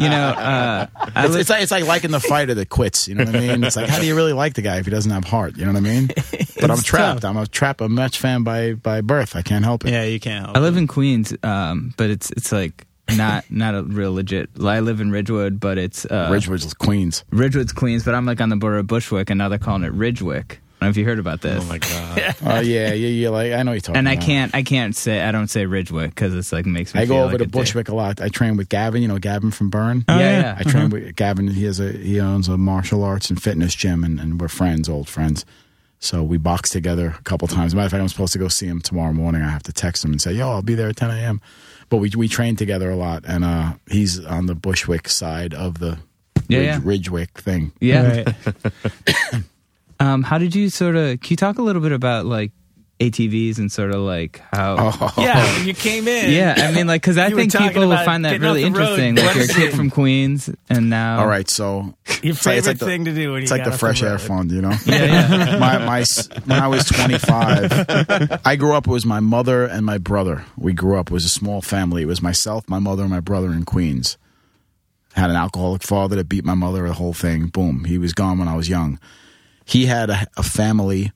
[0.00, 0.86] You know, uh,
[1.16, 3.06] It's, li- it's like it's like liking the fighter that quits.
[3.08, 3.64] You know what I mean?
[3.64, 5.56] It's like how do you really like the guy if he doesn't have heart?
[5.58, 6.08] You know what I mean?
[6.60, 7.22] But I'm trapped.
[7.22, 7.30] tough.
[7.30, 9.34] I'm a trap a Mets fan by by birth.
[9.34, 9.90] I can't help it.
[9.92, 10.44] Yeah, you can't.
[10.44, 12.86] Help I live in Queens, um, but it's it's like
[13.16, 14.50] not not a real legit.
[14.62, 17.24] I live in Ridgewood, but it's uh, Ridgewood's Queens.
[17.30, 19.92] Ridgewood's Queens, but I'm like on the border of Bushwick, and now they're calling it
[19.92, 20.58] Ridgewick.
[20.82, 21.62] I don't know if you heard about this.
[21.62, 22.36] Oh my god.
[22.42, 23.28] Oh yeah, yeah, yeah.
[23.28, 23.98] Like I know what you're talking.
[23.98, 24.24] and I about.
[24.24, 27.02] can't I can't say I don't say Ridgewick because it's like makes me.
[27.02, 27.52] I go over like to a dick.
[27.52, 28.22] Bushwick a lot.
[28.22, 29.02] I train with Gavin.
[29.02, 30.06] You know Gavin from Burn.
[30.08, 30.40] Oh, yeah, yeah.
[30.40, 30.56] yeah.
[30.58, 31.48] I train with Gavin.
[31.48, 34.88] He has a he owns a martial arts and fitness gym, and, and we're friends,
[34.88, 35.44] old friends.
[35.98, 37.74] So we box together a couple times.
[37.74, 39.42] Matter of fact, I'm supposed to go see him tomorrow morning.
[39.42, 41.42] I have to text him and say, "Yo, I'll be there at 10 a.m."
[41.90, 45.78] But we we train together a lot, and uh, he's on the Bushwick side of
[45.78, 45.98] the
[46.48, 47.18] Yeah, Ridge, yeah.
[47.18, 47.72] Ridgewick thing.
[47.80, 48.24] Yeah.
[48.24, 49.42] Right.
[50.00, 51.20] Um, how did you sort of?
[51.20, 52.52] Can you talk a little bit about like
[53.00, 54.76] ATVs and sort of like how?
[54.78, 55.14] Oh.
[55.16, 56.30] Yeah, you came in.
[56.32, 58.98] Yeah, I mean, like, because I think people will find that really the road.
[58.98, 59.14] interesting.
[59.16, 61.20] Like, What you're a kid from Queens, and now.
[61.20, 63.64] All right, so Your favorite it's like the- thing to do when it's you like
[63.64, 64.74] got the off fresh air fund, you know.
[64.84, 65.58] Yeah, yeah.
[65.58, 66.04] my my
[66.44, 68.86] when I was 25, I grew up.
[68.86, 70.44] It was my mother and my brother.
[70.58, 71.08] We grew up.
[71.10, 72.02] It was a small family.
[72.02, 74.18] It was myself, my mother, and my brother in Queens.
[75.14, 76.86] Had an alcoholic father that beat my mother.
[76.86, 77.46] The whole thing.
[77.46, 77.84] Boom.
[77.84, 79.00] He was gone when I was young.
[79.64, 81.10] He had a, a family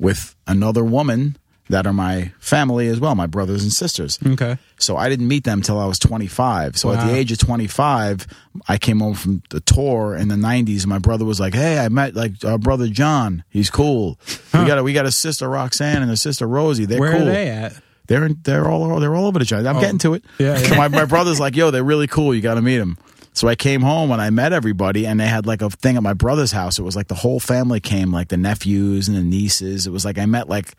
[0.00, 1.36] with another woman
[1.68, 4.18] that are my family as well, my brothers and sisters.
[4.26, 4.58] Okay.
[4.78, 6.76] So I didn't meet them till I was 25.
[6.76, 8.26] So at the age of 25,
[8.66, 10.80] I came home from the tour in the 90s.
[10.80, 13.44] And my brother was like, "Hey, I met like our brother John.
[13.50, 14.18] He's cool.
[14.52, 16.86] We got a, we got a sister Roxanne and a sister Rosie.
[16.86, 17.22] They're Where cool.
[17.22, 17.74] are they at?
[18.08, 19.68] They're in, they're all they're all over the joint.
[19.68, 19.80] I'm oh.
[19.80, 20.24] getting to it.
[20.38, 20.66] Yeah, yeah.
[20.66, 22.34] So my my brother's like, "Yo, they're really cool.
[22.34, 22.98] You got to meet them."
[23.32, 26.02] So I came home and I met everybody, and they had like a thing at
[26.02, 26.78] my brother's house.
[26.78, 29.86] It was like the whole family came, like the nephews and the nieces.
[29.86, 30.74] It was like I met like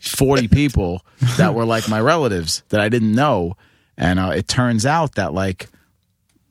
[0.00, 1.04] forty people
[1.36, 3.56] that were like my relatives that I didn't know,
[3.96, 5.68] and uh, it turns out that like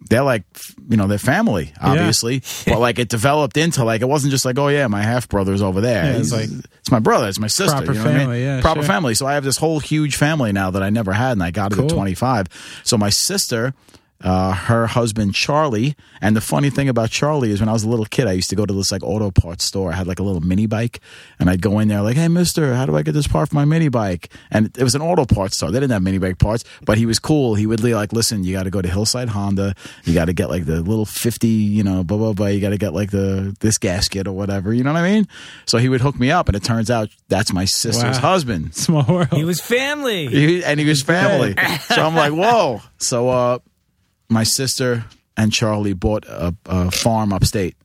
[0.10, 0.44] they're like
[0.88, 4.58] you know they're family obviously but like it developed into like it wasn't just like
[4.60, 7.48] oh yeah my half brother's over there Yeah, it's like it's my brother it's my
[7.48, 8.20] sister proper you know what I mean?
[8.22, 8.88] family, yeah, proper sure.
[8.88, 11.50] family so i have this whole huge family now that i never had and i
[11.50, 12.48] got it at 25
[12.84, 13.74] so my sister
[14.24, 17.90] uh, her husband Charlie, and the funny thing about Charlie is when I was a
[17.90, 19.92] little kid, I used to go to this like auto parts store.
[19.92, 21.00] I had like a little mini bike,
[21.40, 23.56] and I'd go in there like, "Hey, Mister, how do I get this part for
[23.56, 25.70] my mini bike?" And it was an auto parts store.
[25.72, 27.56] They didn't have mini bike parts, but he was cool.
[27.56, 29.76] He would be like, "Listen, you got to go to Hillside Honda.
[30.04, 32.48] You got to get like the little fifty, you know, blah blah blah.
[32.48, 34.74] You got to get like the this gasket or whatever.
[34.74, 35.28] You know what I mean?"
[35.66, 38.32] So he would hook me up, and it turns out that's my sister's Wow.
[38.32, 38.74] husband.
[38.76, 39.28] Small world.
[39.34, 40.28] He was family.
[40.28, 41.54] He, and he was family.
[41.82, 42.82] so I'm like, whoa.
[42.98, 43.60] So uh,
[44.30, 45.06] my sister
[45.36, 47.76] and Charlie bought a, a farm upstate.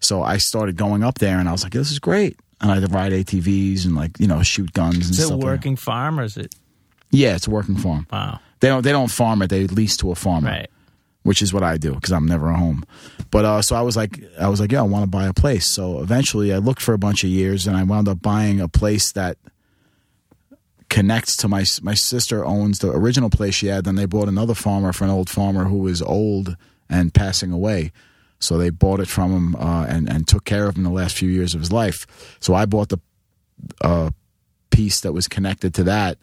[0.00, 2.36] So I started going up there, and I was like, this is great.
[2.60, 5.14] And I had to ride ATVs and like you know shoot guns and Is it
[5.14, 5.30] stuff.
[5.30, 5.46] a like that.
[5.46, 6.54] working farm or is it?
[7.10, 8.06] Yeah, it's a working farm.
[8.12, 8.40] Wow.
[8.60, 9.48] They don't they don't farm it.
[9.50, 10.70] They lease to a farmer, Right.
[11.24, 12.84] which is what I do because I'm never at home.
[13.32, 15.32] But uh, so I was like, I was like, yeah, I want to buy a
[15.32, 15.66] place.
[15.66, 18.68] So eventually, I looked for a bunch of years, and I wound up buying a
[18.68, 19.36] place that
[20.92, 23.84] connects to my my sister owns the original place she had.
[23.84, 26.56] Then they bought another farmer for an old farmer who was old
[26.88, 27.90] and passing away.
[28.38, 31.16] So they bought it from him uh, and and took care of him the last
[31.16, 32.06] few years of his life.
[32.40, 32.98] So I bought the
[33.80, 34.10] uh,
[34.70, 36.18] piece that was connected to that,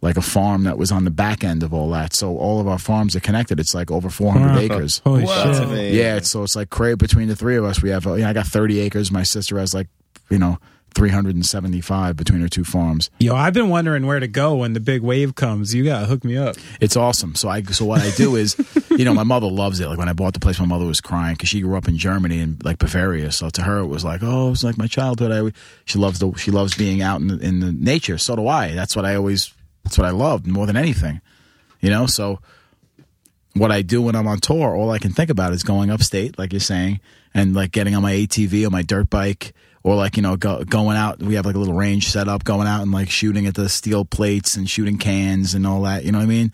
[0.00, 2.14] like a farm that was on the back end of all that.
[2.14, 3.58] So all of our farms are connected.
[3.58, 4.58] It's like over 400 Wow.
[4.60, 4.98] acres.
[5.04, 5.54] Holy Whoa.
[5.74, 5.94] shit.
[5.94, 7.82] Yeah, so it's like great between the three of us.
[7.82, 9.10] We have, uh, you know, I got 30 acres.
[9.10, 9.88] My sister has like,
[10.30, 10.58] you know,
[10.94, 13.10] 375 between her two farms.
[13.18, 15.74] Yo, I've been wondering where to go when the big wave comes.
[15.74, 16.56] You gotta hook me up.
[16.80, 17.34] It's awesome.
[17.34, 18.56] So I, so what I do is,
[18.90, 19.88] you know, my mother loves it.
[19.88, 21.96] Like when I bought the place, my mother was crying because she grew up in
[21.96, 23.30] Germany and like Bavaria.
[23.32, 25.32] So to her, it was like, oh, it's like my childhood.
[25.32, 25.52] I,
[25.84, 28.18] she loves the, she loves being out in the, in the nature.
[28.18, 28.74] So do I.
[28.74, 29.52] That's what I always,
[29.84, 31.20] that's what I loved more than anything,
[31.80, 32.06] you know?
[32.06, 32.40] So
[33.54, 36.38] what I do when I'm on tour, all I can think about is going upstate,
[36.38, 37.00] like you're saying,
[37.34, 40.64] and like getting on my ATV or my dirt bike, or like you know go,
[40.64, 41.20] going out.
[41.22, 43.68] We have like a little range set up, going out and like shooting at the
[43.68, 46.04] steel plates and shooting cans and all that.
[46.04, 46.52] You know what I mean?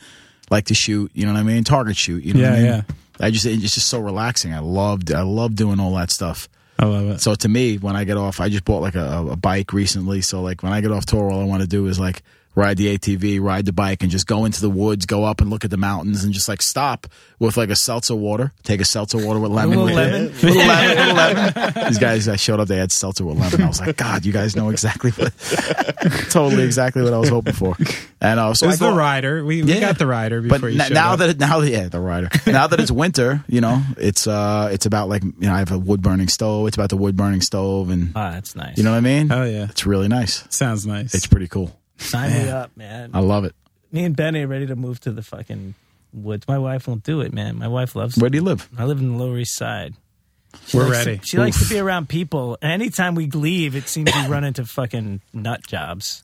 [0.51, 1.11] Like to shoot.
[1.15, 1.65] You know what I mean?
[1.65, 2.23] Target shoot.
[2.23, 2.85] You know what I Yeah, mean?
[2.89, 2.95] yeah.
[3.27, 4.53] I just it's just so relaxing.
[4.53, 6.49] I loved I love doing all that stuff.
[6.79, 7.21] I love it.
[7.21, 10.21] So to me, when I get off, I just bought like a, a bike recently.
[10.21, 12.23] So like when I get off tour, all I want to do is like
[12.55, 15.51] ride the ATV, ride the bike, and just go into the woods, go up and
[15.51, 17.07] look at the mountains, and just like stop
[17.39, 19.71] with like a seltzer water, take a seltzer water with lemon.
[19.79, 20.23] little with lemon?
[20.27, 20.43] It.
[20.43, 21.73] little lemon, little lemon.
[21.89, 23.63] These guys that showed up, they had seltzer with lemon.
[23.63, 25.33] I was like, God, you guys know exactly what,
[26.31, 27.77] totally exactly what I was hoping for.
[28.21, 29.45] And uh, so It I was go, the rider.
[29.45, 29.81] We, we Yeah.
[29.81, 31.19] got the rider but you n- showed now up.
[31.21, 34.69] that it, now that yeah the rider now that it's winter you know it's uh
[34.73, 37.17] it's about like you know I have a wood burning stove it's about the wood
[37.17, 38.77] burning stove and Ah, that's nice.
[38.79, 39.65] you know what I mean Oh, yeah.
[39.69, 41.15] it's really nice Sounds nice.
[41.15, 43.11] it's pretty cool sign me up, man.
[43.15, 43.55] I love it
[43.93, 45.75] Me and Benny are ready to move to the fucking
[46.13, 46.47] woods.
[46.49, 47.59] My wife won't do it, man.
[47.59, 48.17] My wife loves.
[48.17, 49.95] where do you live I live in the Lower East Side.
[50.67, 51.19] She We're likes ready.
[51.19, 52.57] To, she likes to be around people.
[52.63, 56.23] And anytime we leave, it seems we run into fucking nut jobs.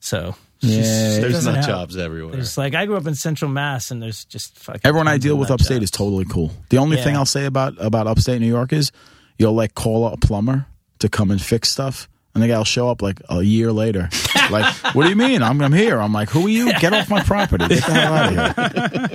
[0.00, 2.32] So she's- Yeah, There's doesn't nut have- jobs everywhere.
[2.34, 4.80] There's like I grew up in Central Mass, and there's just fucking.
[4.84, 5.84] everyone I deal with upstate jobs.
[5.84, 8.90] is totally cool the only thing I'll say about about upstate New York is
[9.38, 10.66] you'll like call a plumber
[11.00, 14.08] to come and fix stuff and the guy will show up like a year later
[14.50, 17.08] like what do you mean I'm I'm here I'm like who are you get off
[17.08, 18.58] my property get the hell out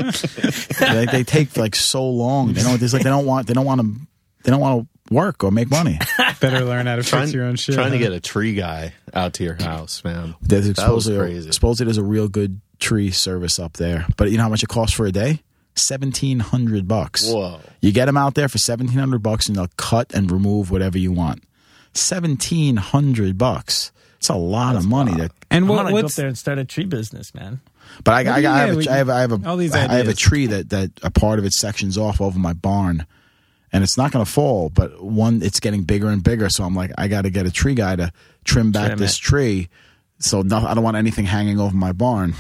[0.04, 3.48] of here they, they take like so long they don't it's like they don't want
[3.48, 3.88] they don't want to
[4.44, 6.00] they don't want to work or make money
[6.40, 7.76] Better learn how to trying, fix your own shit.
[7.76, 10.36] trying to get a tree guy out to your house, man.
[10.42, 11.52] There's that was supposedly, crazy.
[11.52, 14.08] supposedly there's a real good tree service up there.
[14.18, 15.42] But you know how much it costs for a day?
[15.76, 17.30] Seventeen hundred bucks.
[17.30, 17.60] Whoa.
[17.82, 20.98] You get them out there for seventeen hundred bucks, and they'll cut and remove whatever
[20.98, 21.44] you want.
[21.94, 23.92] Seventeen hundred bucks.
[24.22, 25.14] It's a lot of money.
[25.16, 27.60] That, And I'm what, gonna go up there and start a tree business, man.
[28.04, 29.74] but I, I, I, yeah, have we- a, I have, I have a, all these
[29.74, 33.08] I have a tree that that a part of it sections off over my barn,
[33.74, 34.70] and it's not going to fall.
[34.70, 36.50] But one, it's getting bigger and bigger.
[36.50, 38.12] So I'm like, I got to get a tree guy to
[38.44, 39.22] trim back Trim this it.
[39.22, 39.70] tree.
[40.20, 42.36] So no, I don't want anything hanging over my barn.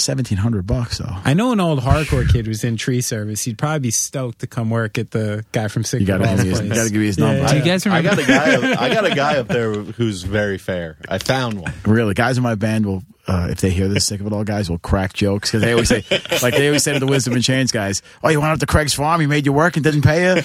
[0.00, 1.12] Seventeen hundred bucks though.
[1.24, 3.42] I know an old hardcore kid was in tree service.
[3.42, 6.38] He'd probably be stoked to come work at the guy from Sick You gotta give
[6.38, 6.68] me his- place.
[6.68, 7.40] you gotta give me his Yeah, number.
[7.42, 7.66] yeah, Do you yeah.
[7.66, 8.54] guys I got a guy.
[8.72, 10.98] Up, I got a guy up there who's very fair.
[11.08, 11.72] I found one.
[11.84, 14.44] Really, guys in my band will, uh, if they hear this sick of it all,
[14.44, 16.04] guys will crack jokes because they always say,
[16.42, 18.66] like they always say to the Wisdom in Chains guys, "Oh, you went up to
[18.66, 20.42] Craig's farm, he made you work and didn't pay you."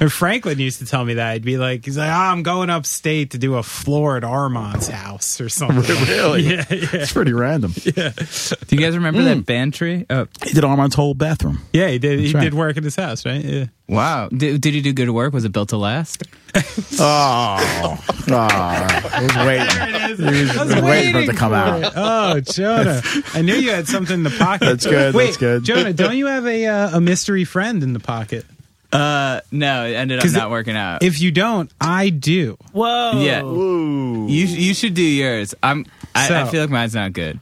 [0.00, 1.34] And Franklin used to tell me that.
[1.34, 4.88] He'd be like, he's like, oh, I'm going upstate to do a floor at Armand's
[4.88, 5.82] house or something.
[6.06, 6.44] really?
[6.44, 6.88] Yeah, yeah.
[6.92, 7.72] It's pretty random.
[7.96, 9.46] yeah Do you guys remember that mm.
[9.46, 10.04] bantry?
[10.10, 11.60] Oh, uh, He did Armand's whole bathroom.
[11.72, 12.20] Yeah, he did.
[12.20, 12.42] He right.
[12.42, 13.42] did work at his house, right?
[13.42, 13.66] Yeah.
[13.88, 14.28] wow.
[14.28, 15.32] Did, did he do good work?
[15.32, 16.22] Was it built to last?
[16.54, 16.62] Oh,
[17.00, 18.00] ah.
[18.28, 20.26] oh I was waiting.
[20.26, 21.92] He was, was waiting for it to come out.
[21.96, 23.02] Oh, Jonah!
[23.34, 24.64] I knew you had something in the pocket.
[24.66, 25.64] That's good, Wait, that's good.
[25.64, 28.44] Jonah, don't you have a uh, a mystery friend in the pocket?
[28.92, 31.02] Uh, no, it ended up not it- working out.
[31.02, 32.56] If you don't, I do.
[32.72, 33.12] Whoa.
[33.20, 35.54] yeah, you you should do yours.
[35.62, 35.86] I'm.
[36.14, 37.40] I, I feel like mine's not good.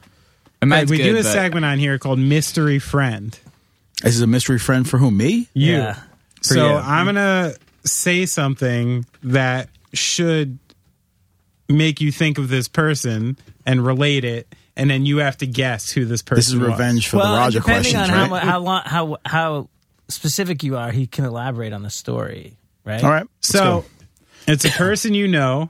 [0.61, 3.37] And Like, we good, do a but- segment on here called Mystery Friend.
[4.01, 5.17] This is a mystery friend for whom?
[5.17, 5.47] Me?
[5.53, 5.73] You.
[5.73, 5.99] Yeah.
[6.41, 6.75] So you.
[6.75, 7.53] I'm gonna
[7.85, 10.57] say something that should
[11.73, 15.89] make you think of this person and relate it, and then you have to guess
[15.89, 16.37] who this person.
[16.37, 16.69] This is was.
[16.69, 18.41] revenge for well, the Roger depending questions, on right?
[18.41, 19.69] how, how long, how how
[20.07, 23.03] specific you are, he can elaborate on the story, right?
[23.03, 23.27] All right.
[23.41, 23.85] So go.
[24.47, 25.69] it's a person you know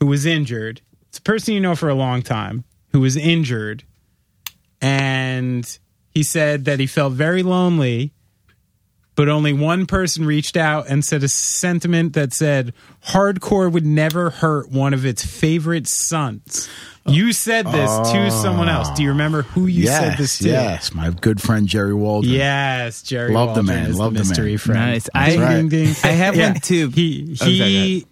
[0.00, 0.80] who was injured.
[1.08, 3.84] It's a person you know for a long time who was injured,
[4.80, 5.78] and
[6.10, 8.12] he said that he felt very lonely.
[9.18, 12.72] But only one person reached out and said a sentiment that said,
[13.04, 16.68] hardcore would never hurt one of its favorite sons.
[17.04, 18.28] You said this to ah.
[18.28, 18.88] someone else.
[18.90, 20.48] Do you remember who you said this to?
[20.48, 22.30] yes, my good friend Jerry Walden.
[22.30, 23.32] Yes, Jerry.
[23.32, 24.58] Love the man, love the mystery man.
[24.58, 24.80] friend.
[24.92, 25.08] Nice.
[25.12, 25.56] I- right.
[25.56, 25.96] ding, ding.
[26.04, 26.90] I have one too.
[26.90, 28.06] He Oh, sorry, go he.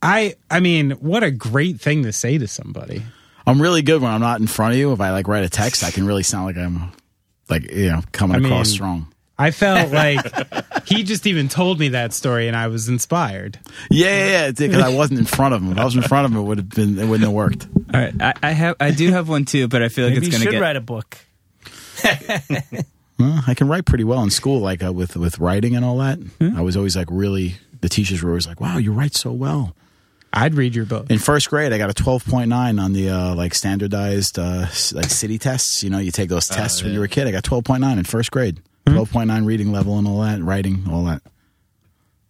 [0.00, 3.02] I I mean, what a great thing to say to somebody.
[3.46, 4.92] I'm really good when I'm not in front of you.
[4.94, 6.90] If I like write a text, I can really sound like I'm
[7.50, 9.11] like you know coming I mean- across strong.
[9.38, 10.20] I felt like
[10.86, 13.58] he just even told me that story, and I was inspired.
[13.90, 14.50] Yeah, yeah, yeah.
[14.52, 15.72] Because I wasn't in front of him.
[15.72, 16.98] If I was in front of him, it would have been.
[16.98, 17.66] It wouldn't have worked.
[17.92, 18.76] All right, I, I have.
[18.78, 20.60] I do have one too, but I feel like Maybe it's gonna should get.
[20.60, 21.18] write a book.
[23.18, 25.98] Well, I can write pretty well in school, like uh, with with writing and all
[25.98, 26.18] that.
[26.18, 26.56] Hmm?
[26.56, 27.54] I was always like really.
[27.80, 29.74] The teachers were always like, "Wow, you write so well."
[30.32, 31.10] I'd read your book.
[31.10, 35.38] In first grade, I got a 12.9 on the uh, like standardized uh, like city
[35.38, 35.82] tests.
[35.84, 37.26] You know, you take those tests when you were a kid.
[37.26, 38.60] I got 12.9 in first grade.
[38.86, 41.22] 12.9 reading level and all that, writing, all that.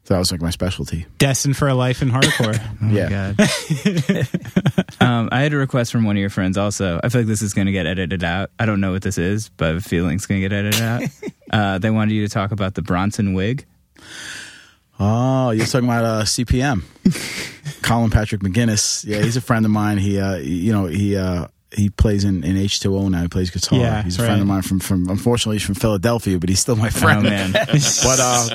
[0.04, 1.06] So that was like my specialty.
[1.18, 2.58] Destined for a life in hardcore.
[2.90, 3.34] yeah.
[3.34, 5.00] God.
[5.00, 7.00] um, I had a request from one of your friends also.
[7.02, 8.50] I feel like this is going to get edited out.
[8.58, 10.52] I don't know what this is, but I have a feeling it's going to get
[10.52, 11.02] edited out.
[11.52, 13.64] uh, they wanted you to talk about the Bronson wig.
[14.98, 16.82] Oh, you're talking about uh, CPM,
[17.82, 19.04] Colin Patrick McGinnis.
[19.04, 19.98] Yeah, he's a friend of mine.
[19.98, 23.22] He, uh, you know, he uh, he plays in, in H2O now.
[23.22, 23.78] He plays guitar.
[23.78, 26.76] Yeah, he's a friend of mine from, from unfortunately he's from Philadelphia, but he's still
[26.76, 27.26] my friend.
[27.26, 27.52] Oh, man.
[27.52, 28.48] but uh,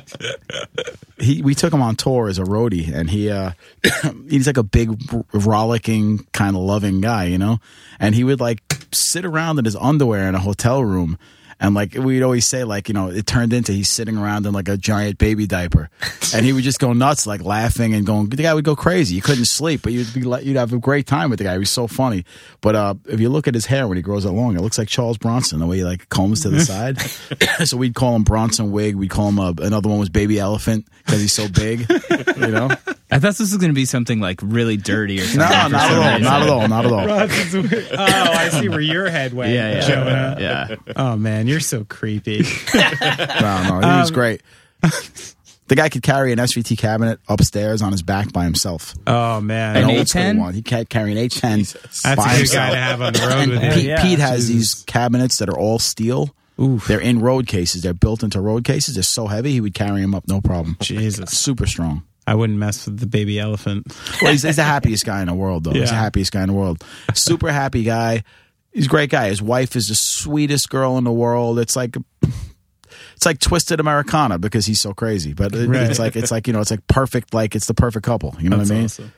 [1.19, 3.51] he we took him on tour as a roadie, and he uh,
[4.29, 4.99] he's like a big
[5.33, 7.59] rollicking kind of loving guy, you know.
[7.99, 8.61] And he would like
[8.91, 11.17] sit around in his underwear in a hotel room.
[11.59, 14.53] And like we'd always say, like you know, it turned into he's sitting around in
[14.53, 15.89] like a giant baby diaper,
[16.33, 18.29] and he would just go nuts, like laughing and going.
[18.29, 19.15] The guy would go crazy.
[19.15, 21.53] You couldn't sleep, but you'd be like, you'd have a great time with the guy.
[21.53, 22.25] He was so funny.
[22.61, 24.77] But uh, if you look at his hair when he grows it long, it looks
[24.77, 26.99] like Charles Bronson the way he like combs to the side.
[27.67, 28.95] so we'd call him Bronson wig.
[28.95, 31.89] We'd call him uh, another one was Baby Elephant because he's so big.
[32.37, 32.69] You know,
[33.09, 35.39] I thought this was going to be something like really dirty or something.
[35.39, 37.09] no, for not at all, not at all, not at all.
[37.99, 40.37] oh, I see where your head went, Yeah, yeah, Jonah.
[40.39, 40.75] yeah.
[40.95, 42.43] Oh man, you're so creepy.
[42.73, 44.41] No, no, he was um, great.
[45.69, 48.93] The guy could carry an SVT cabinet upstairs on his back by himself.
[49.05, 50.37] Oh man, An An old school 810?
[50.39, 50.53] one.
[50.53, 52.67] He can't carry an 810 that's by a good himself.
[52.67, 53.89] guy to have on the road And with Pete, you.
[53.89, 54.01] yeah.
[54.01, 54.75] Pete has Jesus.
[54.75, 56.33] these cabinets that are all steel.
[56.57, 57.81] They're in road cases.
[57.81, 58.93] They're built into road cases.
[58.95, 60.77] They're so heavy, he would carry them up no problem.
[60.79, 62.03] Jesus, Super strong.
[62.27, 63.87] I wouldn't mess with the baby elephant.
[64.21, 65.71] Well, he's, he's the happiest guy in the world, though.
[65.71, 66.83] He's the happiest guy in the world.
[67.15, 68.23] Super happy guy.
[68.73, 69.29] He's a great guy.
[69.29, 71.57] His wife is the sweetest girl in the world.
[71.57, 71.95] It's like
[73.15, 75.33] it's like twisted Americana because he's so crazy.
[75.33, 75.89] But it, Right.
[75.89, 77.33] it's like it's like you know it's like perfect.
[77.33, 78.35] Like it's the perfect couple.
[78.39, 78.85] You know That's what I mean?
[78.85, 79.13] awesome.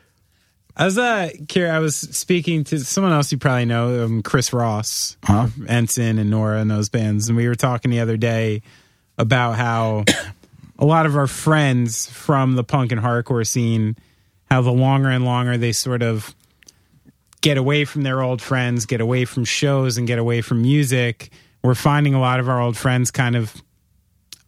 [0.78, 4.54] I was uh, Kira, I was speaking to someone else you probably know, um, Chris
[4.54, 5.48] Ross, Huh?
[5.68, 8.62] Ensign, and Nora, and those bands, and we were talking the other day
[9.18, 10.06] about how
[10.80, 13.98] a lot of our friends from the punk and hardcore scene,
[14.50, 16.34] how the longer and longer they sort of
[17.42, 21.30] get away from their old friends, get away from shows, and get away from music,
[21.62, 23.62] we're finding a lot of our old friends kind of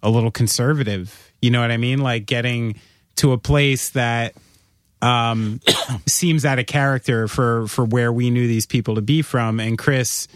[0.01, 1.31] a little conservative.
[1.41, 1.99] You know what I mean?
[1.99, 2.79] Like getting
[3.17, 4.33] to a place that
[5.01, 5.59] um,
[6.07, 9.59] seems out of character for for where we knew these people to be from.
[9.59, 10.27] And Chris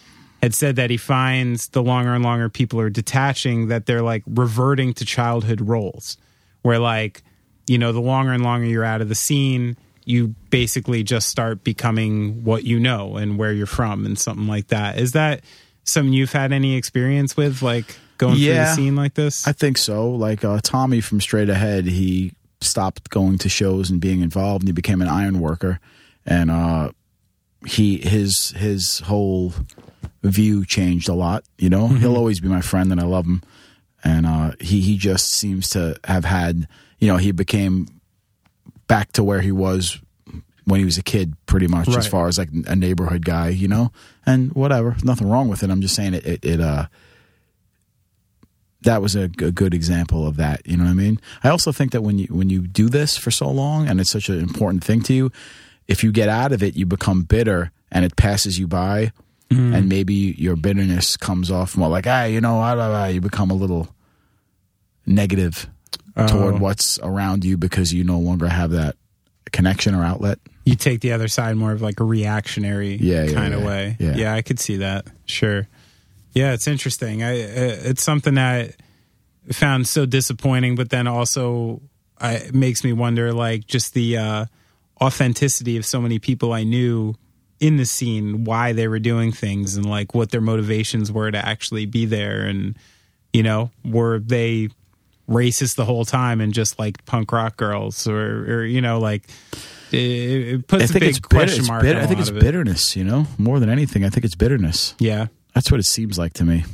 [0.46, 4.22] had said that he finds the longer and longer people are detaching that they're like
[4.28, 6.18] reverting to childhood roles,
[6.62, 7.24] where like
[7.66, 9.76] you know the longer and longer you're out of the scene.
[10.06, 14.68] You basically just start becoming what you know and where you're from and something like
[14.68, 15.00] that.
[15.00, 15.42] Is that
[15.84, 19.48] something you've had any experience with, like going through the scene like this?
[19.48, 20.12] I think so.
[20.12, 24.70] Like uh, Tommy from Straight Ahead, he stopped going to shows and being involved, and
[24.70, 25.80] he became an iron worker.
[26.24, 26.92] And uh,
[27.66, 29.54] he his his whole
[30.30, 31.44] view changed a lot.
[31.58, 33.42] You know, he'll always be my friend, and I love him.
[34.04, 36.68] And uh, he he just seems to have had.
[37.00, 37.88] You know, he became
[38.88, 40.00] back to where he was
[40.66, 43.50] when he was a kid, pretty much, as far as like a neighborhood guy.
[43.50, 43.92] You know,
[44.26, 45.70] and whatever, nothing wrong with it.
[45.70, 46.26] I'm just saying it.
[46.26, 46.88] It, it uh
[48.84, 50.62] that was a, g- good example of that.
[50.66, 51.20] You know what I mean?
[51.44, 54.12] I also think that when you when you do this for so long and it's
[54.12, 55.32] such an important thing to you,
[55.88, 59.12] if you get out of it, you become bitter and it passes you by,
[59.52, 63.22] and maybe your bitterness comes off more like, ah, you know, ah, ah, ah," you
[63.22, 63.88] become a little
[65.06, 65.68] negative
[66.28, 66.58] toward Oh.
[66.58, 68.96] what's around you because you no longer have that
[69.52, 70.40] connection or outlet.
[70.66, 73.68] you take the other side more of like a reactionary Yeah, yeah, kind of yeah.
[73.68, 73.98] way.
[74.00, 74.34] Yeah.
[74.34, 75.06] I could see that.
[75.26, 75.68] Sure.
[76.34, 77.22] Yeah, it's interesting.
[77.24, 78.72] I uh, it's something that
[79.48, 81.82] I found so disappointing, but then also
[82.20, 84.46] I, it makes me wonder, like just the uh,
[85.00, 87.14] authenticity of so many people I knew
[87.60, 91.38] in the scene, why they were doing things, and like what their motivations were to
[91.46, 92.76] actually be there, and
[93.34, 94.70] you know, were they
[95.30, 99.24] racist the whole time and just like punk rock girls, or, or you know, like
[99.92, 101.36] it, puts I a think big it's bitter.
[101.38, 101.82] question It's mark.
[101.82, 101.98] bitter.
[101.98, 102.42] on I a think it's of it.
[102.42, 102.96] bitterness.
[102.96, 104.94] You know, more than anything, I think it's bitterness.
[105.00, 105.28] Yeah.
[105.54, 106.66] That's what it seems like to me.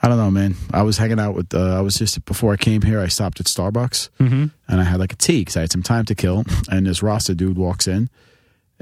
[0.00, 0.54] I don't know, man.
[0.72, 1.52] I was hanging out with.
[1.52, 3.00] Uh, I was just before I came here.
[3.00, 6.04] I stopped at Starbucks and I had like a tea because I had some time
[6.06, 6.44] to kill.
[6.70, 8.08] And this Rasta dude walks in,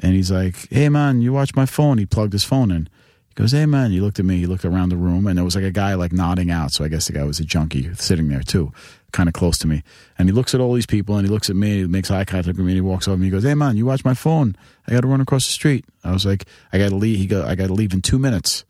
[0.02, 2.88] and he's like, "Hey, man, you watch my phone?" He plugged his phone in.
[3.28, 4.38] He goes, "Hey, man." He looked at me.
[4.38, 6.72] He looked around the room, and there was like a guy like nodding out.
[6.72, 8.72] So I guess the guy was a junkie sitting there too,
[9.12, 9.82] kind of close to me.
[10.18, 11.78] And he looks at all these people, and he looks at me.
[11.78, 13.16] He makes eye contact with me, and he walks over.
[13.16, 13.26] me.
[13.26, 14.56] He goes, "Hey, man, you watch my phone?
[14.86, 17.26] I got to run across the street." I was like, "I got to leave." He
[17.26, 18.64] go, "I got to leave in two minutes."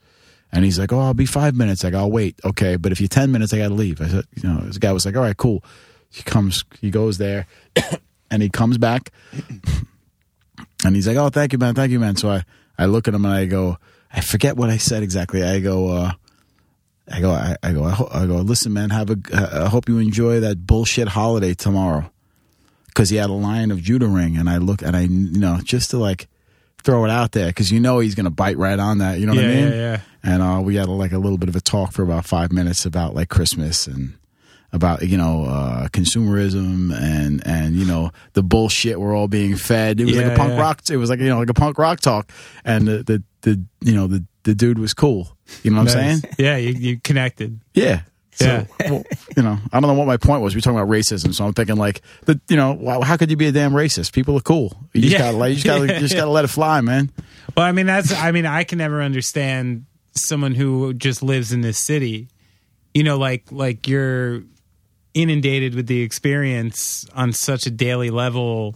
[0.53, 3.01] And he's like, "Oh, I'll be five minutes." I go, "I'll wait." Okay, but if
[3.01, 4.01] you're ten minutes, I got to leave.
[4.01, 5.63] I said, "You know." This guy was like, "All right, cool."
[6.09, 7.47] He comes, he goes there,
[8.31, 9.11] and he comes back,
[10.87, 12.45] and he's like, "Oh, thank you, man, thank you, man." So I,
[12.79, 13.79] I look at him and I go,
[14.13, 15.43] I forget what I said exactly.
[15.43, 16.13] I go, uh,
[17.11, 18.37] I go, I, I go, I, ho- I go.
[18.37, 19.19] Listen, man, have a.
[19.35, 22.11] I hope you enjoy that bullshit holiday tomorrow,
[22.89, 25.61] because he had a Lion of Judah ring, and I look and I, you know,
[25.63, 26.29] just to like
[26.83, 29.19] throw it out there because you know he's gonna bite right on that.
[29.19, 29.69] You know what I mean?
[29.69, 30.01] yeah, yeah.
[30.23, 32.85] And uh, we had like a little bit of a talk for about five minutes
[32.87, 34.15] about like Christmas and
[34.77, 40.01] about you know uh, consumerism and and you know the bullshit we're all being fed.
[40.01, 40.61] It was like a punk yeah.
[40.61, 40.83] rock.
[40.89, 42.31] It was like you know like a punk rock talk,
[42.65, 45.37] and the the, the you know the the dude was cool.
[45.63, 46.35] You know what I'm saying?
[46.39, 47.61] Yeah, you, you connected.
[47.75, 48.03] Yeah.
[48.33, 48.91] So, Yeah.
[48.91, 49.05] well,
[49.37, 50.55] you know, I don't know what my point was.
[50.55, 53.37] We were talking about racism, so I'm thinking like, the, you know, how could you
[53.37, 54.13] be a damn racist?
[54.13, 54.77] People are cool.
[54.93, 55.19] You just Yeah.
[55.21, 57.11] gotta, let, you just gotta, you just gotta let it fly, man.
[57.57, 61.63] Well, I mean, that's, I mean, I can never understand someone who just lives in
[61.63, 62.29] this city.
[62.93, 64.43] You know, like, like you're
[65.17, 68.75] inundated with the experience on such a daily level.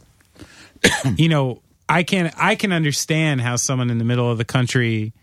[1.17, 5.13] you know, I can, I can understand how someone in the middle of the country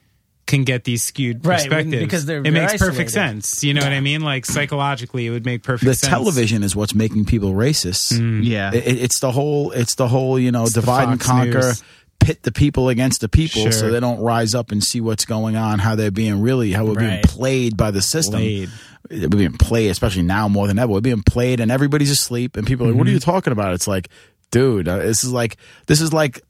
[0.46, 3.62] can get these skewed Right, perspectives because they're- it they're makes perfect sense.
[3.64, 4.22] You know what I mean?
[4.22, 6.08] Like psychologically, it would make perfect The sense.
[6.08, 8.18] television is what's making people racist.
[8.18, 8.44] Mm.
[8.44, 8.72] Yeah.
[8.72, 11.82] It, it's the whole, it's the whole, you know, the divide and conquer, News.
[12.20, 13.72] pit the people against the people, Sure.
[13.72, 16.86] so they don't rise up and see what's going on, how they're being really, how
[16.86, 18.34] we're being played by the system.
[18.40, 18.70] Played.
[19.10, 20.92] We're being played, especially now more than ever.
[20.92, 23.14] We're being played, and everybody's asleep, and people are like, "What are Mm-hmm.
[23.14, 24.08] you talking about?" It's like,
[24.50, 25.56] dude, uh, this is like,
[25.86, 26.42] this is like,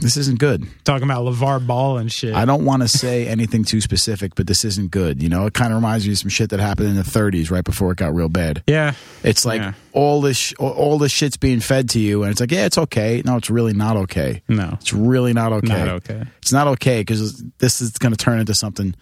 [0.00, 0.66] this isn't good.
[0.84, 2.34] Talking about LaVar Ball and shit.
[2.34, 5.22] I don't want to say anything too specific, but this isn't good.
[5.22, 7.50] You know, it kind of reminds me of some shit that happened in the 30s,
[7.50, 8.62] right before it got real bad.
[8.66, 8.94] yeah.
[9.22, 9.72] It's like Yeah.
[9.92, 12.78] all this, sh- all this shit's being fed to you, and it's like, yeah, it's
[12.78, 13.22] okay.
[13.24, 14.42] No, it's really not okay.
[14.48, 14.76] No.
[14.80, 15.68] It's really not okay.
[15.68, 16.24] Not okay.
[16.42, 18.94] It's not okay because this is going to turn into something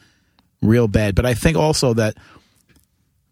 [0.63, 1.15] real bad.
[1.15, 2.17] But I think also that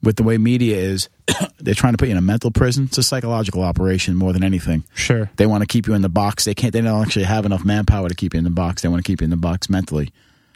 [0.02, 1.09] with the way media is,
[1.59, 2.85] they're trying to put you in a mental prison.
[2.85, 4.85] It's a psychological operation more than anything.
[4.94, 5.31] Sure.
[5.36, 6.44] They want to keep you in the box.
[6.44, 6.73] They can't.
[6.73, 8.82] They don't actually have enough manpower to keep you in the box.
[8.82, 10.12] They want to keep you in the box mentally.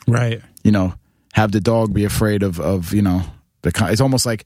[0.07, 0.43] Right.
[0.63, 0.95] You know,
[1.33, 3.23] have the dog be afraid of of you know
[3.63, 3.73] the.
[3.91, 4.45] It's almost like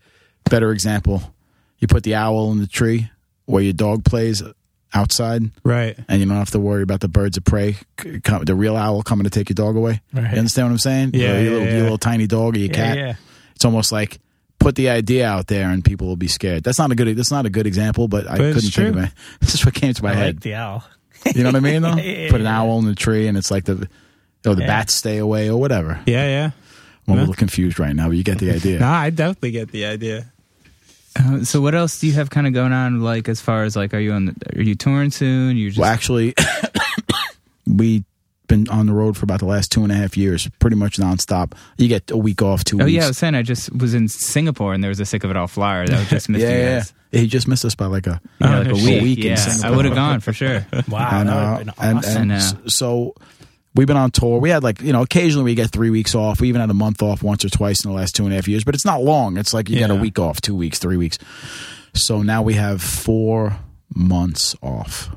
[0.49, 1.35] better example.
[1.79, 3.11] You put the owl in the tree
[3.47, 4.43] where your dog plays
[4.95, 5.97] outside Right.
[6.09, 7.77] and you don't have to worry about the birds of prey,
[8.23, 10.01] come, the real owl coming to take your dog away.
[10.13, 10.33] Right.
[10.33, 11.11] You understand what I'm saying?
[11.15, 11.73] Yeah, Your, yeah, little, yeah.
[11.75, 12.97] your little tiny dog or your Yeah, cat.
[12.97, 13.15] yeah.
[13.55, 14.19] It's almost like
[14.59, 16.65] put the idea out there and people will be scared.
[16.65, 17.15] That's not a good.
[17.17, 19.11] That's not a good example, but I But it's couldn't think of it.
[19.41, 20.35] This is what came to my I head.
[20.37, 20.85] like the owl.
[21.35, 21.83] You know what I mean?
[21.83, 21.95] Though,
[22.31, 23.89] put an owl in the tree, and it's like the,
[24.47, 26.01] oh, the bats stay away or whatever.
[26.07, 26.51] Yeah, yeah.
[27.09, 28.79] I'm a little confused right now, but you get the idea.
[28.79, 30.31] No, I definitely get the idea.
[31.19, 33.01] Uh, so what else do you have kind of going on?
[33.01, 34.27] Like as far as like, are you on?
[34.27, 35.57] The, are you touring soon?
[35.57, 36.35] You just Well, actually,
[37.67, 38.05] we
[38.47, 40.97] been on the road for about the last two and a half years, pretty much
[40.97, 41.53] nonstop.
[41.77, 42.95] You get a week off, two Oh weeks.
[42.97, 45.23] Oh yeah, I was saying I just was in Singapore and there was a sick
[45.25, 46.95] of it all flyer that was just missed yeah, you yeah, guys.
[47.13, 47.21] yeah.
[47.21, 48.81] He just missed us by like a Yeah, like a week.
[48.85, 49.03] shit.
[49.03, 50.67] week in yeah, I would have gone for sure.
[50.89, 52.23] Wow, and, uh, would been and, awesome.
[52.23, 52.43] and I know.
[52.43, 53.15] s- so
[53.75, 54.39] we've been on tour.
[54.39, 56.41] We had like you know occasionally we get three weeks off.
[56.41, 58.37] We even had a month off once or twice in the last two and a
[58.37, 59.37] half years, but it's not long.
[59.37, 61.19] It's like you get a week off, two weeks, three weeks.
[61.95, 63.59] So now we have four
[63.95, 65.11] months off.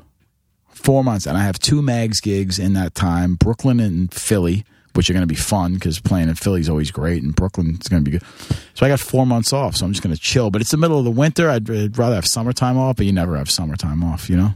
[0.68, 4.64] Four months, and I have two mags gigs in that time, Brooklyn and Philly,
[4.94, 7.78] which are going to be fun because playing in Philly is always great, and Brooklyn
[7.80, 8.26] is going to be good.
[8.74, 10.50] So I got four months off, so I'm just going to chill.
[10.50, 11.48] But it's the middle of the winter.
[11.48, 14.54] I'd, I'd rather have summertime off, but you never have summertime off, you know.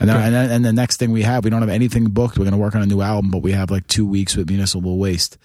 [0.00, 2.38] And then, and then and the next thing we have, we don't have anything booked.
[2.38, 4.48] We're going to work on a new album, but we have like two weeks with
[4.48, 5.38] Municipal Waste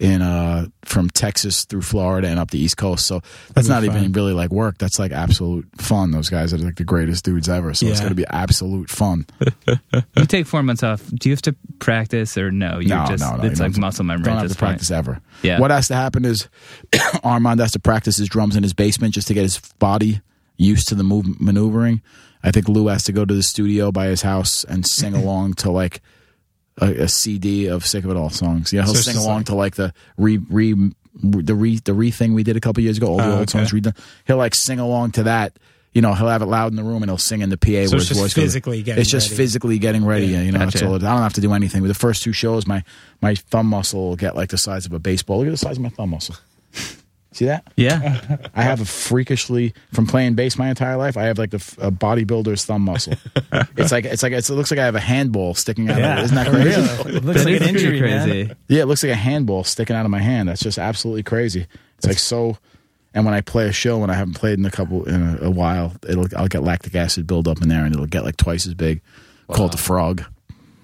[0.00, 3.06] in uh from Texas through Florida and up the East Coast.
[3.06, 3.20] So
[3.54, 4.76] that's not That'd even really like work.
[4.78, 6.10] That's like absolute fun.
[6.10, 7.74] Those guys are like the greatest dudes ever.
[7.74, 9.26] So it's going to be absolute fun.
[10.16, 11.06] You take four months off.
[11.08, 12.78] Do you have to practice or no?
[12.78, 13.44] You're no, just no, no.
[13.44, 14.98] it's you like muscle memory Don't have to practice point.
[14.98, 15.20] ever.
[15.42, 15.60] Yeah.
[15.60, 16.48] What has to happen is
[17.24, 20.20] Armand has to practice his drums in his basement just to get his body
[20.56, 22.02] used to the move maneuvering.
[22.44, 25.54] I think Lou has to go to the studio by his house and sing along
[25.54, 26.00] to like
[26.80, 28.72] a, a CD of "Sick of It All" songs.
[28.72, 30.74] Yeah, he'll So sing along like- to like the re re
[31.22, 33.06] the re the re thing we did a couple years ago.
[33.08, 33.50] All the Oh, old okay.
[33.64, 33.96] songs redone.
[34.26, 35.58] He'll like sing along to that.
[35.92, 37.70] You know, he'll have it loud in the room and he'll sing in the PA.
[37.70, 39.36] where it's his just voice goes- physically getting It's just ready.
[39.36, 40.26] physically getting ready.
[40.26, 40.84] Yeah, you know, gotcha.
[40.88, 40.96] all.
[40.96, 41.82] I don't have to do anything.
[41.82, 42.82] With the first two shows, my
[43.22, 45.38] my thumb muscle will get like the size of a baseball.
[45.38, 46.34] Look at the size of my thumb muscle.
[47.34, 47.66] See that?
[47.76, 51.16] Yeah, I have a freakishly from playing bass my entire life.
[51.16, 53.14] I have like the f- a bodybuilder's thumb muscle.
[53.76, 55.96] it's like it's like it's, it looks like I have a handball sticking out.
[55.96, 56.18] of Yeah.
[56.20, 56.24] it.
[56.26, 56.80] Isn't that crazy?
[57.16, 58.44] It looks That like an injury, crazy.
[58.44, 58.56] man.
[58.68, 60.48] Yeah, it looks like a handball sticking out of my hand.
[60.48, 61.66] That's just absolutely crazy.
[61.98, 62.56] It's like so.
[63.14, 65.46] And when I play a show, when I haven't played in a couple in a,
[65.46, 68.36] a while, it'll I'll get lactic acid build up in there, and it'll get like
[68.36, 69.02] twice as big.
[69.52, 70.22] Call it the frog.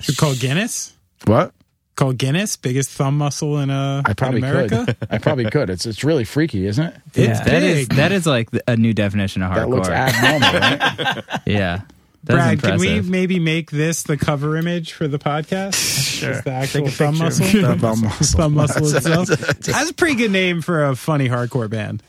[0.00, 0.94] Should call Guinness.
[1.26, 1.52] What?
[2.00, 4.84] Call Guinness biggest thumb muscle in uh I probably in America.
[4.86, 4.96] could.
[5.10, 5.68] I probably could.
[5.68, 6.94] It's it's really freaky, isn't it?
[7.14, 7.96] It's that is big.
[7.98, 10.14] that is like a new definition of That looks hardcore.
[10.14, 11.40] abnormal, right?
[11.46, 11.82] yeah,
[12.24, 15.74] that's Brad, can we maybe make this the cover image for the podcast?
[16.20, 16.32] sure.
[16.32, 17.46] Just the actual Take thumb muscle.
[17.46, 18.38] The thumb muscle.
[18.38, 19.28] Thumb muscle itself.
[19.28, 22.02] That's a pretty good name for a funny hardcore band.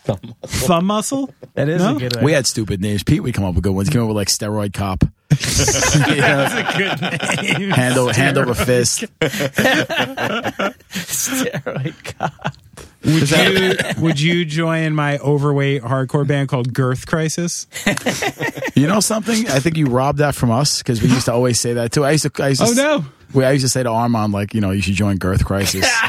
[0.44, 1.34] Thumb muscle.
[1.56, 1.98] That is No?
[1.98, 2.24] a good one.
[2.26, 3.04] We had stupid names.
[3.04, 3.90] Pete, we come up with good ones.
[3.90, 5.04] He came up with like steroid cop.
[5.40, 7.02] That's a good
[7.60, 7.70] name.
[7.72, 9.06] hand over hand over fist.
[10.90, 12.56] steroid cop.
[13.04, 17.66] Would you would you join my overweight hardcore band called Girth Crisis?
[18.76, 19.48] You know something?
[19.48, 22.06] I think you robbed that from us because we used to always say that too.
[22.06, 22.44] I used to.
[22.44, 23.06] I used to Oh no.
[23.34, 25.90] We, I used to say to Armand, like, you know, you should join Girth Crisis.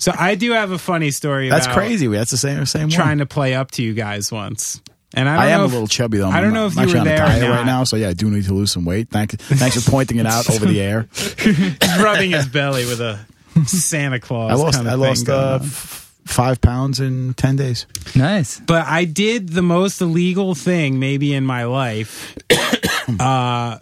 [0.00, 1.48] So I do have a funny story.
[1.48, 2.08] That's about crazy.
[2.08, 3.18] That's the same same Trying one.
[3.18, 4.82] to play up to you guys once,
[5.14, 6.28] and I, don't I am know a little chubby though.
[6.28, 7.56] I don't know if I'm you actually were on there or not.
[7.58, 9.10] right now, so yeah, I do need to lose some weight.
[9.10, 11.08] Thank, thanks for pointing it out over the air.
[11.12, 13.18] He's rubbing his belly with a
[13.66, 14.52] Santa Claus.
[14.52, 14.76] I lost.
[14.76, 17.86] kind of I lost going uh, five pounds in ten days.
[18.14, 18.60] Nice.
[18.60, 22.36] but I did the most illegal thing maybe in my life,
[23.20, 23.78] uh,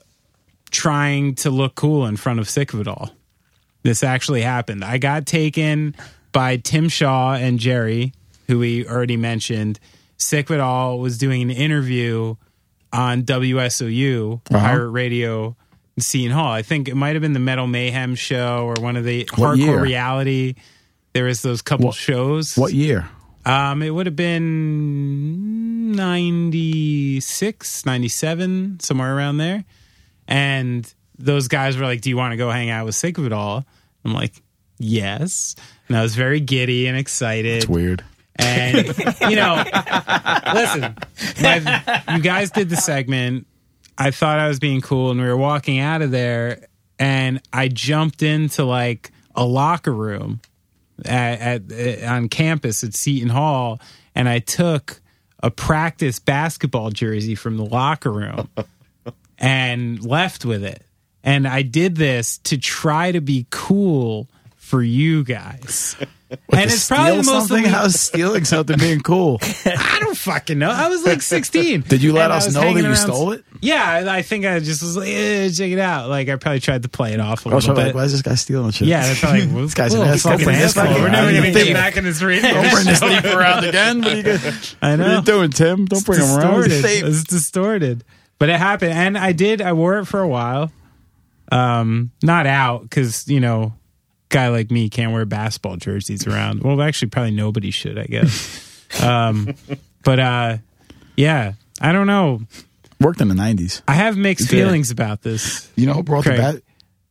[0.70, 3.10] trying to look cool in front of Sick of It All.
[3.82, 4.84] This actually happened.
[4.84, 5.94] I got taken
[6.32, 8.12] by Tim Shaw and Jerry,
[8.46, 9.80] who we already mentioned.
[10.20, 12.36] Sick of It All was doing an interview
[12.92, 14.58] on WSOU, Uh-huh.
[14.66, 15.56] Pirate Radio
[15.96, 16.52] in Seton Hall.
[16.52, 19.56] I think it might have been the Metal Mayhem show or one of the What
[19.56, 19.80] hardcore year?
[19.82, 20.54] reality.
[21.12, 22.56] There was those couple What- shows.
[22.56, 23.08] What year?
[23.46, 29.64] Um, it would have been 96, 97, somewhere around there.
[30.28, 33.26] And those guys were like, Do you want to go hang out with Sick of
[33.26, 33.64] It All?
[34.04, 34.32] I'm like,
[34.78, 35.56] Yes.
[35.88, 37.56] And I was very giddy and excited.
[37.58, 38.02] It's weird.
[38.40, 38.86] And,
[39.28, 39.62] you know,
[40.54, 40.96] listen,
[41.42, 43.46] my, you guys did the segment.
[43.98, 46.66] I thought I was being cool, and we were walking out of there,
[46.98, 50.40] and I jumped into like a locker room
[51.04, 53.80] at, at eh, on campus at Seton Hall,
[54.14, 55.00] and I took
[55.42, 58.48] a practice basketball jersey from the locker room
[59.38, 60.84] and left with it.
[61.22, 64.28] And I did this to try to be cool
[64.70, 65.96] for you guys.
[66.30, 66.38] and
[66.70, 67.64] it's probably the most something.
[67.64, 69.40] elite- How's stealing something being cool?
[69.66, 70.70] I don't fucking know.
[70.70, 71.82] I was like 16.
[71.82, 73.44] Did you let And us know that you around- stole it?
[73.60, 76.08] Yeah, I I think I just was like, eh, check it out.
[76.08, 77.94] Like I probably tried to play it off a I was little like, bit.
[77.96, 78.88] why is this guy stealing shit?
[78.88, 80.32] yeah, they're probably like, This guy's an "Whoa, asshole.
[80.38, 80.84] fucking asshole.
[80.94, 82.48] We're never gonna get back in this radio.
[82.52, 83.08] Don't bring this show.
[83.08, 83.98] thief around again.
[84.00, 84.38] What are you, gonna-
[84.80, 85.06] I what know.
[85.06, 85.84] are you doing, Tim?
[85.84, 86.62] Don't bring him around.
[86.62, 86.82] distorted.
[86.84, 87.04] Thief.
[87.04, 88.04] It's distorted.
[88.38, 89.60] But it happened, and I did.
[89.60, 90.70] I wore it for a while.
[91.52, 93.74] Um, not out because you know,
[94.30, 96.62] guy like me can't wear basketball jerseys around.
[96.62, 97.98] Well, actually, probably nobody should.
[97.98, 98.66] I guess.
[99.00, 99.54] Um,
[100.02, 100.56] but uh,
[101.16, 102.40] yeah, I don't know.
[103.00, 103.82] Worked in the nineties.
[103.86, 104.56] I have mixed did.
[104.56, 105.70] feelings about this.
[105.76, 106.38] You know who brought Craig.
[106.38, 106.62] the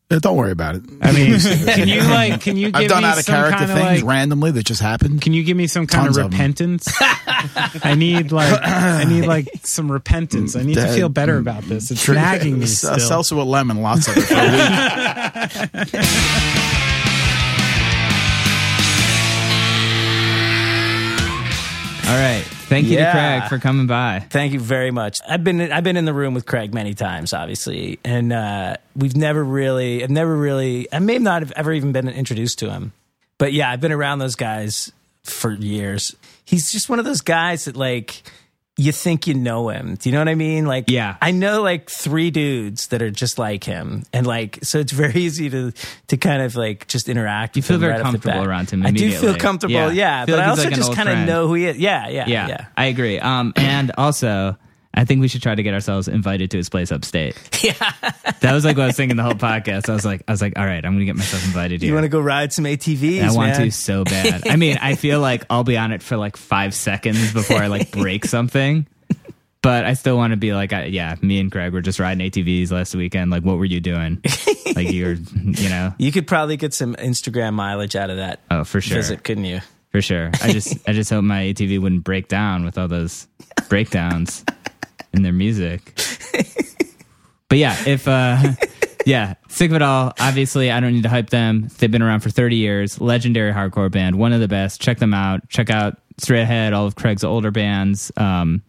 [0.09, 0.21] bat?
[0.21, 0.81] Don't worry about it.
[1.01, 2.41] I mean, can you like?
[2.41, 4.09] Can you give I've done me out of some character kind of things like?
[4.09, 5.21] randomly that just happened.
[5.21, 6.37] Can you give me some kind Tons of of 'em.
[6.37, 6.87] repentance?
[7.81, 10.57] I need like I need like some repentance.
[10.57, 11.91] I need to feel better about this.
[11.91, 12.99] It's nagging me S- still.
[12.99, 16.03] Seltzer with lemon, lots of it for a week.
[22.09, 22.41] All right.
[22.43, 23.11] Thank you Yeah.
[23.11, 24.25] to Craig for coming by.
[24.31, 25.19] Thank you very much.
[25.29, 29.15] I've been I've been in the room with Craig many times, obviously, and uh, we've
[29.15, 32.93] never really, I've never really, I may not have ever even been introduced to him,
[33.37, 34.91] but yeah, I've been around those guys
[35.23, 36.15] for years.
[36.45, 38.23] He's just one of those guys that like
[38.79, 39.95] you think you know him.
[39.95, 40.65] Do you know what I mean?
[40.65, 41.17] Like, Yeah.
[41.21, 45.13] I know like three dudes that are just like him, and like, so it's very
[45.21, 45.73] easy to
[46.07, 47.55] to kind of like just interact.
[47.57, 49.91] You with feel him very right comfortable around him I do feel comfortable, Yeah.
[49.91, 51.77] yeah, Feel but like I also like just kind of know who he is.
[51.77, 52.65] Yeah, yeah, Yeah, yeah.
[52.77, 53.19] I agree.
[53.19, 54.57] Um, and also,
[54.93, 57.37] I think we should try to get ourselves invited to his place upstate.
[57.61, 57.73] Yeah.
[58.39, 59.89] That was like what I was thinking the whole podcast.
[59.89, 61.89] I was like, I was like, all right, I'm gonna get myself invited here.
[61.89, 63.21] You want to go ride some ATVs?
[63.21, 63.61] I want man?
[63.65, 64.47] to so bad.
[64.47, 67.67] I mean, I feel like I'll be on it for like five seconds before I
[67.67, 68.87] like break something.
[69.61, 72.25] But I still want to be like, I, yeah, me and Craig were just riding
[72.31, 73.29] ATVs last weekend.
[73.29, 74.21] Like, what were you doing?
[74.73, 78.63] like, you're, you know, You could probably get some Instagram mileage out of that oh,
[78.63, 79.59] for sure, visit, couldn't you?
[79.91, 80.31] for sure.
[80.41, 83.27] I just, I just hope my ATV wouldn't break down with all those
[83.67, 84.45] breakdowns
[85.13, 85.99] in their music.
[87.49, 88.53] But yeah, if, uh,
[89.05, 90.13] yeah, sick of it all.
[90.19, 91.67] Obviously, I don't need to hype them.
[91.79, 93.01] They've been around for 30 years.
[93.01, 94.79] Legendary hardcore band, one of the best.
[94.79, 95.49] Check them out.
[95.49, 98.11] Check out Straight Ahead, all of Craig's older bands.
[98.17, 98.61] Um,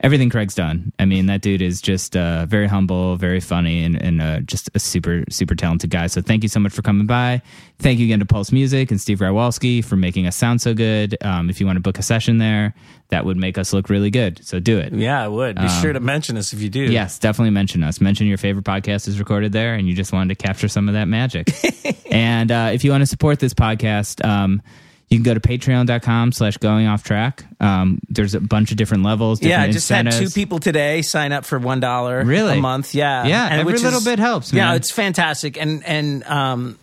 [0.00, 0.92] everything Craig's done.
[0.98, 4.70] I mean, that dude is just uh, very humble, very funny, and, and uh, just
[4.74, 6.06] a super, super talented guy.
[6.06, 7.42] So thank you so much for coming by.
[7.78, 11.16] Thank you again to Pulse Music and Steve Rywalski for making us sound so good.
[11.22, 12.74] Um, if you want to book a session there,
[13.08, 14.44] that would make us look really good.
[14.44, 14.92] So do it.
[14.92, 15.56] Yeah, I would.
[15.56, 16.80] Be sure to mention us if you do.
[16.80, 18.00] Yes, definitely mention us.
[18.00, 20.94] Mention your favorite podcast is recorded there, and you just wanted to capture some of
[20.94, 21.48] that magic.
[22.10, 24.62] and uh, if you want to support this podcast, um,
[25.10, 27.44] you can go to patreon.com slash going off track.
[27.58, 29.42] Um, there's a bunch of different levels.
[29.42, 32.58] Yeah, I different just had two people today sign up for one dollar Really?
[32.58, 32.94] a month.
[32.94, 36.78] Yeah, Yeah, every which little bit helps, Yeah, it's fantastic, and and um,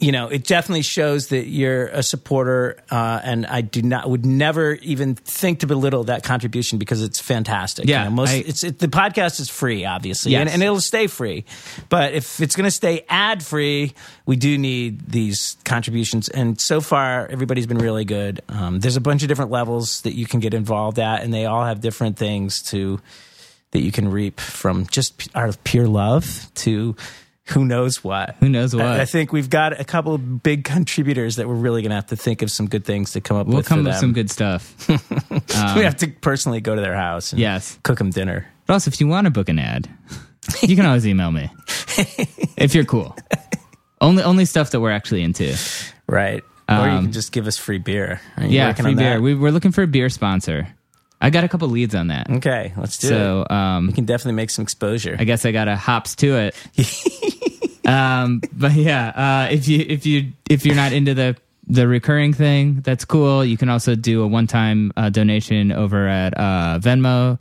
[0.00, 4.24] you know, it definitely shows that you're a supporter, uh, and I do not would
[4.24, 7.86] never even think to belittle that contribution because it's fantastic.
[7.86, 10.54] Yeah, you know, most I- it's it, the podcast is free, obviously, and, Yes.
[10.54, 11.44] and it'll stay free.
[11.88, 13.92] But if it's going to stay ad free,
[14.24, 16.28] we do need these contributions.
[16.28, 18.40] And so far, everybody's been really good.
[18.48, 21.46] Um, there's a bunch of different levels that you can get involved at, and they
[21.46, 23.00] all have different things to
[23.72, 26.94] that you can reap from just our pure love to
[27.48, 28.36] who knows what.
[28.40, 28.84] Who knows what?
[28.86, 31.96] I, I think we've got a couple of big contributors that we're really going to
[31.96, 33.54] have to think of some good things to come up with.
[33.54, 33.66] we'll with.
[33.68, 34.88] come for with some good stuff.
[34.88, 37.78] we have to personally go to their house and Yes.
[37.82, 38.46] cook them dinner.
[38.66, 39.88] But also, if you want to book an ad,
[40.62, 41.50] you can always email me
[42.56, 43.16] if you're cool.
[44.00, 45.56] Only only stuff that we're actually into.
[46.06, 46.42] Right.
[46.68, 48.20] or you Um, can just give us free beer.
[48.40, 49.20] Yeah, free beer.
[49.20, 50.68] We, we're looking for a beer sponsor.
[51.20, 52.30] I got a couple leads on that.
[52.30, 53.50] okay, let's do So it.
[53.52, 55.16] um, We can definitely make some exposure.
[55.18, 56.54] I guess I got to hops to it.
[57.86, 59.08] um, but yeah,
[59.48, 61.36] uh, if you if you if you're not into the
[61.66, 63.44] the recurring thing, that's cool.
[63.44, 67.38] You can also do a one time uh, donation over at uh, Venmo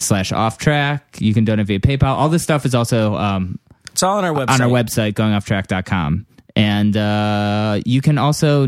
[0.00, 1.18] slash off track.
[1.20, 2.04] You can donate via PayPal.
[2.16, 3.58] All this stuff is also um,
[3.92, 4.50] it's all on our website.
[4.50, 6.26] on our website, goingofftrack.com.
[6.56, 8.66] And uh, you can also,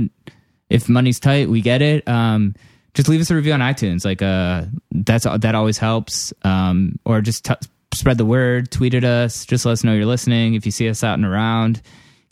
[0.68, 2.06] if money's tight, we get it.
[2.06, 2.54] Um,
[2.94, 4.04] just leave us a review on iTunes.
[4.04, 6.32] Like uh, that's that always helps.
[6.42, 7.54] Um, or just t-
[7.94, 8.70] spread the word.
[8.70, 9.44] Tweet at us.
[9.44, 10.54] Just let us know you're listening.
[10.54, 11.82] If you see us out and around,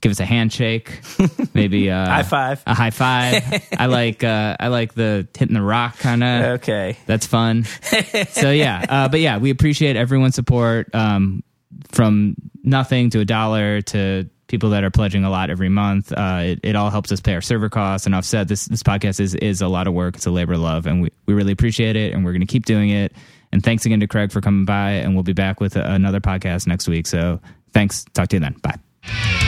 [0.01, 1.01] give us a handshake.
[1.55, 2.63] Maybe uh, High five.
[2.67, 3.43] A high five.
[3.79, 6.45] I like uh, I like the hitting the rock kind of.
[6.61, 6.97] Okay.
[7.07, 7.65] That's fun.
[8.31, 11.43] so yeah, uh, but yeah, we appreciate everyone's support um,
[11.91, 16.13] from nothing to a dollar to people that are pledging a lot every month.
[16.13, 18.49] Uh, it, it all helps us pay our server costs and offset.
[18.49, 20.17] This this podcast is is a lot of work.
[20.17, 22.47] It's a labor of love, and we we really appreciate it, and we're going to
[22.47, 23.13] keep doing it.
[23.53, 26.21] And thanks again to Craig for coming by, and we'll be back with a, another
[26.21, 27.07] podcast next week.
[27.07, 27.41] So
[27.73, 28.05] thanks.
[28.13, 28.57] Talk to you then.
[28.63, 29.48] Bye.